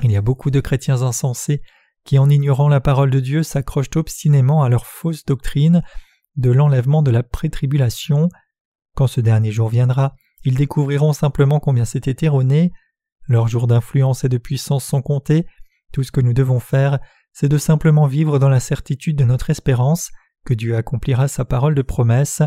Il 0.02 0.10
y 0.10 0.16
a 0.16 0.22
beaucoup 0.22 0.50
de 0.50 0.60
chrétiens 0.60 1.02
insensés 1.02 1.62
qui, 2.04 2.18
en 2.18 2.30
ignorant 2.30 2.68
la 2.68 2.80
parole 2.80 3.10
de 3.10 3.20
Dieu, 3.20 3.42
s'accrochent 3.42 3.96
obstinément 3.96 4.62
à 4.62 4.68
leur 4.68 4.86
fausse 4.86 5.24
doctrine 5.24 5.82
de 6.36 6.50
l'enlèvement 6.50 7.02
de 7.02 7.10
la 7.10 7.22
prétribulation. 7.22 8.28
Quand 8.94 9.06
ce 9.06 9.20
dernier 9.20 9.52
jour 9.52 9.68
viendra, 9.68 10.14
ils 10.44 10.56
découvriront 10.56 11.12
simplement 11.12 11.60
combien 11.60 11.84
c'était 11.84 12.24
erroné. 12.24 12.72
Leurs 13.28 13.48
jours 13.48 13.66
d'influence 13.66 14.24
et 14.24 14.28
de 14.28 14.38
puissance 14.38 14.84
sont 14.84 15.02
comptés. 15.02 15.46
Tout 15.92 16.02
ce 16.02 16.12
que 16.12 16.20
nous 16.20 16.32
devons 16.32 16.60
faire, 16.60 16.98
c'est 17.32 17.48
de 17.48 17.58
simplement 17.58 18.06
vivre 18.06 18.38
dans 18.38 18.48
la 18.48 18.60
certitude 18.60 19.16
de 19.16 19.24
notre 19.24 19.50
espérance 19.50 20.10
que 20.44 20.54
Dieu 20.54 20.76
accomplira 20.76 21.28
sa 21.28 21.44
parole 21.44 21.74
de 21.74 21.82
promesse. 21.82 22.42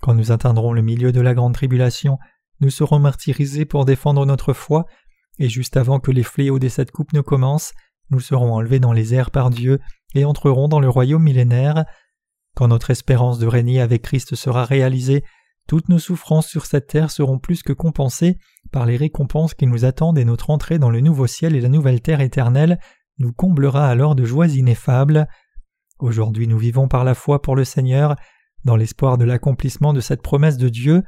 Quand 0.00 0.14
nous 0.14 0.32
atteindrons 0.32 0.72
le 0.72 0.82
milieu 0.82 1.12
de 1.12 1.20
la 1.20 1.34
grande 1.34 1.54
tribulation, 1.54 2.18
nous 2.60 2.70
serons 2.70 2.98
martyrisés 2.98 3.64
pour 3.64 3.84
défendre 3.84 4.26
notre 4.26 4.52
foi, 4.52 4.86
et 5.38 5.48
juste 5.48 5.76
avant 5.76 6.00
que 6.00 6.10
les 6.10 6.22
fléaux 6.22 6.58
des 6.58 6.68
sept 6.68 6.90
coupes 6.90 7.12
ne 7.12 7.20
commencent, 7.20 7.72
nous 8.10 8.20
serons 8.20 8.52
enlevés 8.52 8.80
dans 8.80 8.92
les 8.92 9.14
airs 9.14 9.30
par 9.30 9.50
Dieu 9.50 9.80
et 10.14 10.24
entrerons 10.24 10.68
dans 10.68 10.80
le 10.80 10.88
royaume 10.88 11.22
millénaire. 11.22 11.84
Quand 12.54 12.68
notre 12.68 12.90
espérance 12.90 13.38
de 13.38 13.46
régner 13.46 13.80
avec 13.80 14.02
Christ 14.02 14.34
sera 14.34 14.64
réalisée, 14.64 15.24
toutes 15.66 15.88
nos 15.88 15.98
souffrances 15.98 16.48
sur 16.48 16.66
cette 16.66 16.88
terre 16.88 17.10
seront 17.10 17.38
plus 17.38 17.62
que 17.62 17.72
compensées 17.72 18.38
par 18.72 18.86
les 18.86 18.96
récompenses 18.96 19.54
qui 19.54 19.66
nous 19.66 19.84
attendent 19.84 20.18
et 20.18 20.24
notre 20.24 20.50
entrée 20.50 20.78
dans 20.78 20.90
le 20.90 21.00
nouveau 21.00 21.26
ciel 21.26 21.54
et 21.54 21.60
la 21.60 21.68
nouvelle 21.68 22.00
terre 22.00 22.20
éternelle 22.20 22.80
nous 23.18 23.32
comblera 23.32 23.88
alors 23.88 24.14
de 24.14 24.24
joies 24.24 24.48
ineffables. 24.48 25.28
Aujourd'hui 26.00 26.48
nous 26.48 26.58
vivons 26.58 26.88
par 26.88 27.04
la 27.04 27.14
foi 27.14 27.40
pour 27.40 27.54
le 27.54 27.64
Seigneur, 27.64 28.16
dans 28.64 28.76
l'espoir 28.76 29.18
de 29.18 29.24
l'accomplissement 29.24 29.92
de 29.92 30.00
cette 30.00 30.22
promesse 30.22 30.56
de 30.56 30.68
Dieu. 30.68 31.02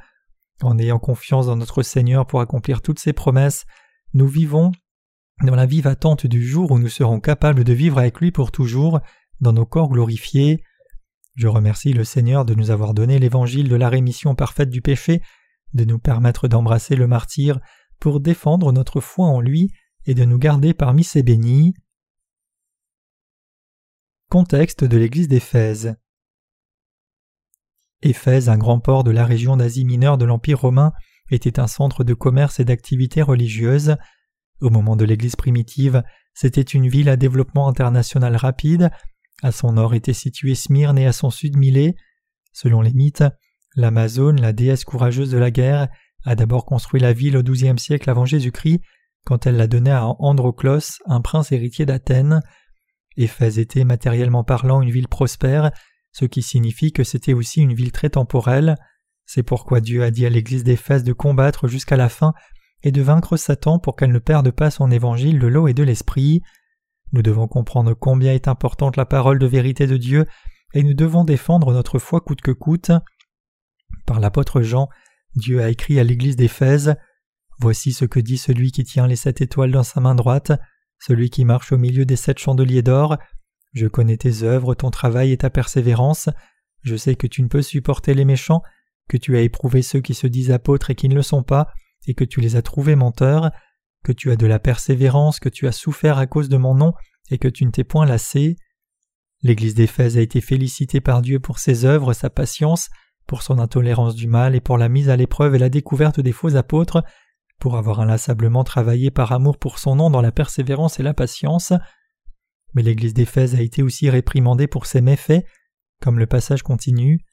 En 0.62 0.78
ayant 0.78 1.00
confiance 1.00 1.46
dans 1.46 1.56
notre 1.56 1.82
Seigneur 1.82 2.26
pour 2.26 2.40
accomplir 2.40 2.80
toutes 2.80 3.00
ses 3.00 3.12
promesses, 3.12 3.64
nous 4.12 4.28
vivons 4.28 4.70
dans 5.42 5.56
la 5.56 5.66
vive 5.66 5.88
attente 5.88 6.26
du 6.26 6.46
jour 6.46 6.70
où 6.70 6.78
nous 6.78 6.88
serons 6.88 7.18
capables 7.18 7.64
de 7.64 7.72
vivre 7.72 7.98
avec 7.98 8.20
lui 8.20 8.30
pour 8.30 8.52
toujours, 8.52 9.00
dans 9.40 9.52
nos 9.52 9.66
corps 9.66 9.88
glorifiés. 9.88 10.62
Je 11.34 11.48
remercie 11.48 11.92
le 11.92 12.04
Seigneur 12.04 12.44
de 12.44 12.54
nous 12.54 12.70
avoir 12.70 12.94
donné 12.94 13.18
l'évangile 13.18 13.68
de 13.68 13.74
la 13.74 13.88
rémission 13.88 14.36
parfaite 14.36 14.70
du 14.70 14.80
péché, 14.80 15.20
de 15.74 15.84
nous 15.84 15.98
permettre 15.98 16.48
d'embrasser 16.48 16.96
le 16.96 17.06
martyr 17.06 17.58
pour 18.00 18.20
défendre 18.20 18.72
notre 18.72 19.00
foi 19.00 19.26
en 19.26 19.40
lui 19.40 19.72
et 20.06 20.14
de 20.14 20.24
nous 20.24 20.38
garder 20.38 20.74
parmi 20.74 21.04
ses 21.04 21.22
bénis. 21.22 21.74
Contexte 24.30 24.84
de 24.84 24.96
l'église 24.96 25.28
d'Éphèse 25.28 25.96
Éphèse, 28.02 28.48
un 28.48 28.58
grand 28.58 28.80
port 28.80 29.02
de 29.02 29.10
la 29.10 29.24
région 29.24 29.56
d'Asie 29.56 29.84
mineure 29.84 30.18
de 30.18 30.26
l'Empire 30.26 30.60
romain, 30.60 30.92
était 31.30 31.58
un 31.58 31.66
centre 31.66 32.04
de 32.04 32.12
commerce 32.12 32.60
et 32.60 32.64
d'activités 32.64 33.22
religieuses. 33.22 33.96
Au 34.60 34.70
moment 34.70 34.96
de 34.96 35.04
l'église 35.04 35.36
primitive, 35.36 36.02
c'était 36.34 36.60
une 36.60 36.88
ville 36.88 37.08
à 37.08 37.16
développement 37.16 37.68
international 37.68 38.36
rapide. 38.36 38.90
À 39.42 39.52
son 39.52 39.72
nord 39.72 39.94
était 39.94 40.12
située 40.12 40.54
Smyrne 40.54 40.98
et 40.98 41.06
à 41.06 41.12
son 41.12 41.30
sud 41.30 41.56
Milet. 41.56 41.94
Selon 42.52 42.82
les 42.82 42.92
mythes, 42.92 43.24
l'Amazone, 43.76 44.40
la 44.40 44.52
déesse 44.52 44.84
courageuse 44.84 45.30
de 45.30 45.38
la 45.38 45.50
guerre, 45.50 45.88
a 46.24 46.34
d'abord 46.34 46.64
construit 46.64 47.00
la 47.00 47.12
ville 47.12 47.36
au 47.36 47.42
XIIe 47.42 47.78
siècle 47.78 48.08
avant 48.08 48.24
Jésus-Christ, 48.24 48.80
quand 49.24 49.46
elle 49.46 49.56
la 49.56 49.66
donnait 49.66 49.90
à 49.90 50.06
Androclos, 50.18 51.00
un 51.06 51.20
prince 51.20 51.52
héritier 51.52 51.86
d'Athènes. 51.86 52.40
Éphèse 53.16 53.58
était 53.58 53.84
matériellement 53.84 54.44
parlant 54.44 54.82
une 54.82 54.90
ville 54.90 55.08
prospère, 55.08 55.70
ce 56.12 56.24
qui 56.24 56.42
signifie 56.42 56.92
que 56.92 57.04
c'était 57.04 57.32
aussi 57.32 57.60
une 57.60 57.74
ville 57.74 57.92
très 57.92 58.10
temporelle. 58.10 58.76
C'est 59.26 59.42
pourquoi 59.42 59.80
Dieu 59.80 60.02
a 60.02 60.10
dit 60.10 60.26
à 60.26 60.30
l'église 60.30 60.64
d'Éphèse 60.64 61.04
de 61.04 61.12
combattre 61.12 61.68
jusqu'à 61.68 61.96
la 61.96 62.08
fin 62.08 62.34
et 62.82 62.92
de 62.92 63.02
vaincre 63.02 63.36
Satan 63.36 63.78
pour 63.78 63.96
qu'elle 63.96 64.12
ne 64.12 64.18
perde 64.18 64.50
pas 64.50 64.70
son 64.70 64.90
évangile 64.90 65.38
de 65.38 65.46
l'eau 65.46 65.68
et 65.68 65.74
de 65.74 65.82
l'esprit. 65.82 66.42
Nous 67.12 67.22
devons 67.22 67.48
comprendre 67.48 67.94
combien 67.94 68.34
est 68.34 68.48
importante 68.48 68.96
la 68.96 69.06
parole 69.06 69.38
de 69.38 69.46
vérité 69.46 69.86
de 69.86 69.96
Dieu 69.96 70.26
et 70.74 70.82
nous 70.82 70.94
devons 70.94 71.24
défendre 71.24 71.72
notre 71.72 71.98
foi 71.98 72.20
coûte 72.20 72.42
que 72.42 72.50
coûte. 72.50 72.90
Par 74.06 74.20
l'apôtre 74.20 74.62
Jean, 74.62 74.88
Dieu 75.34 75.62
a 75.62 75.68
écrit 75.70 75.98
à 75.98 76.04
l'église 76.04 76.36
d'Éphèse 76.36 76.94
Voici 77.60 77.92
ce 77.92 78.04
que 78.04 78.20
dit 78.20 78.38
celui 78.38 78.72
qui 78.72 78.84
tient 78.84 79.06
les 79.06 79.16
sept 79.16 79.40
étoiles 79.40 79.70
dans 79.70 79.84
sa 79.84 80.00
main 80.00 80.14
droite 80.14 80.52
celui 81.06 81.28
qui 81.28 81.44
marche 81.44 81.72
au 81.72 81.76
milieu 81.76 82.06
des 82.06 82.16
sept 82.16 82.38
chandeliers 82.38 82.82
d'or. 82.82 83.18
Je 83.74 83.86
connais 83.86 84.16
tes 84.16 84.42
œuvres, 84.42 84.74
ton 84.74 84.90
travail 84.90 85.32
et 85.32 85.36
ta 85.36 85.50
persévérance. 85.50 86.30
Je 86.82 86.96
sais 86.96 87.14
que 87.14 87.26
tu 87.26 87.42
ne 87.42 87.48
peux 87.48 87.60
supporter 87.60 88.14
les 88.14 88.24
méchants, 88.24 88.62
que 89.08 89.18
tu 89.18 89.36
as 89.36 89.42
éprouvé 89.42 89.82
ceux 89.82 90.00
qui 90.00 90.14
se 90.14 90.26
disent 90.26 90.50
apôtres 90.50 90.90
et 90.90 90.94
qui 90.94 91.08
ne 91.10 91.14
le 91.14 91.22
sont 91.22 91.42
pas, 91.42 91.68
et 92.06 92.14
que 92.14 92.24
tu 92.24 92.40
les 92.40 92.56
as 92.56 92.62
trouvés 92.62 92.96
menteurs, 92.96 93.50
que 94.02 94.12
tu 94.12 94.30
as 94.30 94.36
de 94.36 94.46
la 94.46 94.58
persévérance, 94.58 95.40
que 95.40 95.48
tu 95.50 95.66
as 95.66 95.72
souffert 95.72 96.16
à 96.16 96.26
cause 96.26 96.48
de 96.48 96.56
mon 96.56 96.74
nom, 96.74 96.94
et 97.30 97.38
que 97.38 97.48
tu 97.48 97.66
ne 97.66 97.70
t'es 97.70 97.84
point 97.84 98.06
lassé. 98.06 98.56
L'Église 99.42 99.74
d'Éphèse 99.74 100.16
a 100.16 100.22
été 100.22 100.40
félicitée 100.40 101.02
par 101.02 101.20
Dieu 101.20 101.38
pour 101.38 101.58
ses 101.58 101.84
œuvres, 101.84 102.14
sa 102.14 102.30
patience, 102.30 102.88
pour 103.26 103.42
son 103.42 103.58
intolérance 103.58 104.14
du 104.14 104.26
mal 104.26 104.54
et 104.54 104.60
pour 104.60 104.78
la 104.78 104.88
mise 104.88 105.08
à 105.08 105.16
l'épreuve 105.16 105.54
et 105.54 105.58
la 105.58 105.68
découverte 105.68 106.20
des 106.20 106.32
faux 106.32 106.56
apôtres, 106.56 107.02
pour 107.58 107.76
avoir 107.76 108.00
inlassablement 108.00 108.64
travaillé 108.64 109.10
par 109.10 109.32
amour 109.32 109.58
pour 109.58 109.78
son 109.78 109.96
nom 109.96 110.10
dans 110.10 110.20
la 110.20 110.32
persévérance 110.32 111.00
et 111.00 111.02
la 111.02 111.14
patience. 111.14 111.72
Mais 112.74 112.82
l'Église 112.82 113.14
d'Éphèse 113.14 113.54
a 113.54 113.62
été 113.62 113.82
aussi 113.82 114.10
réprimandée 114.10 114.66
pour 114.66 114.86
ses 114.86 115.00
méfaits, 115.00 115.44
comme 116.02 116.18
le 116.18 116.26
passage 116.26 116.62
continue. 116.62 117.24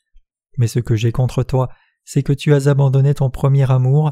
Mais 0.58 0.68
ce 0.68 0.80
que 0.80 0.96
j'ai 0.96 1.12
contre 1.12 1.44
toi, 1.44 1.70
c'est 2.06 2.24
que 2.24 2.34
tu 2.34 2.54
as 2.54 2.68
abandonné 2.68 3.14
ton 3.14 3.30
premier 3.30 3.70
amour. 3.70 4.12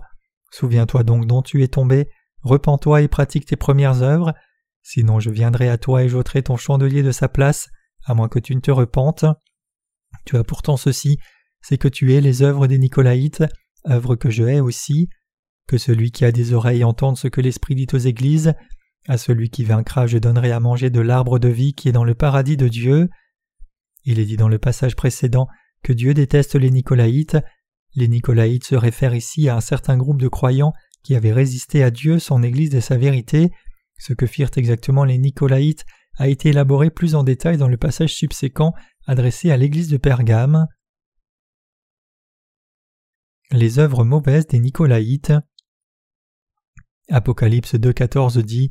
Souviens-toi 0.51 1.03
donc 1.03 1.27
dont 1.27 1.41
tu 1.41 1.63
es 1.63 1.67
tombé, 1.67 2.09
repens-toi 2.41 3.01
et 3.01 3.07
pratique 3.07 3.45
tes 3.45 3.55
premières 3.55 4.01
œuvres, 4.01 4.33
sinon 4.81 5.19
je 5.19 5.29
viendrai 5.29 5.69
à 5.69 5.77
toi 5.77 6.03
et 6.03 6.09
j'ôterai 6.09 6.41
ton 6.43 6.57
chandelier 6.57 7.03
de 7.03 7.11
sa 7.11 7.29
place, 7.29 7.69
à 8.05 8.15
moins 8.15 8.29
que 8.29 8.39
tu 8.39 8.55
ne 8.55 8.61
te 8.61 8.71
repentes. 8.71 9.25
Tu 10.25 10.37
as 10.37 10.43
pourtant 10.43 10.77
ceci, 10.77 11.19
c'est 11.61 11.77
que 11.77 11.87
tu 11.87 12.13
es 12.13 12.21
les 12.21 12.41
œuvres 12.41 12.67
des 12.67 12.77
Nicolaïtes, 12.77 13.43
œuvres 13.87 14.15
que 14.15 14.29
je 14.29 14.43
hais 14.43 14.59
aussi. 14.59 15.09
Que 15.67 15.77
celui 15.77 16.11
qui 16.11 16.25
a 16.25 16.31
des 16.31 16.53
oreilles 16.53 16.83
entende 16.83 17.17
ce 17.17 17.27
que 17.27 17.41
l'Esprit 17.41 17.75
dit 17.75 17.87
aux 17.93 17.97
Églises. 17.97 18.53
À 19.07 19.17
celui 19.17 19.49
qui 19.49 19.63
vaincra, 19.63 20.07
je 20.07 20.17
donnerai 20.17 20.51
à 20.51 20.59
manger 20.59 20.89
de 20.89 20.99
l'arbre 20.99 21.39
de 21.39 21.47
vie 21.47 21.73
qui 21.73 21.89
est 21.89 21.93
dans 21.93 22.03
le 22.03 22.15
paradis 22.15 22.57
de 22.57 22.67
Dieu. 22.67 23.09
Il 24.03 24.19
est 24.19 24.25
dit 24.25 24.37
dans 24.37 24.47
le 24.47 24.57
passage 24.57 24.95
précédent 24.95 25.47
que 25.83 25.93
Dieu 25.93 26.13
déteste 26.13 26.55
les 26.55 26.71
Nicolaïtes. 26.71 27.37
Les 27.95 28.07
Nicolaïtes 28.07 28.65
se 28.65 28.75
réfèrent 28.75 29.15
ici 29.15 29.49
à 29.49 29.55
un 29.55 29.61
certain 29.61 29.97
groupe 29.97 30.19
de 30.19 30.27
croyants 30.27 30.73
qui 31.03 31.15
avaient 31.15 31.33
résisté 31.33 31.83
à 31.83 31.91
Dieu, 31.91 32.19
son 32.19 32.43
Église 32.43 32.73
et 32.75 32.81
sa 32.81 32.97
vérité. 32.97 33.51
Ce 33.97 34.13
que 34.13 34.25
firent 34.25 34.51
exactement 34.55 35.03
les 35.03 35.17
Nicolaïtes 35.17 35.85
a 36.17 36.27
été 36.27 36.49
élaboré 36.49 36.89
plus 36.89 37.15
en 37.15 37.23
détail 37.23 37.57
dans 37.57 37.67
le 37.67 37.77
passage 37.77 38.13
subséquent 38.13 38.73
adressé 39.07 39.51
à 39.51 39.57
l'Église 39.57 39.89
de 39.89 39.97
Pergame. 39.97 40.67
Les 43.51 43.79
œuvres 43.79 44.03
mauvaises 44.03 44.45
des 44.45 44.59
Nicolaïtes. 44.59 45.33
Apocalypse 47.09 47.73
2.14 47.73 48.43
dit 48.43 48.69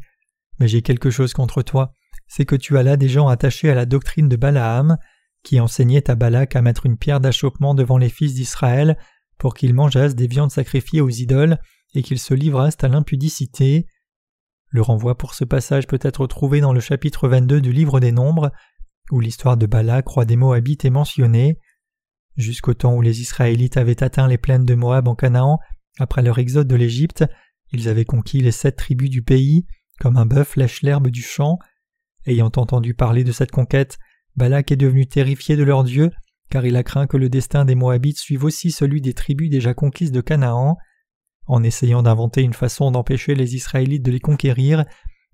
Mais 0.61 0.69
j'ai 0.69 0.83
quelque 0.83 1.11
chose 1.11 1.33
contre 1.33 1.63
toi, 1.63 1.93
c'est 2.29 2.45
que 2.45 2.55
tu 2.55 2.79
as 2.79 2.85
là 2.85 2.97
des 2.97 3.09
gens 3.09 3.27
attachés 3.27 3.71
à 3.71 3.75
la 3.75 3.87
doctrine 3.87 4.29
de 4.29 4.37
Balaam, 4.37 4.97
qui 5.43 5.59
enseignait 5.59 6.09
à 6.09 6.15
Balak 6.15 6.55
à 6.55 6.63
mettre 6.63 6.87
une 6.87 6.97
pierre 6.97 7.19
d'achoppement 7.19 7.75
devant 7.75 7.99
les 7.99 8.09
fils 8.09 8.35
d'Israël 8.35 8.97
pour 9.37 9.55
qu'ils 9.55 9.75
mangeassent 9.75 10.15
des 10.15 10.29
viandes 10.29 10.53
sacrifiées 10.53 11.01
aux 11.01 11.11
idoles 11.11 11.59
et 11.95 12.03
qu'ils 12.03 12.21
se 12.21 12.35
livrassent 12.35 12.79
à 12.83 12.89
l'impudicité. 12.89 13.87
Le 14.69 14.83
renvoi 14.83 15.19
pour 15.19 15.35
ce 15.35 15.45
passage 15.45 15.89
peut 15.89 15.99
être 16.03 16.29
trouvé 16.29 16.61
dans 16.61 16.73
le 16.73 16.81
chapitre 16.81 17.29
22 17.29 17.61
du 17.61 17.73
livre 17.73 17.99
des 17.99 18.13
Nombres, 18.13 18.53
où 19.11 19.19
l'histoire 19.19 19.57
de 19.57 19.67
Balak, 19.67 20.07
roi 20.07 20.25
des 20.25 20.37
Moabites, 20.37 20.85
est 20.85 20.91
mentionnée. 20.91 21.59
Jusqu'au 22.39 22.73
temps 22.73 22.95
où 22.95 23.03
les 23.03 23.21
Israélites 23.21 23.77
avaient 23.77 24.03
atteint 24.03 24.29
les 24.29 24.39
plaines 24.39 24.65
de 24.65 24.77
Moab 24.77 25.09
en 25.09 25.17
Canaan, 25.17 25.59
après 25.99 26.23
leur 26.23 26.39
exode 26.39 26.69
de 26.69 26.77
l'Égypte, 26.77 27.25
ils 27.73 27.89
avaient 27.89 28.05
conquis 28.05 28.41
les 28.41 28.53
sept 28.53 28.77
tribus 28.77 29.11
du 29.11 29.23
pays, 29.23 29.67
comme 29.99 30.17
un 30.17 30.25
bœuf 30.25 30.55
lèche 30.55 30.83
l'herbe 30.83 31.09
du 31.09 31.21
champ. 31.21 31.59
Ayant 32.27 32.53
entendu 32.55 32.95
parler 32.95 33.25
de 33.25 33.33
cette 33.33 33.51
conquête, 33.51 33.99
Balak 34.37 34.71
est 34.71 34.77
devenu 34.77 35.09
terrifié 35.09 35.57
de 35.57 35.65
leur 35.65 35.83
Dieu, 35.83 36.13
car 36.49 36.65
il 36.65 36.77
a 36.77 36.85
craint 36.85 37.09
que 37.09 37.17
le 37.17 37.29
destin 37.29 37.65
des 37.65 37.75
Moabites 37.75 38.19
suive 38.19 38.45
aussi 38.45 38.71
celui 38.71 39.01
des 39.01 39.15
tribus 39.15 39.51
déjà 39.51 39.75
conquises 39.75 40.13
de 40.13 40.21
Canaan. 40.21 40.77
En 41.49 41.65
essayant 41.65 42.05
d'inventer 42.05 42.43
une 42.43 42.55
façon 42.55 42.93
d'empêcher 42.93 43.35
les 43.35 43.57
Israélites 43.57 44.05
de 44.05 44.13
les 44.13 44.21
conquérir, 44.21 44.85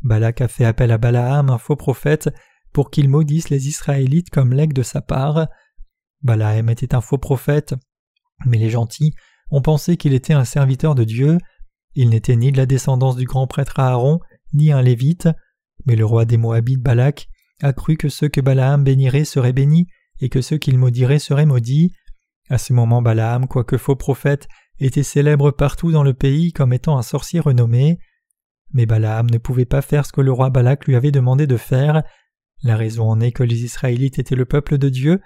Balak 0.01 0.41
a 0.41 0.49
fait 0.49 0.65
appel 0.65 0.91
à 0.91 0.97
Balaam, 0.97 1.51
un 1.51 1.59
faux 1.59 1.77
prophète, 1.77 2.31
pour 2.73 2.91
qu'il 2.91 3.11
maudisse 3.11 3.51
les 3.51 3.69
Israélites 3.69 4.31
comme 4.31 4.55
legs 4.55 4.73
de 4.73 4.83
sa 4.83 5.03
part. 5.03 5.49
Balaam 6.25 6.71
était 6.71 6.95
un 6.95 7.01
faux 7.01 7.19
prophète, 7.19 7.75
mais 8.47 8.59
les 8.59 8.71
gentils 8.71 9.13
ont 9.51 9.63
pensé 9.63 9.97
qu'il 9.97 10.15
était 10.15 10.33
un 10.33 10.45
serviteur 10.45 10.95
de 10.95 11.05
Dieu. 11.05 11.39
Il 11.95 12.09
n'était 12.09 12.35
ni 12.35 12.51
de 12.51 12.57
la 12.57 12.67
descendance 12.67 13.17
du 13.17 13.25
grand 13.25 13.47
prêtre 13.47 13.79
Aaron, 13.79 14.19
ni 14.53 14.73
un 14.73 14.83
lévite, 14.83 15.29
mais 15.87 15.97
le 15.97 16.05
roi 16.05 16.25
des 16.25 16.39
Moabites 16.39 16.83
Balak 16.83 17.29
a 17.63 17.73
cru 17.73 17.97
que 17.97 18.09
ceux 18.09 18.29
que 18.29 18.41
Balaam 18.41 18.83
bénirait 18.83 19.25
seraient 19.25 19.53
bénis 19.53 19.87
et 20.21 20.29
que 20.29 20.41
ceux 20.41 20.59
qu'il 20.59 20.79
maudirait 20.79 21.19
seraient 21.19 21.47
maudits. 21.47 21.93
À 22.51 22.59
ce 22.59 22.73
moment 22.73 23.03
Balaam, 23.03 23.47
quoique 23.47 23.77
faux 23.77 23.97
prophète, 23.97 24.49
était 24.81 25.03
célèbre 25.03 25.51
partout 25.51 25.93
dans 25.93 26.03
le 26.03 26.15
pays 26.15 26.53
comme 26.53 26.73
étant 26.73 26.99
un 26.99 27.03
sorcier 27.03 27.41
renommé. 27.41 27.99
Mais 28.73 28.87
Balaam 28.87 29.31
ne 29.31 29.39
pouvait 29.39 29.67
pas 29.67 29.83
faire 29.83 30.05
ce 30.07 30.13
que 30.13 30.21
le 30.21 30.33
roi 30.33 30.51
Balak 30.51 30.87
lui 30.87 30.97
avait 30.97 31.13
demandé 31.13 31.47
de 31.47 31.57
faire. 31.57 32.03
La 32.63 32.77
raison 32.77 33.09
en 33.09 33.21
est 33.21 33.33
que 33.33 33.43
les 33.43 33.63
Israélites 33.63 34.19
étaient 34.19 34.35
le 34.35 34.47
peuple 34.47 34.79
de 34.79 34.89
Dieu. 34.89 35.21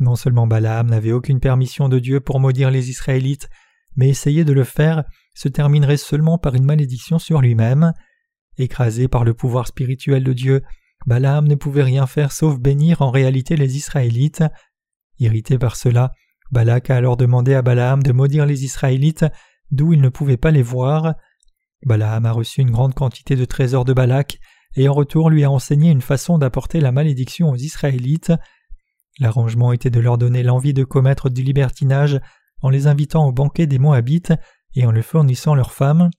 Non 0.00 0.16
seulement 0.16 0.46
Balaam 0.46 0.88
n'avait 0.88 1.12
aucune 1.12 1.40
permission 1.40 1.88
de 1.88 1.98
Dieu 1.98 2.20
pour 2.20 2.40
maudire 2.40 2.70
les 2.70 2.90
Israélites, 2.90 3.48
mais 3.96 4.08
essayer 4.08 4.44
de 4.44 4.52
le 4.52 4.64
faire 4.64 5.04
se 5.34 5.48
terminerait 5.48 5.96
seulement 5.96 6.38
par 6.38 6.54
une 6.54 6.64
malédiction 6.64 7.18
sur 7.18 7.40
lui-même. 7.40 7.92
Écrasé 8.58 9.08
par 9.08 9.24
le 9.24 9.34
pouvoir 9.34 9.66
spirituel 9.66 10.24
de 10.24 10.32
Dieu, 10.32 10.62
Balaam 11.06 11.46
ne 11.46 11.54
pouvait 11.54 11.82
rien 11.82 12.06
faire 12.06 12.32
sauf 12.32 12.58
bénir 12.58 13.02
en 13.02 13.10
réalité 13.10 13.56
les 13.56 13.76
Israélites. 13.76 14.42
Irrité 15.18 15.58
par 15.58 15.76
cela, 15.76 16.12
Balak 16.50 16.90
a 16.90 16.96
alors 16.96 17.16
demandé 17.16 17.54
à 17.54 17.62
Balaam 17.62 18.02
de 18.02 18.12
maudire 18.12 18.46
les 18.46 18.64
Israélites 18.64 19.26
d'où 19.70 19.92
il 19.92 20.00
ne 20.00 20.08
pouvait 20.08 20.36
pas 20.36 20.50
les 20.50 20.62
voir. 20.62 21.14
Balaam 21.84 22.26
a 22.26 22.32
reçu 22.32 22.60
une 22.60 22.70
grande 22.70 22.94
quantité 22.94 23.36
de 23.36 23.44
trésors 23.44 23.84
de 23.84 23.92
Balak 23.92 24.38
et 24.76 24.88
en 24.88 24.94
retour 24.94 25.30
lui 25.30 25.44
a 25.44 25.50
enseigné 25.50 25.90
une 25.90 26.02
façon 26.02 26.38
d'apporter 26.38 26.80
la 26.80 26.92
malédiction 26.92 27.50
aux 27.50 27.56
Israélites. 27.56 28.32
L'arrangement 29.20 29.72
était 29.72 29.90
de 29.90 30.00
leur 30.00 30.18
donner 30.18 30.42
l'envie 30.42 30.74
de 30.74 30.82
commettre 30.82 31.28
du 31.30 31.42
libertinage 31.42 32.20
en 32.62 32.70
les 32.70 32.86
invitant 32.86 33.26
au 33.26 33.32
banquet 33.32 33.66
des 33.66 33.78
Moabites 33.78 34.32
et 34.74 34.86
en 34.86 34.90
leur 34.90 35.04
fournissant 35.04 35.54
leurs 35.54 35.72
femmes, 35.72 36.10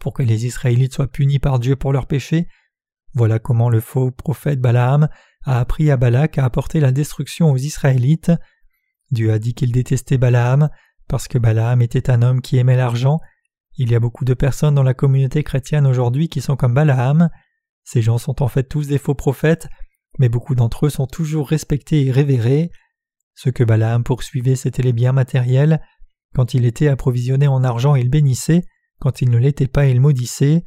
pour 0.00 0.14
que 0.14 0.22
les 0.22 0.46
Israélites 0.46 0.94
soient 0.94 1.10
punis 1.10 1.38
par 1.38 1.58
Dieu 1.58 1.76
pour 1.76 1.92
leurs 1.92 2.06
péchés. 2.06 2.48
Voilà 3.14 3.38
comment 3.38 3.68
le 3.68 3.80
faux 3.80 4.10
prophète 4.10 4.60
Balaam 4.60 5.08
a 5.44 5.60
appris 5.60 5.90
à 5.90 5.96
Balak 5.96 6.38
à 6.38 6.44
apporter 6.44 6.80
la 6.80 6.92
destruction 6.92 7.50
aux 7.50 7.58
Israélites. 7.58 8.32
Dieu 9.10 9.32
a 9.32 9.38
dit 9.38 9.54
qu'il 9.54 9.72
détestait 9.72 10.18
Balaam, 10.18 10.70
parce 11.08 11.28
que 11.28 11.38
Balaam 11.38 11.82
était 11.82 12.10
un 12.10 12.22
homme 12.22 12.40
qui 12.40 12.56
aimait 12.56 12.76
l'argent. 12.76 13.18
Il 13.76 13.90
y 13.90 13.94
a 13.94 14.00
beaucoup 14.00 14.24
de 14.24 14.34
personnes 14.34 14.74
dans 14.74 14.82
la 14.82 14.94
communauté 14.94 15.42
chrétienne 15.42 15.86
aujourd'hui 15.86 16.28
qui 16.28 16.40
sont 16.40 16.56
comme 16.56 16.74
Balaam. 16.74 17.28
Ces 17.84 18.00
gens 18.00 18.18
sont 18.18 18.42
en 18.42 18.48
fait 18.48 18.64
tous 18.64 18.86
des 18.86 18.98
faux 18.98 19.14
prophètes, 19.14 19.68
mais 20.18 20.28
beaucoup 20.28 20.54
d'entre 20.54 20.86
eux 20.86 20.90
sont 20.90 21.06
toujours 21.06 21.48
respectés 21.48 22.06
et 22.06 22.10
révérés. 22.10 22.70
Ce 23.34 23.50
que 23.50 23.64
Balaam 23.64 24.04
poursuivait, 24.04 24.56
c'était 24.56 24.82
les 24.82 24.92
biens 24.92 25.12
matériels. 25.12 25.80
Quand 26.34 26.54
il 26.54 26.64
était 26.64 26.88
approvisionné 26.88 27.46
en 27.46 27.64
argent, 27.64 27.94
il 27.94 28.10
bénissait, 28.10 28.62
quand 28.98 29.22
il 29.22 29.30
ne 29.30 29.38
l'était 29.38 29.66
pas, 29.66 29.86
il 29.86 30.00
maudissait. 30.00 30.64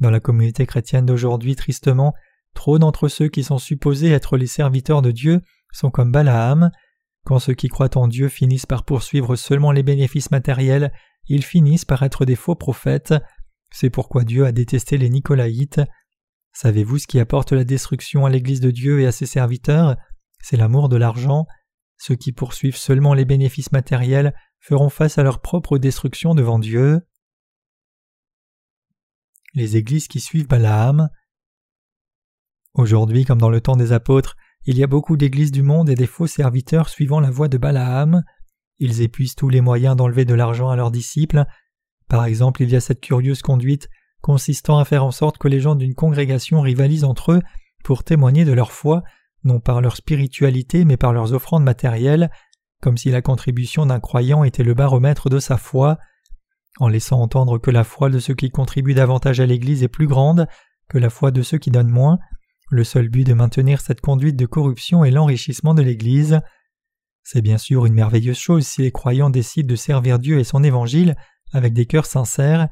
Dans 0.00 0.10
la 0.10 0.20
communauté 0.20 0.66
chrétienne 0.66 1.06
d'aujourd'hui, 1.06 1.56
tristement, 1.56 2.14
trop 2.54 2.78
d'entre 2.78 3.08
ceux 3.08 3.28
qui 3.28 3.44
sont 3.44 3.58
supposés 3.58 4.10
être 4.10 4.36
les 4.36 4.46
serviteurs 4.46 5.02
de 5.02 5.10
Dieu 5.10 5.40
sont 5.72 5.90
comme 5.90 6.12
Balaam. 6.12 6.70
Quand 7.24 7.38
ceux 7.38 7.54
qui 7.54 7.68
croient 7.68 7.96
en 7.96 8.08
Dieu 8.08 8.28
finissent 8.28 8.66
par 8.66 8.84
poursuivre 8.84 9.36
seulement 9.36 9.72
les 9.72 9.82
bénéfices 9.82 10.30
matériels, 10.30 10.92
ils 11.28 11.44
finissent 11.44 11.84
par 11.84 12.02
être 12.02 12.24
des 12.24 12.36
faux 12.36 12.56
prophètes. 12.56 13.14
C'est 13.70 13.90
pourquoi 13.90 14.24
Dieu 14.24 14.44
a 14.44 14.52
détesté 14.52 14.98
les 14.98 15.08
Nicolaïtes. 15.08 15.80
Savez-vous 16.52 16.98
ce 16.98 17.06
qui 17.06 17.18
apporte 17.18 17.52
la 17.52 17.64
destruction 17.64 18.26
à 18.26 18.30
l'Église 18.30 18.60
de 18.60 18.70
Dieu 18.70 19.00
et 19.00 19.06
à 19.06 19.12
ses 19.12 19.26
serviteurs? 19.26 19.96
C'est 20.42 20.56
l'amour 20.56 20.88
de 20.88 20.96
l'argent. 20.96 21.46
Ceux 21.98 22.14
qui 22.14 22.32
poursuivent 22.32 22.76
seulement 22.76 23.14
les 23.14 23.24
bénéfices 23.24 23.72
matériels 23.72 24.34
feront 24.60 24.90
face 24.90 25.18
à 25.18 25.22
leur 25.22 25.40
propre 25.40 25.78
destruction 25.78 26.34
devant 26.34 26.58
Dieu. 26.58 27.00
Les 29.54 29.76
églises 29.76 30.08
qui 30.08 30.20
suivent 30.20 30.48
Balaam. 30.48 31.08
Aujourd'hui, 32.74 33.24
comme 33.24 33.40
dans 33.40 33.50
le 33.50 33.60
temps 33.60 33.76
des 33.76 33.92
apôtres, 33.92 34.36
il 34.64 34.78
y 34.78 34.84
a 34.84 34.86
beaucoup 34.86 35.16
d'églises 35.16 35.52
du 35.52 35.62
monde 35.62 35.90
et 35.90 35.94
des 35.94 36.06
faux 36.06 36.26
serviteurs 36.26 36.88
suivant 36.88 37.20
la 37.20 37.30
voie 37.30 37.48
de 37.48 37.58
Balaam. 37.58 38.22
Ils 38.78 39.00
épuisent 39.00 39.34
tous 39.34 39.48
les 39.48 39.60
moyens 39.60 39.96
d'enlever 39.96 40.24
de 40.24 40.34
l'argent 40.34 40.70
à 40.70 40.76
leurs 40.76 40.90
disciples. 40.90 41.44
Par 42.08 42.24
exemple, 42.24 42.62
il 42.62 42.70
y 42.70 42.76
a 42.76 42.80
cette 42.80 43.00
curieuse 43.00 43.42
conduite 43.42 43.88
consistant 44.22 44.78
à 44.78 44.84
faire 44.84 45.04
en 45.04 45.10
sorte 45.10 45.38
que 45.38 45.48
les 45.48 45.60
gens 45.60 45.74
d'une 45.74 45.94
congrégation 45.94 46.60
rivalisent 46.60 47.04
entre 47.04 47.32
eux 47.32 47.42
pour 47.84 48.04
témoigner 48.04 48.44
de 48.44 48.52
leur 48.52 48.72
foi 48.72 49.02
non 49.44 49.60
par 49.60 49.80
leur 49.80 49.96
spiritualité 49.96 50.84
mais 50.84 50.96
par 50.96 51.12
leurs 51.12 51.32
offrandes 51.32 51.64
matérielles, 51.64 52.30
comme 52.80 52.96
si 52.96 53.10
la 53.10 53.22
contribution 53.22 53.86
d'un 53.86 54.00
croyant 54.00 54.44
était 54.44 54.62
le 54.62 54.74
baromètre 54.74 55.28
de 55.28 55.38
sa 55.38 55.56
foi, 55.56 55.98
en 56.78 56.88
laissant 56.88 57.20
entendre 57.20 57.58
que 57.58 57.70
la 57.70 57.84
foi 57.84 58.08
de 58.08 58.18
ceux 58.18 58.34
qui 58.34 58.50
contribuent 58.50 58.94
davantage 58.94 59.40
à 59.40 59.46
l'Église 59.46 59.82
est 59.82 59.88
plus 59.88 60.06
grande 60.06 60.46
que 60.88 60.98
la 60.98 61.10
foi 61.10 61.30
de 61.30 61.42
ceux 61.42 61.58
qui 61.58 61.70
donnent 61.70 61.88
moins, 61.88 62.18
le 62.70 62.84
seul 62.84 63.08
but 63.08 63.24
de 63.24 63.34
maintenir 63.34 63.80
cette 63.80 64.00
conduite 64.00 64.36
de 64.36 64.46
corruption 64.46 65.04
est 65.04 65.10
l'enrichissement 65.10 65.74
de 65.74 65.82
l'Église. 65.82 66.40
C'est 67.22 67.42
bien 67.42 67.58
sûr 67.58 67.86
une 67.86 67.94
merveilleuse 67.94 68.38
chose 68.38 68.66
si 68.66 68.82
les 68.82 68.90
croyants 68.90 69.30
décident 69.30 69.68
de 69.68 69.76
servir 69.76 70.18
Dieu 70.18 70.38
et 70.38 70.44
son 70.44 70.64
évangile 70.64 71.14
avec 71.52 71.74
des 71.74 71.86
cœurs 71.86 72.06
sincères, 72.06 72.68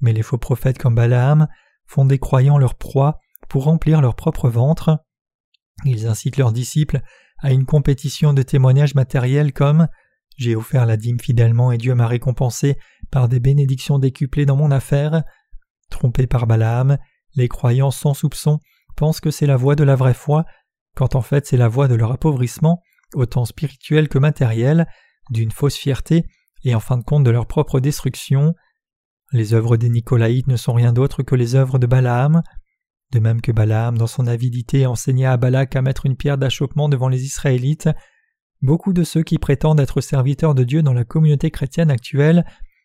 mais 0.00 0.12
les 0.12 0.22
faux 0.22 0.38
prophètes 0.38 0.78
comme 0.78 0.94
Balaam 0.94 1.48
font 1.86 2.04
des 2.04 2.18
croyants 2.18 2.58
leur 2.58 2.74
proie 2.76 3.18
pour 3.48 3.64
remplir 3.64 4.00
leur 4.00 4.14
propre 4.14 4.48
ventre. 4.48 4.98
Ils 5.84 6.06
incitent 6.06 6.36
leurs 6.36 6.52
disciples 6.52 7.00
à 7.38 7.52
une 7.52 7.66
compétition 7.66 8.32
de 8.32 8.42
témoignages 8.42 8.94
matériels 8.94 9.52
comme 9.52 9.88
J'ai 10.36 10.56
offert 10.56 10.86
la 10.86 10.96
dîme 10.96 11.20
fidèlement 11.20 11.72
et 11.72 11.78
Dieu 11.78 11.94
m'a 11.94 12.06
récompensé 12.06 12.76
par 13.10 13.28
des 13.28 13.40
bénédictions 13.40 13.98
décuplées 13.98 14.46
dans 14.46 14.56
mon 14.56 14.70
affaire. 14.70 15.22
Trompés 15.90 16.26
par 16.26 16.46
Balaam, 16.46 16.98
les 17.34 17.48
croyants 17.48 17.90
sans 17.90 18.14
soupçon 18.14 18.60
pensent 18.96 19.20
que 19.20 19.30
c'est 19.30 19.46
la 19.46 19.56
voie 19.56 19.74
de 19.74 19.84
la 19.84 19.96
vraie 19.96 20.14
foi, 20.14 20.44
quand 20.94 21.14
en 21.14 21.22
fait 21.22 21.46
c'est 21.46 21.56
la 21.56 21.68
voie 21.68 21.88
de 21.88 21.94
leur 21.94 22.12
appauvrissement, 22.12 22.82
autant 23.14 23.44
spirituel 23.44 24.08
que 24.08 24.18
matériel, 24.18 24.86
d'une 25.30 25.50
fausse 25.50 25.76
fierté 25.76 26.26
et 26.64 26.74
en 26.74 26.80
fin 26.80 26.98
de 26.98 27.04
compte 27.04 27.24
de 27.24 27.30
leur 27.30 27.46
propre 27.46 27.80
destruction. 27.80 28.54
Les 29.32 29.54
œuvres 29.54 29.76
des 29.76 29.88
Nicolaïtes 29.88 30.48
ne 30.48 30.56
sont 30.56 30.72
rien 30.72 30.92
d'autre 30.92 31.22
que 31.22 31.36
les 31.36 31.54
œuvres 31.54 31.78
de 31.78 31.86
Balaam. 31.86 32.42
De 33.12 33.20
même 33.20 33.40
que 33.40 33.52
Balaam, 33.52 33.96
dans 33.96 34.06
son 34.06 34.26
avidité, 34.26 34.86
enseigna 34.86 35.32
à 35.32 35.36
Balak 35.36 35.76
à 35.76 35.82
mettre 35.82 36.06
une 36.06 36.16
pierre 36.16 36.38
d'achoppement 36.38 36.88
devant 36.88 37.08
les 37.08 37.24
Israélites, 37.24 37.88
beaucoup 38.62 38.92
de 38.92 39.04
ceux 39.04 39.22
qui 39.22 39.38
prétendent 39.38 39.80
être 39.80 40.00
serviteurs 40.00 40.54
de 40.54 40.64
Dieu 40.64 40.82
dans 40.82 40.92
la 40.92 41.04
communauté 41.04 41.50
chrétienne 41.50 41.90
actuelle 41.90 42.44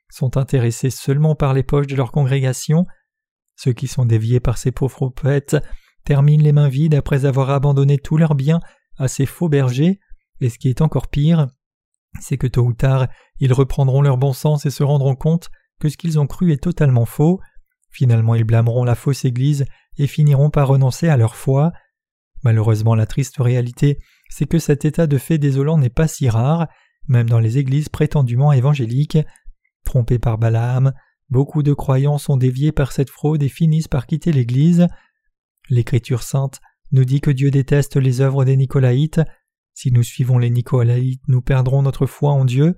sont 0.10 0.38
intéressés 0.38 0.92
seulement 0.92 1.36
par 1.36 1.54
les 1.54 1.64
poches 1.64 1.88
de 1.88 1.96
leur 1.96 2.12
congrégation. 2.12 2.86
Ceux 3.56 3.74
qui 3.74 3.88
sont 3.88 4.06
déviés 4.06 4.40
par 4.40 4.58
ces 4.58 4.72
pauvres 4.72 5.10
prophètes 5.10 5.58
terminent 6.06 6.44
les 6.44 6.54
mains 6.54 6.70
vides 6.70 6.96
après 6.96 7.26
avoir 7.26 7.50
abandonné 7.50 7.98
tous 7.98 8.18
leurs 8.18 8.36
biens 8.36 8.60
à 8.98 9.08
ces 9.08 9.26
faux 9.26 9.50
bergers, 9.50 10.00
et 10.42 10.50
ce 10.50 10.60
qui 10.60 10.70
est 10.70 10.82
encore 10.82 11.08
pire, 11.08 11.48
c'est 12.20 12.38
que 12.38 12.48
tôt 12.48 12.64
ou 12.64 12.74
tard 12.74 13.08
ils 13.40 13.54
reprendront 13.54 14.02
leur 14.02 14.18
bon 14.18 14.32
sens 14.32 14.66
et 14.66 14.70
se 14.70 14.84
rendront 14.84 15.16
compte 15.16 15.50
que 15.80 15.90
ce 15.90 15.98
qu'ils 15.98 16.20
ont 16.20 16.28
cru 16.28 16.52
est 16.52 16.64
totalement 16.64 17.06
faux. 17.06 17.40
Finalement 17.92 18.36
ils 18.36 18.44
blâmeront 18.44 18.84
la 18.84 18.96
fausse 18.96 19.26
Église 19.26 19.66
et 19.98 20.08
finiront 20.08 20.50
par 20.50 20.68
renoncer 20.68 21.08
à 21.08 21.18
leur 21.18 21.36
foi. 21.36 21.72
Malheureusement, 22.44 22.96
la 22.96 23.06
triste 23.06 23.38
réalité, 23.38 23.98
c'est 24.30 24.46
que 24.46 24.60
cet 24.60 24.86
état 24.86 25.08
de 25.08 25.18
fait 25.18 25.38
désolant 25.38 25.78
n'est 25.78 25.90
pas 25.90 26.08
si 26.08 26.30
rare, 26.30 26.68
même 27.08 27.30
dans 27.30 27.40
les 27.40 27.58
églises 27.58 27.90
prétendument 27.90 28.52
évangéliques. 28.52 29.18
Trompés 29.84 30.20
par 30.20 30.38
Balaam, 30.38 30.94
beaucoup 31.30 31.64
de 31.64 31.74
croyants 31.74 32.18
sont 32.18 32.38
déviés 32.38 32.72
par 32.72 32.92
cette 32.92 33.10
fraude 33.10 33.44
et 33.44 33.50
finissent 33.50 33.88
par 33.88 34.06
quitter 34.06 34.32
l'Église. 34.32 34.88
L'Écriture 35.70 36.24
sainte 36.24 36.60
nous 36.92 37.06
dit 37.06 37.22
que 37.22 37.32
Dieu 37.32 37.50
déteste 37.50 37.96
les 37.96 38.22
œuvres 38.22 38.46
des 38.46 38.58
Nicolaïtes. 38.58 39.22
Si 39.74 39.92
nous 39.92 40.04
suivons 40.04 40.38
les 40.38 40.50
Nicolaïtes, 40.50 41.24
nous 41.28 41.42
perdrons 41.42 41.82
notre 41.82 42.06
foi 42.06 42.32
en 42.32 42.46
Dieu. 42.46 42.76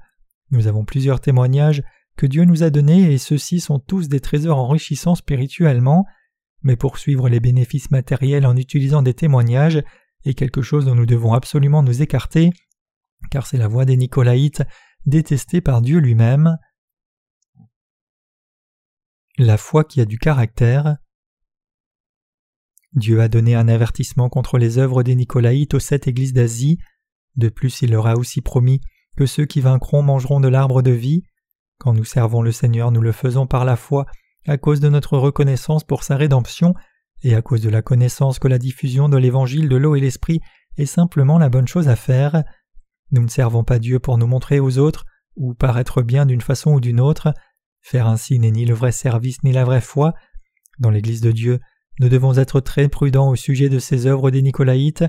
Nous 0.52 0.68
avons 0.68 0.86
plusieurs 0.86 1.20
témoignages 1.20 1.84
que 2.18 2.26
Dieu 2.26 2.46
nous 2.46 2.64
a 2.64 2.70
donnés 2.70 3.14
et 3.14 3.18
ceux-ci 3.18 3.60
sont 3.60 3.80
tous 3.80 4.10
des 4.10 4.20
trésors 4.20 4.58
enrichissants 4.58 5.16
spirituellement, 5.16 6.06
mais 6.64 6.76
poursuivre 6.76 7.30
les 7.30 7.40
bénéfices 7.40 7.92
matériels 7.92 8.46
en 8.46 8.58
utilisant 8.58 9.04
des 9.04 9.14
témoignages 9.14 9.84
est 10.26 10.34
quelque 10.34 10.62
chose 10.62 10.86
dont 10.86 10.96
nous 10.96 11.06
devons 11.06 11.34
absolument 11.34 11.84
nous 11.84 12.02
écarter, 12.02 12.52
car 13.32 13.48
c'est 13.48 13.58
la 13.58 13.68
voie 13.68 13.86
des 13.86 13.98
Nicolaïtes 13.98 14.64
détestée 15.06 15.62
par 15.62 15.82
Dieu 15.82 16.00
lui-même. 16.00 16.58
La 19.38 19.58
foi 19.58 19.84
qui 19.84 20.02
a 20.02 20.06
du 20.06 20.18
caractère. 20.18 20.98
Dieu 22.94 23.22
a 23.22 23.28
donné 23.28 23.54
un 23.54 23.68
avertissement 23.68 24.30
contre 24.30 24.58
les 24.58 24.80
œuvres 24.80 25.04
des 25.04 25.16
Nicolaïtes 25.16 25.76
aux 25.76 25.80
sept 25.80 26.08
églises 26.08 26.34
d'Asie. 26.34 26.80
De 27.36 27.50
plus, 27.50 27.82
il 27.82 27.92
leur 27.92 28.08
a 28.08 28.16
aussi 28.16 28.42
promis 28.42 28.82
que 29.16 29.28
ceux 29.28 29.46
qui 29.46 29.62
vaincront 29.62 30.02
mangeront 30.02 30.40
de 30.40 30.48
l'arbre 30.48 30.82
de 30.82 30.92
vie. 30.92 31.24
Quand 31.80 31.94
nous 31.94 32.06
servons 32.06 32.42
le 32.42 32.52
Seigneur, 32.52 32.92
nous 32.92 33.02
le 33.02 33.12
faisons 33.12 33.48
par 33.48 33.66
la 33.66 33.76
foi, 33.76 34.06
à 34.48 34.58
cause 34.58 34.80
de 34.80 34.90
notre 34.90 35.18
reconnaissance 35.18 35.84
pour 35.84 36.04
sa 36.04 36.16
rédemption, 36.16 36.74
et 37.24 37.36
à 37.36 37.42
cause 37.42 37.62
de 37.62 37.70
la 37.70 37.82
connaissance 37.82 38.40
que 38.40 38.48
la 38.48 38.60
diffusion 38.60 39.10
de 39.10 39.18
l'évangile 39.18 39.70
de 39.70 39.76
l'eau 39.76 39.96
et 39.96 40.00
l'esprit 40.00 40.40
est 40.78 40.86
simplement 40.86 41.38
la 41.38 41.50
bonne 41.50 41.68
chose 41.68 41.88
à 41.88 41.96
faire. 41.96 42.44
Nous 43.12 43.24
ne 43.24 43.30
servons 43.30 43.64
pas 43.64 43.80
Dieu 43.80 44.00
pour 44.00 44.18
nous 44.18 44.28
montrer 44.28 44.60
aux 44.60 44.78
autres, 44.78 45.06
ou 45.36 45.54
paraître 45.54 46.02
bien 46.02 46.26
d'une 46.26 46.42
façon 46.42 46.74
ou 46.74 46.80
d'une 46.80 47.00
autre. 47.00 47.34
Faire 47.82 48.08
ainsi 48.08 48.40
n'est 48.40 48.52
ni 48.52 48.66
le 48.66 48.74
vrai 48.74 48.92
service 48.92 49.44
ni 49.44 49.52
la 49.52 49.64
vraie 49.64 49.82
foi. 49.82 50.14
Dans 50.80 50.90
l'Église 50.90 51.22
de 51.22 51.32
Dieu, 51.32 51.60
nous 52.00 52.10
devons 52.10 52.38
être 52.38 52.60
très 52.60 52.90
prudents 52.90 53.30
au 53.30 53.36
sujet 53.36 53.70
de 53.70 53.80
ces 53.80 54.06
œuvres 54.06 54.30
des 54.30 54.42
Nicolaïtes. 54.42 55.06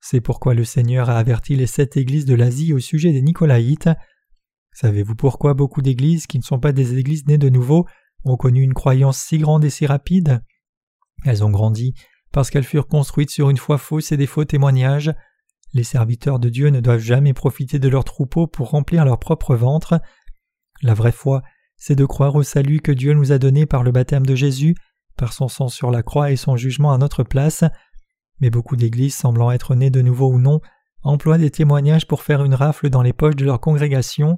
C'est 0.00 0.20
pourquoi 0.20 0.54
le 0.54 0.64
Seigneur 0.64 1.10
a 1.10 1.18
averti 1.18 1.54
les 1.54 1.66
sept 1.66 1.96
églises 1.96 2.24
de 2.24 2.34
l'Asie 2.34 2.72
au 2.72 2.80
sujet 2.80 3.12
des 3.12 3.22
Nicolaïtes. 3.22 3.90
Savez-vous 4.72 5.14
pourquoi 5.14 5.54
beaucoup 5.54 5.82
d'églises 5.82 6.26
qui 6.26 6.38
ne 6.38 6.44
sont 6.44 6.58
pas 6.58 6.72
des 6.72 6.98
églises 6.98 7.26
nées 7.26 7.38
de 7.38 7.48
nouveau 7.48 7.86
ont 8.24 8.36
connu 8.36 8.62
une 8.62 8.74
croyance 8.74 9.18
si 9.18 9.38
grande 9.38 9.64
et 9.64 9.70
si 9.70 9.86
rapide? 9.86 10.42
Elles 11.24 11.44
ont 11.44 11.50
grandi 11.50 11.94
parce 12.32 12.50
qu'elles 12.50 12.64
furent 12.64 12.88
construites 12.88 13.30
sur 13.30 13.50
une 13.50 13.58
foi 13.58 13.78
fausse 13.78 14.12
et 14.12 14.16
des 14.16 14.26
faux 14.26 14.44
témoignages. 14.44 15.12
Les 15.74 15.84
serviteurs 15.84 16.38
de 16.38 16.48
Dieu 16.48 16.68
ne 16.68 16.80
doivent 16.80 17.00
jamais 17.00 17.34
profiter 17.34 17.78
de 17.78 17.88
leur 17.88 18.04
troupeau 18.04 18.46
pour 18.46 18.70
remplir 18.70 19.04
leur 19.04 19.18
propre 19.18 19.54
ventre. 19.54 20.00
La 20.82 20.94
vraie 20.94 21.12
foi, 21.12 21.42
c'est 21.76 21.94
de 21.94 22.04
croire 22.04 22.34
au 22.34 22.42
salut 22.42 22.80
que 22.80 22.92
Dieu 22.92 23.12
nous 23.12 23.32
a 23.32 23.38
donné 23.38 23.66
par 23.66 23.82
le 23.82 23.92
baptême 23.92 24.26
de 24.26 24.34
Jésus, 24.34 24.74
par 25.16 25.32
son 25.32 25.48
sang 25.48 25.68
sur 25.68 25.90
la 25.90 26.02
croix 26.02 26.30
et 26.30 26.36
son 26.36 26.56
jugement 26.56 26.92
à 26.92 26.98
notre 26.98 27.22
place. 27.22 27.64
Mais 28.40 28.50
beaucoup 28.50 28.76
d'églises 28.76 29.14
semblant 29.14 29.50
être 29.50 29.74
nées 29.74 29.90
de 29.90 30.02
nouveau 30.02 30.28
ou 30.30 30.38
non 30.38 30.60
emploient 31.02 31.38
des 31.38 31.50
témoignages 31.50 32.06
pour 32.06 32.22
faire 32.22 32.44
une 32.44 32.54
rafle 32.54 32.88
dans 32.88 33.02
les 33.02 33.12
poches 33.12 33.36
de 33.36 33.44
leur 33.44 33.60
congrégation. 33.60 34.36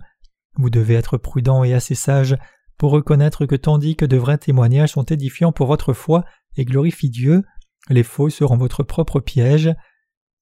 Vous 0.57 0.71
devez 0.71 0.95
être 0.95 1.17
prudent 1.17 1.65
et 1.65 1.75
assez 1.75 1.95
sage 1.95 2.37
pour 2.79 2.91
reconnaître 2.91 3.47
que 3.47 3.57
tandis 3.57 3.97
que 3.97 4.05
de 4.05 4.17
vrais 4.17 4.39
témoignages 4.39 4.93
sont 4.93 5.05
édifiants 5.05 5.53
pour 5.53 5.67
votre 5.67 5.93
foi 5.93 6.25
et 6.57 6.65
glorifient 6.65 7.11
Dieu, 7.11 7.43
les 7.91 8.03
faux 8.03 8.31
seront 8.31 8.57
votre 8.57 8.83
propre 8.83 9.21
piège. 9.21 9.73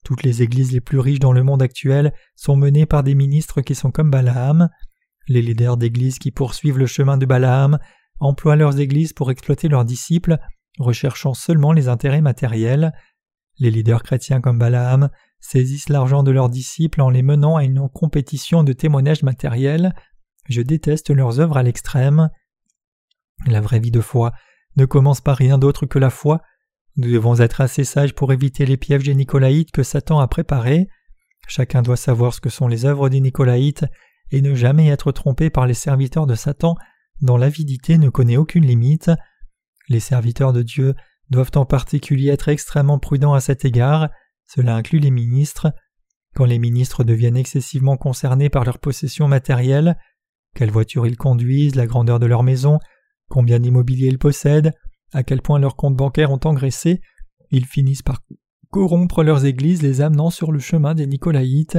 Toutes 0.04 0.22
les 0.22 0.42
églises 0.42 0.72
les 0.72 0.80
plus 0.80 0.98
riches 0.98 1.18
dans 1.18 1.32
le 1.32 1.42
monde 1.42 1.62
actuel 1.62 2.12
sont 2.36 2.56
menées 2.56 2.86
par 2.86 3.02
des 3.02 3.14
ministres 3.14 3.60
qui 3.60 3.74
sont 3.74 3.90
comme 3.90 4.10
Balaam. 4.10 4.68
Les 5.28 5.42
leaders 5.42 5.76
d'églises 5.76 6.18
qui 6.18 6.30
poursuivent 6.30 6.78
le 6.78 6.86
chemin 6.86 7.16
de 7.16 7.26
Balaam 7.26 7.78
emploient 8.18 8.56
leurs 8.56 8.80
églises 8.80 9.12
pour 9.12 9.30
exploiter 9.30 9.68
leurs 9.68 9.84
disciples, 9.84 10.38
recherchant 10.78 11.34
seulement 11.34 11.72
les 11.72 11.88
intérêts 11.88 12.20
matériels. 12.20 12.92
Les 13.58 13.70
leaders 13.70 14.02
chrétiens 14.02 14.40
comme 14.40 14.58
Balaam 14.58 15.10
saisissent 15.42 15.90
l'argent 15.90 16.22
de 16.22 16.30
leurs 16.30 16.48
disciples 16.48 17.02
en 17.02 17.10
les 17.10 17.20
menant 17.20 17.56
à 17.56 17.64
une 17.64 17.88
compétition 17.90 18.64
de 18.64 18.72
témoignages 18.72 19.22
matériels. 19.22 19.94
Je 20.48 20.62
déteste 20.62 21.10
leurs 21.10 21.40
œuvres 21.40 21.58
à 21.58 21.62
l'extrême. 21.62 22.30
La 23.46 23.60
vraie 23.60 23.80
vie 23.80 23.90
de 23.90 24.00
foi 24.00 24.32
ne 24.76 24.86
commence 24.86 25.20
par 25.20 25.36
rien 25.36 25.58
d'autre 25.58 25.84
que 25.84 25.98
la 25.98 26.10
foi. 26.10 26.40
Nous 26.96 27.10
devons 27.10 27.40
être 27.40 27.60
assez 27.60 27.84
sages 27.84 28.14
pour 28.14 28.32
éviter 28.32 28.64
les 28.64 28.76
pièges 28.76 29.04
des 29.04 29.14
Nicolaïtes 29.14 29.72
que 29.72 29.82
Satan 29.82 30.20
a 30.20 30.28
préparés. 30.28 30.88
Chacun 31.48 31.82
doit 31.82 31.96
savoir 31.96 32.32
ce 32.32 32.40
que 32.40 32.50
sont 32.50 32.68
les 32.68 32.86
œuvres 32.86 33.08
des 33.08 33.20
Nicolaïtes 33.20 33.84
et 34.30 34.40
ne 34.40 34.54
jamais 34.54 34.88
être 34.88 35.10
trompé 35.10 35.50
par 35.50 35.66
les 35.66 35.74
serviteurs 35.74 36.26
de 36.26 36.34
Satan 36.34 36.76
dont 37.20 37.36
l'avidité 37.36 37.98
ne 37.98 38.08
connaît 38.08 38.36
aucune 38.36 38.66
limite. 38.66 39.10
Les 39.88 40.00
serviteurs 40.00 40.52
de 40.52 40.62
Dieu 40.62 40.94
doivent 41.30 41.50
en 41.56 41.64
particulier 41.64 42.30
être 42.30 42.48
extrêmement 42.48 42.98
prudents 42.98 43.34
à 43.34 43.40
cet 43.40 43.64
égard, 43.64 44.08
cela 44.54 44.76
inclut 44.76 44.98
les 44.98 45.10
ministres. 45.10 45.72
Quand 46.34 46.44
les 46.44 46.58
ministres 46.58 47.04
deviennent 47.04 47.36
excessivement 47.36 47.96
concernés 47.96 48.50
par 48.50 48.64
leurs 48.64 48.78
possessions 48.78 49.28
matérielles, 49.28 49.96
quelle 50.54 50.70
voiture 50.70 51.06
ils 51.06 51.16
conduisent, 51.16 51.74
la 51.74 51.86
grandeur 51.86 52.18
de 52.18 52.26
leur 52.26 52.42
maison, 52.42 52.78
combien 53.30 53.58
d'immobilier 53.58 54.08
ils 54.08 54.18
possèdent, 54.18 54.72
à 55.14 55.22
quel 55.22 55.40
point 55.40 55.58
leurs 55.58 55.76
comptes 55.76 55.96
bancaires 55.96 56.32
ont 56.32 56.40
engraissé, 56.44 57.00
ils 57.50 57.64
finissent 57.64 58.02
par 58.02 58.20
corrompre 58.70 59.22
leurs 59.22 59.46
églises, 59.46 59.82
les 59.82 60.02
amenant 60.02 60.30
sur 60.30 60.52
le 60.52 60.58
chemin 60.58 60.94
des 60.94 61.06
Nicolaïtes. 61.06 61.78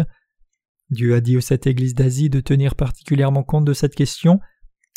Dieu 0.90 1.14
a 1.14 1.22
dit 1.22 1.38
aux 1.38 1.42
sept 1.42 1.68
églises 1.68 1.96
d'Asie 1.96 2.30
de 2.30 2.40
tenir 2.40 2.76
particulièrement 2.76 3.44
compte 3.44 3.66
de 3.66 3.74
cette 3.74 3.96
question. 3.96 4.40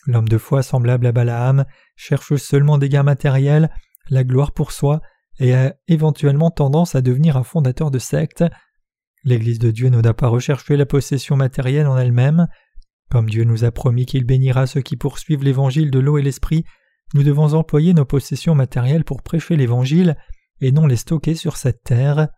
L'homme 0.06 0.28
de 0.28 0.38
foi 0.38 0.62
semblable 0.62 1.06
à 1.06 1.12
Balaam 1.12 1.66
cherche 1.94 2.36
seulement 2.36 2.78
des 2.78 2.88
gains 2.88 3.02
matériels, 3.02 3.70
la 4.08 4.24
gloire 4.24 4.52
pour 4.52 4.72
soi, 4.72 5.02
et 5.38 5.54
a 5.54 5.74
éventuellement 5.88 6.50
tendance 6.50 6.94
à 6.94 7.02
devenir 7.02 7.36
un 7.36 7.44
fondateur 7.44 7.90
de 7.90 7.98
secte. 7.98 8.44
L'Église 9.24 9.58
de 9.58 9.70
Dieu 9.70 9.88
ne 9.88 10.00
doit 10.00 10.14
pas 10.14 10.28
rechercher 10.28 10.76
la 10.76 10.86
possession 10.86 11.36
matérielle 11.36 11.86
en 11.86 11.98
elle-même. 11.98 12.46
Comme 13.10 13.28
Dieu 13.28 13.44
nous 13.44 13.64
a 13.64 13.70
promis 13.70 14.06
qu'il 14.06 14.24
bénira 14.24 14.66
ceux 14.66 14.80
qui 14.80 14.96
poursuivent 14.96 15.44
l'évangile 15.44 15.90
de 15.90 15.98
l'eau 15.98 16.18
et 16.18 16.22
l'esprit, 16.22 16.64
nous 17.14 17.22
devons 17.22 17.54
employer 17.54 17.94
nos 17.94 18.04
possessions 18.04 18.54
matérielles 18.54 19.04
pour 19.04 19.22
prêcher 19.22 19.56
l'évangile 19.56 20.16
et 20.60 20.72
non 20.72 20.86
les 20.86 20.96
stocker 20.96 21.34
sur 21.34 21.56
cette 21.56 21.82
terre. 21.82 22.28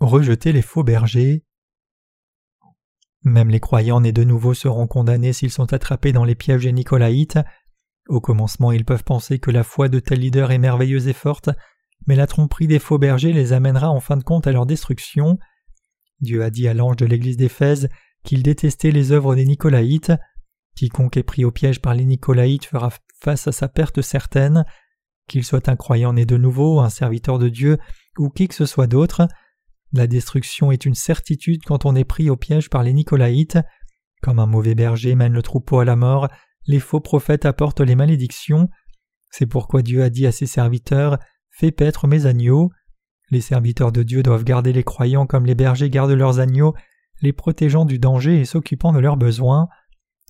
Rejeter 0.00 0.52
les 0.52 0.62
faux 0.62 0.82
bergers. 0.82 1.44
Même 3.24 3.50
les 3.50 3.60
croyants 3.60 4.00
nés 4.00 4.12
de 4.12 4.24
nouveau 4.24 4.52
seront 4.52 4.88
condamnés 4.88 5.32
s'ils 5.32 5.52
sont 5.52 5.72
attrapés 5.72 6.12
dans 6.12 6.24
les 6.24 6.34
pièges 6.34 6.64
des 6.64 6.72
Nicolaïtes. 6.72 7.38
Au 8.08 8.20
commencement, 8.20 8.72
ils 8.72 8.84
peuvent 8.84 9.04
penser 9.04 9.38
que 9.38 9.50
la 9.50 9.62
foi 9.62 9.88
de 9.88 10.00
tels 10.00 10.20
leaders 10.20 10.50
est 10.50 10.58
merveilleuse 10.58 11.08
et 11.08 11.12
forte, 11.12 11.50
mais 12.06 12.16
la 12.16 12.26
tromperie 12.26 12.66
des 12.66 12.78
faux 12.78 12.98
bergers 12.98 13.32
les 13.32 13.52
amènera 13.52 13.90
en 13.90 14.00
fin 14.00 14.16
de 14.16 14.24
compte 14.24 14.46
à 14.46 14.52
leur 14.52 14.66
destruction. 14.66 15.38
Dieu 16.20 16.42
a 16.42 16.50
dit 16.50 16.68
à 16.68 16.74
l'ange 16.74 16.96
de 16.96 17.06
l'église 17.06 17.36
d'Éphèse 17.36 17.88
qu'il 18.24 18.42
détestait 18.42 18.90
les 18.90 19.12
œuvres 19.12 19.34
des 19.34 19.44
Nicolaïtes. 19.44 20.12
Quiconque 20.76 21.16
est 21.16 21.22
pris 21.22 21.44
au 21.44 21.50
piège 21.50 21.80
par 21.80 21.94
les 21.94 22.04
Nicolaïtes 22.04 22.64
fera 22.64 22.90
face 23.20 23.46
à 23.46 23.52
sa 23.52 23.68
perte 23.68 24.02
certaine. 24.02 24.64
Qu'il 25.28 25.44
soit 25.44 25.68
un 25.68 25.76
croyant 25.76 26.12
né 26.12 26.26
de 26.26 26.36
nouveau, 26.36 26.80
un 26.80 26.90
serviteur 26.90 27.38
de 27.38 27.48
Dieu 27.48 27.78
ou 28.18 28.30
qui 28.30 28.48
que 28.48 28.54
ce 28.54 28.66
soit 28.66 28.86
d'autre, 28.86 29.28
la 29.92 30.06
destruction 30.06 30.72
est 30.72 30.86
une 30.86 30.94
certitude 30.94 31.62
quand 31.64 31.84
on 31.84 31.94
est 31.94 32.04
pris 32.04 32.30
au 32.30 32.36
piège 32.36 32.70
par 32.70 32.82
les 32.82 32.92
Nicolaïtes. 32.92 33.58
Comme 34.22 34.38
un 34.38 34.46
mauvais 34.46 34.74
berger 34.74 35.14
mène 35.14 35.32
le 35.32 35.42
troupeau 35.42 35.80
à 35.80 35.84
la 35.84 35.96
mort, 35.96 36.28
les 36.66 36.80
faux 36.80 37.00
prophètes 37.00 37.44
apportent 37.44 37.80
les 37.80 37.94
malédictions. 37.94 38.68
C'est 39.30 39.46
pourquoi 39.46 39.82
Dieu 39.82 40.02
a 40.02 40.10
dit 40.10 40.26
à 40.26 40.32
ses 40.32 40.46
serviteurs 40.46 41.18
Fais 41.50 41.70
paître 41.70 42.06
mes 42.06 42.26
agneaux. 42.26 42.70
Les 43.30 43.40
serviteurs 43.40 43.92
de 43.92 44.02
Dieu 44.02 44.22
doivent 44.22 44.44
garder 44.44 44.72
les 44.72 44.84
croyants 44.84 45.26
comme 45.26 45.46
les 45.46 45.54
bergers 45.54 45.90
gardent 45.90 46.12
leurs 46.12 46.40
agneaux, 46.40 46.74
les 47.20 47.32
protégeant 47.32 47.84
du 47.84 47.98
danger 47.98 48.40
et 48.40 48.44
s'occupant 48.44 48.92
de 48.92 48.98
leurs 48.98 49.16
besoins. 49.16 49.68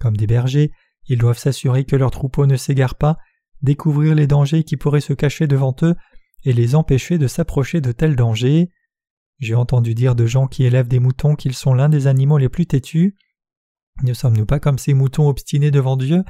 Comme 0.01 0.17
des 0.17 0.27
bergers, 0.27 0.73
ils 1.07 1.19
doivent 1.19 1.39
s'assurer 1.39 1.85
que 1.85 1.97
leur 1.97 2.11
troupeau 2.11 2.47
ne 2.47 2.57
s'égare 2.57 2.95
pas, 2.95 3.19
découvrir 3.63 4.15
les 4.15 4.27
dangers 4.27 4.65
qui 4.65 4.77
pourraient 4.77 5.01
se 5.01 5.13
cacher 5.13 5.47
devant 5.47 5.75
eux 5.83 5.95
et 6.45 6.53
les 6.53 6.75
empêcher 6.75 7.19
de 7.19 7.27
s'approcher 7.27 7.81
de 7.81 7.93
tels 7.93 8.17
dangers. 8.17 8.71
J'ai 9.39 9.55
entendu 9.55 9.95
dire 9.95 10.15
de 10.15 10.27
gens 10.27 10.47
qui 10.47 10.65
élèvent 10.65 10.89
des 10.89 11.01
moutons 11.01 11.35
qu'ils 11.35 11.55
sont 11.55 11.75
l'un 11.75 11.89
des 11.89 12.07
animaux 12.07 12.39
les 12.39 12.49
plus 12.49 12.67
têtus. 12.67 13.17
Ne 14.03 14.15
sommes-nous 14.15 14.47
pas 14.47 14.61
comme 14.61 14.79
ces 14.79 14.95
moutons 14.95 15.29
obstinés 15.29 15.71
devant 15.71 15.97
Dieu? 15.97 16.25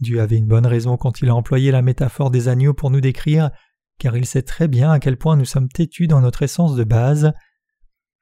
Dieu 0.00 0.20
avait 0.20 0.38
une 0.38 0.46
bonne 0.46 0.66
raison 0.66 0.96
quand 0.96 1.20
il 1.20 1.28
a 1.28 1.34
employé 1.34 1.70
la 1.70 1.82
métaphore 1.82 2.30
des 2.30 2.48
agneaux 2.48 2.74
pour 2.74 2.90
nous 2.90 3.00
décrire, 3.00 3.50
car 3.98 4.16
il 4.16 4.26
sait 4.26 4.42
très 4.42 4.68
bien 4.68 4.90
à 4.90 5.00
quel 5.00 5.16
point 5.16 5.36
nous 5.36 5.44
sommes 5.44 5.68
têtus 5.68 6.06
dans 6.06 6.20
notre 6.20 6.42
essence 6.42 6.76
de 6.76 6.84
base. 6.84 7.32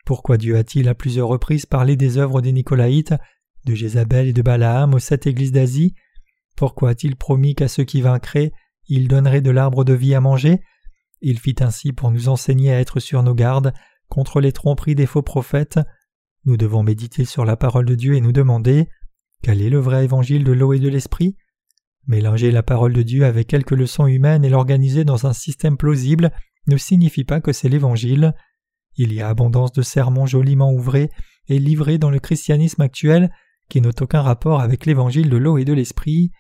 Pourquoi 0.05 0.37
Dieu 0.37 0.57
a-t-il 0.57 0.89
à 0.89 0.95
plusieurs 0.95 1.29
reprises 1.29 1.67
parlé 1.67 1.97
des 1.97 2.19
œuvres 2.19 2.41
des 2.41 2.53
Nicolaïtes, 2.53 3.15
de 3.65 3.75
Jézabel 3.75 4.29
et 4.29 4.33
de 4.33 4.43
Balaam 4.43 4.95
aux 4.95 4.99
sept 4.99 5.27
églises 5.27 5.53
d'Asie? 5.53 5.95
Pourquoi 6.57 6.91
a-t-il 6.91 7.17
promis 7.17 7.55
qu'à 7.55 7.69
ceux 7.69 7.85
qui 7.85 8.01
vaincraient, 8.01 8.53
il 8.87 9.09
donnerait 9.09 9.41
de 9.41 9.51
l'arbre 9.51 9.85
de 9.85 9.95
vie 9.95 10.15
à 10.15 10.21
manger? 10.21 10.61
Il 11.21 11.39
fit 11.39 11.57
ainsi 11.61 11.93
pour 11.93 12.11
nous 12.11 12.29
enseigner 12.29 12.73
à 12.73 12.81
être 12.81 13.01
sur 13.01 13.23
nos 13.23 13.35
gardes 13.35 13.73
contre 14.09 14.41
les 14.41 14.53
tromperies 14.53 14.95
des 14.95 15.07
faux 15.07 15.23
prophètes, 15.23 15.81
nous 16.45 16.57
devons 16.57 16.83
méditer 16.83 17.25
sur 17.25 17.45
la 17.45 17.57
parole 17.57 17.87
de 17.87 17.95
Dieu 17.95 18.15
et 18.15 18.21
nous 18.21 18.33
demander 18.33 18.89
quel 19.43 19.61
est 19.61 19.71
le 19.71 19.79
vrai 19.79 20.05
évangile 20.05 20.45
de 20.45 20.53
l'eau 20.53 20.73
et 20.73 20.79
de 20.79 20.89
l'esprit? 20.89 21.37
Mélanger 22.07 22.51
la 22.51 22.63
parole 22.63 22.93
de 22.93 23.03
Dieu 23.03 23.25
avec 23.25 23.47
quelques 23.47 23.73
leçons 23.73 24.07
humaines 24.07 24.45
et 24.45 24.51
l'organiser 24.51 25.05
dans 25.05 25.27
un 25.27 25.33
système 25.33 25.77
plausible 25.77 26.31
ne 26.67 26.77
signifie 26.77 27.25
pas 27.25 27.41
que 27.41 27.53
c'est 27.53 27.69
l'évangile. 27.69 28.35
Il 28.97 29.13
y 29.13 29.21
a 29.21 29.29
abondance 29.29 29.73
de 29.73 29.83
sermons 29.83 30.27
joliment 30.27 30.73
ouvrés 30.73 31.11
est 31.49 31.59
livrée 31.59 31.99
dans 31.99 32.11
le 32.11 32.21
christianisme 32.21 32.83
actuel 32.83 33.31
qui 33.69 33.81
n'ont 33.81 33.91
aucun 34.01 34.23
rapport 34.23 34.61
avec 34.61 34.87
l'évangile 34.87 35.31
de 35.31 35.37
l'eau 35.37 35.59
et 35.59 35.65
de 35.65 35.73
l'esprit. 35.73 36.31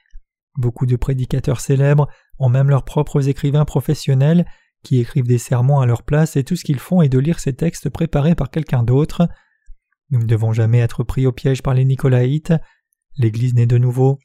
Beaucoup 0.56 0.86
de 0.86 0.96
prédicateurs 0.96 1.60
célèbres 1.60 2.08
ont 2.38 2.48
même 2.48 2.70
leurs 2.70 2.84
propres 2.84 3.28
écrivains 3.28 3.64
professionnels 3.64 4.46
qui 4.82 4.98
écrivent 4.98 5.26
des 5.26 5.38
sermons 5.38 5.80
à 5.80 5.86
leur 5.86 6.02
place 6.02 6.36
et 6.36 6.44
tout 6.44 6.56
ce 6.56 6.64
qu'ils 6.64 6.78
font 6.78 7.02
est 7.02 7.08
de 7.08 7.18
lire 7.18 7.40
ces 7.40 7.54
textes 7.54 7.88
préparés 7.88 8.34
par 8.34 8.50
quelqu'un 8.50 8.82
d'autre. 8.82 9.28
Nous 10.10 10.20
ne 10.20 10.26
devons 10.26 10.52
jamais 10.52 10.78
être 10.78 11.02
pris 11.02 11.26
au 11.26 11.32
piège 11.32 11.62
par 11.62 11.74
les 11.74 11.84
Nicolaïtes. 11.84 12.52
L'Église 13.16 13.54
née 13.54 13.66
de 13.66 13.78
nouveau 13.78 14.18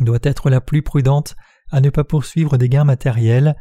doit 0.00 0.18
être 0.22 0.50
la 0.50 0.60
plus 0.60 0.82
prudente 0.82 1.36
à 1.70 1.80
ne 1.80 1.90
pas 1.90 2.04
poursuivre 2.04 2.56
des 2.56 2.68
gains 2.68 2.84
matériels. 2.84 3.56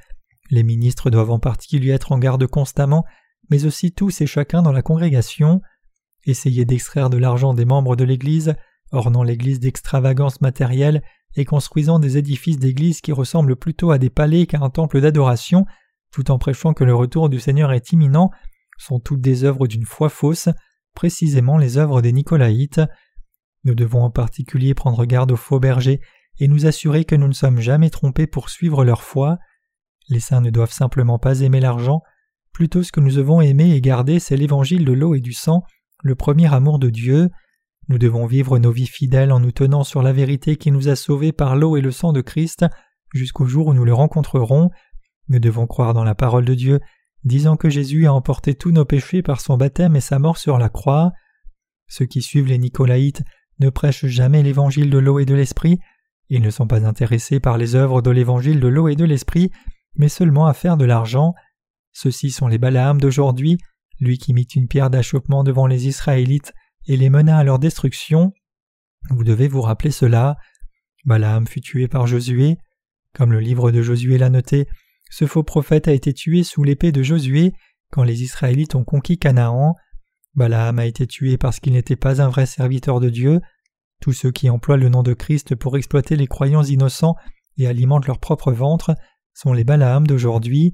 Les 0.49 0.63
ministres 0.63 1.09
doivent 1.09 1.31
en 1.31 1.39
particulier 1.39 1.91
être 1.91 2.11
en 2.11 2.19
garde 2.19 2.45
constamment, 2.47 3.05
mais 3.49 3.65
aussi 3.65 3.91
tous 3.91 4.21
et 4.21 4.27
chacun 4.27 4.61
dans 4.61 4.71
la 4.71 4.81
congrégation. 4.81 5.61
Essayer 6.25 6.65
d'extraire 6.65 7.09
de 7.09 7.17
l'argent 7.17 7.53
des 7.53 7.65
membres 7.65 7.95
de 7.95 8.03
l'Église, 8.03 8.55
ornant 8.91 9.23
l'Église 9.23 9.59
d'extravagance 9.59 10.41
matérielle 10.41 11.01
et 11.35 11.45
construisant 11.45 11.99
des 11.99 12.17
édifices 12.17 12.59
d'Église 12.59 13.01
qui 13.01 13.11
ressemblent 13.11 13.55
plutôt 13.55 13.91
à 13.91 13.97
des 13.97 14.09
palais 14.09 14.45
qu'à 14.45 14.59
un 14.59 14.69
temple 14.69 15.01
d'adoration, 15.01 15.65
tout 16.11 16.29
en 16.31 16.37
prêchant 16.37 16.73
que 16.73 16.83
le 16.83 16.93
retour 16.93 17.29
du 17.29 17.39
Seigneur 17.39 17.71
est 17.71 17.91
imminent, 17.91 18.31
sont 18.77 18.99
toutes 18.99 19.21
des 19.21 19.43
œuvres 19.43 19.67
d'une 19.67 19.85
foi 19.85 20.09
fausse, 20.09 20.49
précisément 20.93 21.57
les 21.57 21.77
œuvres 21.77 22.01
des 22.01 22.11
Nicolaïtes. 22.11 22.81
Nous 23.63 23.75
devons 23.75 24.03
en 24.03 24.11
particulier 24.11 24.73
prendre 24.73 25.05
garde 25.05 25.31
aux 25.31 25.37
faux 25.37 25.59
bergers 25.59 26.01
et 26.39 26.47
nous 26.47 26.65
assurer 26.65 27.05
que 27.05 27.15
nous 27.15 27.27
ne 27.27 27.33
sommes 27.33 27.59
jamais 27.59 27.89
trompés 27.89 28.27
pour 28.27 28.49
suivre 28.49 28.83
leur 28.83 29.03
foi. 29.03 29.37
Les 30.09 30.19
saints 30.19 30.41
ne 30.41 30.49
doivent 30.49 30.71
simplement 30.71 31.19
pas 31.19 31.41
aimer 31.41 31.59
l'argent, 31.59 32.01
plutôt 32.53 32.83
ce 32.83 32.91
que 32.91 32.99
nous 32.99 33.15
devons 33.15 33.41
aimer 33.41 33.71
et 33.71 33.81
garder, 33.81 34.19
c'est 34.19 34.37
l'évangile 34.37 34.85
de 34.85 34.93
l'eau 34.93 35.15
et 35.15 35.21
du 35.21 35.33
sang, 35.33 35.63
le 36.03 36.15
premier 36.15 36.53
amour 36.53 36.77
de 36.77 36.89
Dieu. 36.89 37.29
Nous 37.89 37.97
devons 37.97 38.25
vivre 38.25 38.59
nos 38.59 38.71
vies 38.71 38.87
fidèles 38.87 39.31
en 39.31 39.39
nous 39.39 39.51
tenant 39.51 39.83
sur 39.83 40.03
la 40.03 40.13
vérité 40.13 40.55
qui 40.55 40.71
nous 40.71 40.87
a 40.87 40.95
sauvés 40.95 41.31
par 41.31 41.55
l'eau 41.55 41.75
et 41.77 41.81
le 41.81 41.91
sang 41.91 42.13
de 42.13 42.21
Christ 42.21 42.65
jusqu'au 43.13 43.45
jour 43.45 43.67
où 43.67 43.73
nous 43.73 43.85
le 43.85 43.93
rencontrerons. 43.93 44.69
Nous 45.29 45.39
devons 45.39 45.67
croire 45.67 45.93
dans 45.93 46.03
la 46.03 46.15
parole 46.15 46.45
de 46.45 46.53
Dieu, 46.53 46.79
disant 47.23 47.57
que 47.57 47.69
Jésus 47.69 48.05
a 48.07 48.13
emporté 48.13 48.55
tous 48.55 48.71
nos 48.71 48.85
péchés 48.85 49.21
par 49.21 49.41
son 49.41 49.57
baptême 49.57 49.95
et 49.95 50.01
sa 50.01 50.19
mort 50.19 50.37
sur 50.37 50.57
la 50.57 50.69
croix. 50.69 51.11
Ceux 51.87 52.05
qui 52.05 52.21
suivent 52.21 52.47
les 52.47 52.57
Nicolaïtes 52.57 53.23
ne 53.59 53.69
prêchent 53.69 54.05
jamais 54.05 54.43
l'évangile 54.43 54.89
de 54.89 54.97
l'eau 54.97 55.19
et 55.19 55.25
de 55.25 55.35
l'esprit, 55.35 55.79
ils 56.29 56.41
ne 56.41 56.49
sont 56.49 56.67
pas 56.67 56.85
intéressés 56.85 57.39
par 57.39 57.57
les 57.57 57.75
œuvres 57.75 58.01
de 58.01 58.09
l'évangile 58.09 58.59
de 58.59 58.67
l'eau 58.67 58.87
et 58.87 58.95
de 58.95 59.05
l'esprit, 59.05 59.51
mais 59.95 60.09
seulement 60.09 60.47
à 60.47 60.53
faire 60.53 60.77
de 60.77 60.85
l'argent. 60.85 61.33
Ceux-ci 61.91 62.31
sont 62.31 62.47
les 62.47 62.57
Balaam 62.57 62.99
d'aujourd'hui, 62.99 63.57
lui 63.99 64.17
qui 64.17 64.33
mit 64.33 64.47
une 64.55 64.67
pierre 64.67 64.89
d'achoppement 64.89 65.43
devant 65.43 65.67
les 65.67 65.87
Israélites 65.87 66.53
et 66.87 66.97
les 66.97 67.09
mena 67.09 67.37
à 67.37 67.43
leur 67.43 67.59
destruction. 67.59 68.33
Vous 69.09 69.23
devez 69.23 69.47
vous 69.47 69.61
rappeler 69.61 69.91
cela. 69.91 70.37
Balaam 71.05 71.45
fut 71.45 71.61
tué 71.61 71.87
par 71.87 72.07
Josué. 72.07 72.57
Comme 73.13 73.31
le 73.31 73.39
livre 73.39 73.69
de 73.69 73.83
Josué 73.83 74.17
l'a 74.17 74.31
noté, 74.31 74.67
ce 75.13 75.27
faux 75.27 75.43
prophète 75.43 75.87
a 75.87 75.93
été 75.93 76.11
tué 76.11 76.41
sous 76.41 76.63
l'épée 76.63 76.91
de 76.91 77.03
Josué 77.03 77.53
quand 77.91 78.01
les 78.01 78.23
Israélites 78.23 78.73
ont 78.73 78.83
conquis 78.83 79.19
Canaan. 79.19 79.75
Balaam 80.33 80.79
a 80.79 80.87
été 80.87 81.05
tué 81.05 81.37
parce 81.37 81.59
qu'il 81.59 81.73
n'était 81.73 81.95
pas 81.95 82.19
un 82.19 82.29
vrai 82.29 82.47
serviteur 82.47 82.99
de 82.99 83.11
Dieu. 83.11 83.39
Tous 84.01 84.11
ceux 84.11 84.31
qui 84.31 84.49
emploient 84.49 84.75
le 84.75 84.89
nom 84.89 85.03
de 85.03 85.13
Christ 85.13 85.53
pour 85.53 85.77
exploiter 85.77 86.15
les 86.15 86.25
croyants 86.25 86.63
innocents 86.63 87.15
et 87.57 87.67
alimentent 87.67 88.07
leur 88.07 88.17
propre 88.17 88.51
ventre 88.51 88.95
sont 89.35 89.53
les 89.53 89.63
Balaam 89.63 90.07
d'aujourd'hui. 90.07 90.73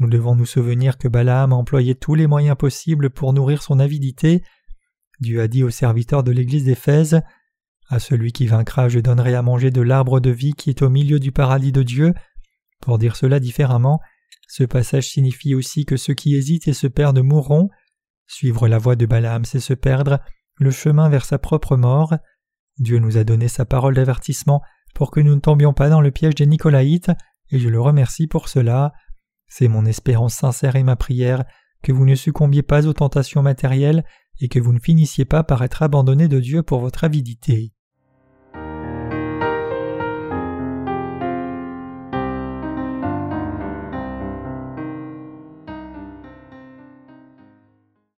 Nous 0.00 0.08
devons 0.08 0.34
nous 0.34 0.46
souvenir 0.46 0.98
que 0.98 1.06
Balaam 1.06 1.52
a 1.52 1.56
employé 1.56 1.94
tous 1.94 2.16
les 2.16 2.26
moyens 2.26 2.56
possibles 2.56 3.10
pour 3.10 3.32
nourrir 3.34 3.62
son 3.62 3.78
avidité. 3.78 4.42
Dieu 5.20 5.40
a 5.40 5.46
dit 5.46 5.62
aux 5.62 5.70
serviteurs 5.70 6.24
de 6.24 6.32
l'église 6.32 6.64
d'Éphèse 6.64 7.20
À 7.88 8.00
celui 8.00 8.32
qui 8.32 8.48
vaincra, 8.48 8.88
je 8.88 8.98
donnerai 8.98 9.36
à 9.36 9.42
manger 9.42 9.70
de 9.70 9.80
l'arbre 9.80 10.18
de 10.18 10.30
vie 10.30 10.54
qui 10.54 10.70
est 10.70 10.82
au 10.82 10.90
milieu 10.90 11.20
du 11.20 11.30
paradis 11.30 11.70
de 11.70 11.84
Dieu. 11.84 12.14
Pour 12.86 12.98
dire 12.98 13.16
cela 13.16 13.40
différemment, 13.40 14.00
ce 14.46 14.62
passage 14.62 15.08
signifie 15.08 15.56
aussi 15.56 15.86
que 15.86 15.96
ceux 15.96 16.14
qui 16.14 16.36
hésitent 16.36 16.68
et 16.68 16.72
se 16.72 16.86
perdent 16.86 17.18
mourront. 17.18 17.68
Suivre 18.28 18.68
la 18.68 18.78
voie 18.78 18.94
de 18.94 19.06
Balaam, 19.06 19.44
c'est 19.44 19.58
se 19.58 19.74
perdre, 19.74 20.20
le 20.54 20.70
chemin 20.70 21.08
vers 21.08 21.24
sa 21.24 21.40
propre 21.40 21.76
mort. 21.76 22.14
Dieu 22.78 23.00
nous 23.00 23.16
a 23.16 23.24
donné 23.24 23.48
sa 23.48 23.64
parole 23.64 23.96
d'avertissement 23.96 24.62
pour 24.94 25.10
que 25.10 25.18
nous 25.18 25.34
ne 25.34 25.40
tombions 25.40 25.72
pas 25.72 25.88
dans 25.88 26.00
le 26.00 26.12
piège 26.12 26.36
des 26.36 26.46
Nicolaïtes, 26.46 27.10
et 27.50 27.58
je 27.58 27.68
le 27.68 27.80
remercie 27.80 28.28
pour 28.28 28.48
cela. 28.48 28.92
C'est 29.48 29.66
mon 29.66 29.84
espérance 29.84 30.34
sincère 30.34 30.76
et 30.76 30.84
ma 30.84 30.94
prière 30.94 31.42
que 31.82 31.90
vous 31.90 32.06
ne 32.06 32.14
succombiez 32.14 32.62
pas 32.62 32.86
aux 32.86 32.92
tentations 32.92 33.42
matérielles 33.42 34.04
et 34.40 34.46
que 34.46 34.60
vous 34.60 34.72
ne 34.72 34.78
finissiez 34.78 35.24
pas 35.24 35.42
par 35.42 35.64
être 35.64 35.82
abandonné 35.82 36.28
de 36.28 36.38
Dieu 36.38 36.62
pour 36.62 36.78
votre 36.78 37.02
avidité. 37.02 37.72